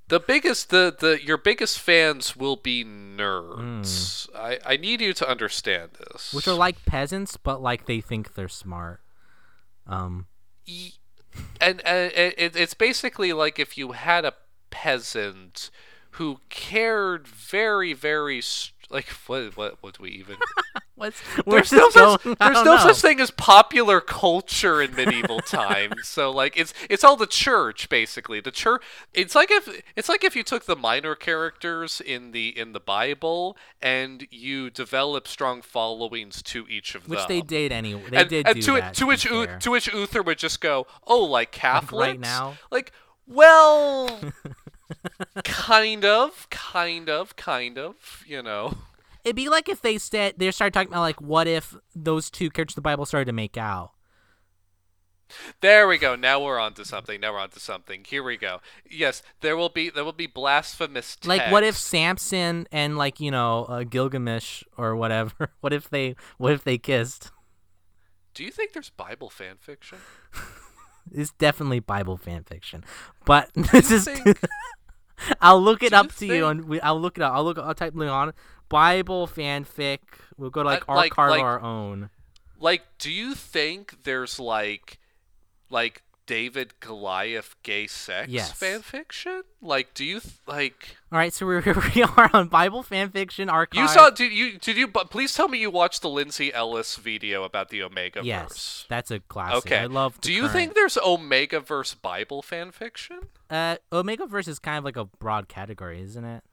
[0.07, 4.29] the biggest the, the your biggest fans will be nerds.
[4.35, 6.33] I, I need you to understand this.
[6.33, 9.01] Which are like peasants, but like they think they're smart.
[9.87, 10.27] Um.
[11.59, 14.33] And, and it, it's basically like if you had a
[14.69, 15.69] peasant
[16.11, 20.37] who cared very very st- like what what would we even
[20.95, 26.29] What's there's no such, there's no such thing as popular culture in medieval times so
[26.29, 30.35] like it's it's all the church basically the church it's like if it's like if
[30.35, 36.43] you took the minor characters in the in the bible and you develop strong followings
[36.43, 38.03] to each of Which them Which they did anyway.
[38.09, 38.93] They and, did and do to, that.
[38.95, 42.57] to which be U- to which Uther would just go, "Oh, like Catholics right now?
[42.69, 42.91] Like,
[43.27, 44.19] well,
[45.43, 48.77] kind of, kind of, kind of, you know.
[49.23, 52.49] It'd be like if they said they started talking about like, what if those two
[52.49, 53.91] characters of the Bible started to make out?
[55.61, 56.15] There we go.
[56.15, 57.21] Now we're on to something.
[57.21, 58.03] Now we're on to something.
[58.05, 58.59] Here we go.
[58.89, 61.15] Yes, there will be there will be blasphemous.
[61.15, 61.27] Text.
[61.27, 65.51] Like, what if Samson and like you know uh, Gilgamesh or whatever?
[65.61, 67.31] What if they what if they kissed?
[68.33, 69.99] Do you think there's Bible fan fiction?
[71.11, 72.85] It's definitely Bible fan fiction,
[73.25, 74.05] but this is.
[74.05, 74.39] think-
[75.41, 77.33] I'll look it Do up to you, and we, I'll look it up.
[77.33, 77.57] I'll look.
[77.57, 78.33] I'll type Leon
[78.69, 79.99] Bible fanfic.
[80.37, 82.09] We'll go to like Uh, our like- card like- our own.
[82.59, 84.99] Like, do you think there's like,
[85.71, 88.51] like David Goliath gay sex Yes.
[88.51, 89.43] fan fiction?
[89.61, 90.95] Like, do you th- like?
[91.11, 91.61] All right, so we're,
[91.95, 93.81] we are on Bible fan fiction archive.
[93.81, 94.09] You saw?
[94.09, 94.57] Did you?
[94.57, 94.87] Did you?
[94.87, 99.11] But please tell me you watched the Lindsay Ellis video about the Omega Yes, that's
[99.11, 99.57] a classic.
[99.65, 99.77] Okay.
[99.79, 100.19] I love.
[100.21, 103.19] Do you current- think there's Omega verse Bible fan fiction?
[103.49, 106.43] uh, Omega Verse is kind of like a broad category, isn't it?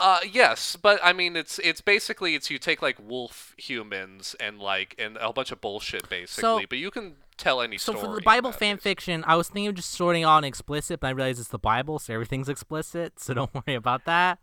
[0.00, 4.58] Uh, yes, but I mean, it's it's basically it's you take like wolf humans and
[4.58, 8.06] like and a bunch of bullshit basically, but you can tell any So story.
[8.06, 11.10] for the Bible fan fiction, I was thinking of just sorting on explicit, but I
[11.10, 13.18] realized it's the Bible, so everything's explicit.
[13.20, 14.38] So don't worry about that.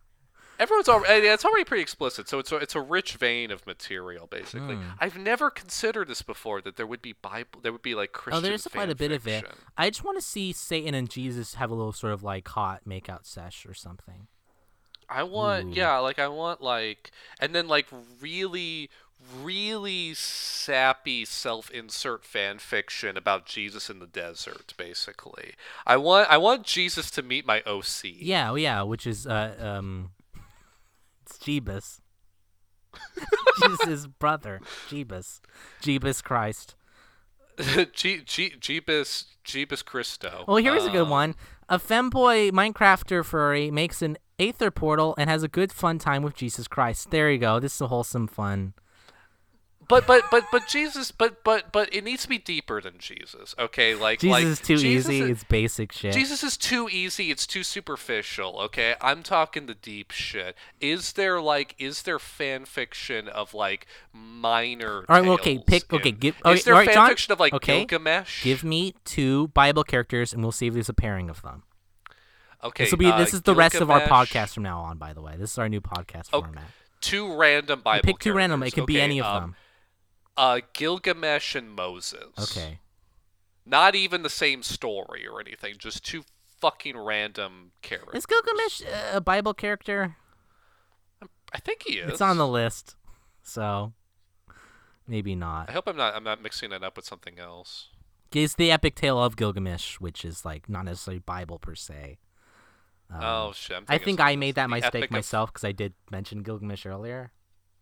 [0.59, 4.27] Everyone's already it's already pretty explicit, so it's a, it's a rich vein of material
[4.27, 4.75] basically.
[4.75, 4.89] Hmm.
[4.99, 8.43] I've never considered this before that there would be Bible, there would be like Christian.
[8.43, 9.45] oh, there's quite a bit of it.
[9.77, 12.81] I just want to see Satan and Jesus have a little sort of like hot
[12.85, 14.27] makeout sesh or something.
[15.07, 15.71] I want, Ooh.
[15.71, 17.87] yeah, like I want like, and then like
[18.21, 18.89] really,
[19.41, 24.73] really sappy self-insert fan fiction about Jesus in the desert.
[24.77, 25.53] Basically,
[25.85, 28.03] I want, I want Jesus to meet my OC.
[28.03, 30.11] Yeah, well, yeah, which is uh um,
[31.25, 31.99] it's Jeebus.
[33.61, 35.41] Jesus' brother, Jeebus,
[35.81, 36.75] Jeebus Christ.
[37.93, 40.45] G- G- Jeebus, Jeebus Christo.
[40.47, 41.35] Well, here's a good Um, one.
[41.67, 46.33] A femboy Minecrafter furry makes an Aether portal and has a good fun time with
[46.35, 47.11] Jesus Christ.
[47.11, 47.59] There you go.
[47.59, 48.73] This is a wholesome fun.
[49.89, 53.55] But but but but Jesus, but but but it needs to be deeper than Jesus.
[53.57, 55.21] Okay, like Jesus like, is too Jesus easy.
[55.23, 56.13] is- it's basic shit.
[56.13, 57.31] Jesus is too easy.
[57.31, 58.59] It's too superficial.
[58.65, 60.55] Okay, I'm talking the deep shit.
[60.79, 65.05] Is there like, is there fan fiction of like minor?
[65.09, 67.39] All right, well, okay, pick- okay, in- give- Is there right, fan John, fiction of
[67.39, 68.43] like okay, Gilgamesh?
[68.43, 71.63] Give me two Bible characters, and we'll see if there's a pairing of them.
[72.63, 72.83] okay.
[72.83, 73.07] this will be.
[73.07, 74.97] uh, this is the rest of our podcast from now on.
[74.99, 76.65] By the way, this is our new podcast Oh, format.
[77.01, 78.03] Two random Bible.
[78.05, 78.61] Pick two random.
[78.61, 78.75] It characters.
[78.75, 79.55] can be any of um, them.
[80.39, 82.31] Uh, Gilgamesh and Moses.
[82.39, 82.79] Okay.
[83.65, 85.75] Not even the same story or anything.
[85.77, 86.23] Just two
[86.59, 88.19] fucking random characters.
[88.19, 88.81] Is Gilgamesh
[89.13, 90.15] a Bible character?
[91.53, 92.09] I think he is.
[92.09, 92.95] It's on the list,
[93.43, 93.91] so
[95.07, 95.69] maybe not.
[95.69, 96.15] I hope I'm not.
[96.15, 97.87] I'm not mixing it up with something else.
[98.31, 102.19] It's the epic tale of Gilgamesh, which is like not necessarily Bible per se.
[103.11, 103.83] Um, oh shit!
[103.89, 107.33] I think I made that mistake myself because I did mention Gilgamesh earlier,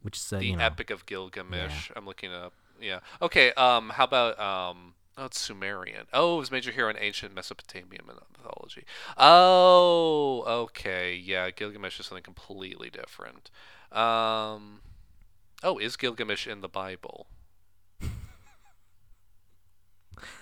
[0.02, 1.92] which is uh, the you know Epic of Gilgamesh.
[1.96, 2.54] I'm looking it up.
[2.82, 3.00] Yeah.
[3.22, 3.52] Okay.
[3.54, 3.90] Um.
[3.90, 4.94] How about um.
[5.18, 6.06] Oh, it's Sumerian.
[6.14, 8.86] Oh, it was major hero in ancient Mesopotamian mythology.
[9.18, 11.16] Oh, okay.
[11.16, 13.50] Yeah, Gilgamesh is something completely different.
[13.92, 14.82] Um.
[15.64, 17.26] Oh, is Gilgamesh in the Bible?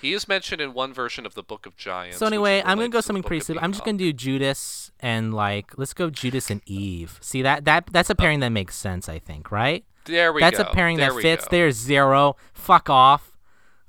[0.01, 2.17] He is mentioned in one version of the Book of Giants.
[2.17, 3.63] So anyway, I'm gonna go something pretty simple.
[3.63, 7.17] I'm just gonna do Judas and like let's go Judas and Eve.
[7.21, 8.15] See that that that's a oh.
[8.15, 9.09] pairing that makes sense.
[9.09, 9.85] I think right.
[10.05, 10.63] There we That's go.
[10.63, 11.45] That's a pairing there that fits.
[11.45, 11.49] go.
[11.51, 12.35] There's zero.
[12.53, 13.31] Fuck off.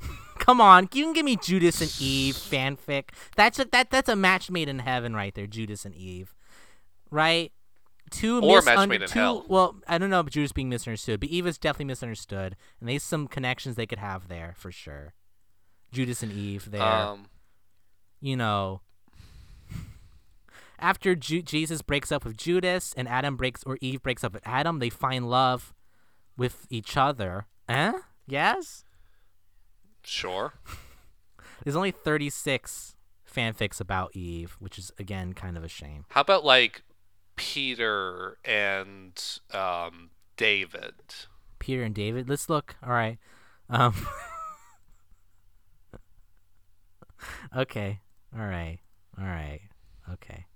[0.39, 3.11] Come on, you can give me Judas and Eve fanfic.
[3.37, 5.47] That's a that that's a match made in heaven right there.
[5.47, 6.35] Judas and Eve,
[7.11, 7.53] right?
[8.11, 9.45] Two Or match misun- made in two, hell.
[9.49, 13.03] Well, I don't know about Judas being misunderstood, but Eve is definitely misunderstood, and there's
[13.03, 15.13] some connections they could have there for sure.
[15.93, 16.83] Judas and Eve there.
[16.83, 17.27] Um.
[18.21, 18.81] you know,
[20.79, 24.43] after Ju- Jesus breaks up with Judas and Adam breaks or Eve breaks up with
[24.47, 25.73] Adam, they find love
[26.37, 27.47] with each other.
[27.69, 27.93] Eh?
[28.27, 28.85] Yes?
[30.05, 30.55] Sure.
[31.65, 32.95] There's only 36
[33.31, 36.05] fanfics about Eve, which is again kind of a shame.
[36.11, 36.83] How about like
[37.37, 39.21] Peter and
[39.53, 40.95] um, David?
[41.59, 42.29] Peter and David.
[42.29, 42.77] Let's look.
[42.83, 43.19] All right.
[43.69, 43.95] Um
[47.57, 48.01] Okay.
[48.37, 48.79] All right.
[49.19, 49.61] All right.
[50.13, 50.47] Okay.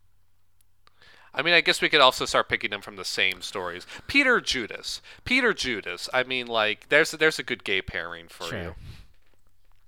[1.32, 3.86] I mean, I guess we could also start picking them from the same stories.
[4.09, 5.01] Peter Judas.
[5.24, 6.09] Peter Judas.
[6.12, 8.62] I mean, like, there's there's a good gay pairing for Sure.
[8.62, 8.74] you.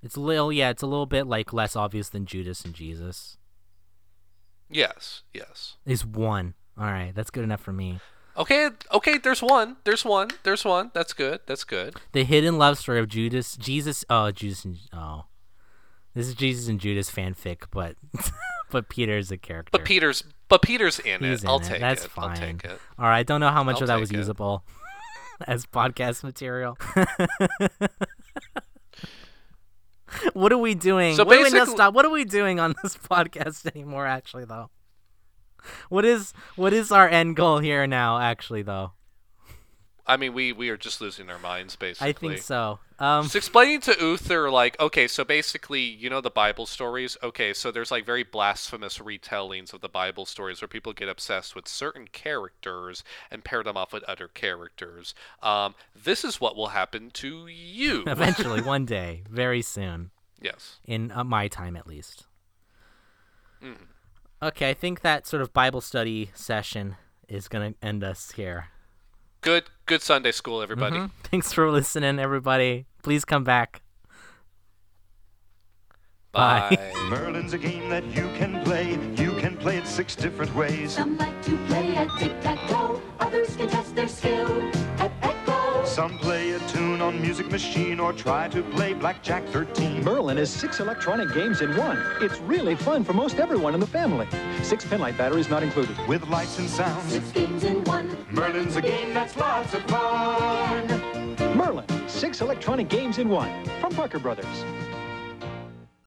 [0.03, 3.37] It's a little yeah, it's a little bit like less obvious than Judas and Jesus.
[4.71, 5.77] Yes, yes.
[5.85, 6.55] Is one.
[6.79, 8.01] All right, that's good enough for me.
[8.37, 9.19] Okay, okay.
[9.19, 9.77] There's one.
[9.85, 10.31] There's one.
[10.43, 10.91] There's one.
[10.95, 11.41] That's good.
[11.47, 11.97] That's good.
[12.13, 14.05] The hidden love story of Judas, Jesus.
[14.09, 15.25] Oh, Judas and oh,
[16.15, 17.97] this is Jesus and Judas fanfic, but
[18.71, 19.71] but Peter's a character.
[19.73, 21.45] But Peter's but Peter's in He's it.
[21.45, 21.65] in I'll it.
[21.65, 22.11] take That's it.
[22.11, 22.31] fine.
[22.31, 22.79] I'll take it.
[22.99, 24.17] All right, I don't know how much I'll of that was it.
[24.17, 24.65] usable
[25.47, 26.77] as podcast material.
[30.35, 31.17] what are we doing?
[31.17, 31.95] So what are we, basically- stop.
[31.95, 34.07] What are we doing on this podcast anymore?
[34.07, 34.71] Actually, though,
[35.89, 38.19] what is what is our end goal here now?
[38.19, 38.93] Actually, though,
[40.07, 42.09] I mean, we we are just losing our minds, basically.
[42.09, 42.81] I think so.
[42.99, 47.17] Um, Just explaining to Uther, like, okay, so basically, you know the Bible stories?
[47.23, 51.55] Okay, so there's like very blasphemous retellings of the Bible stories where people get obsessed
[51.55, 55.15] with certain characters and pair them off with other characters.
[55.43, 58.05] Um, this is what will happen to you.
[58.07, 60.11] eventually, one day, very soon.
[60.41, 60.79] yes.
[60.85, 62.27] in uh, my time at least.
[63.63, 63.85] Mm-hmm.
[64.43, 66.97] Okay, I think that sort of Bible study session
[67.29, 68.72] is going to end us here.
[69.43, 70.97] Good good Sunday school, everybody.
[70.97, 71.11] Mhm.
[71.25, 72.87] Thanks for listening, everybody.
[73.03, 73.83] Please come back.
[76.31, 76.71] Bye.
[76.71, 76.93] Bye.
[77.11, 78.93] Merlin's a game that you can play.
[79.23, 80.93] You can play it six different ways.
[80.95, 83.03] Some like to play at tic-tac-toe.
[83.21, 84.63] Others can test their skill
[84.99, 85.85] at Echo.
[85.85, 86.72] Some play a tune
[87.03, 90.05] on Music Machine or try to play Blackjack 13.
[90.05, 92.01] Merlin is six electronic games in one.
[92.21, 94.27] It's really fun for most everyone in the family.
[94.63, 95.97] Six penlight batteries not included.
[96.07, 97.13] With lights and sounds.
[97.13, 98.17] Six games in one.
[98.31, 100.87] Merlin's a game that's lots of fun.
[101.57, 103.51] Merlin, six electronic games in one.
[103.81, 104.65] From Parker Brothers.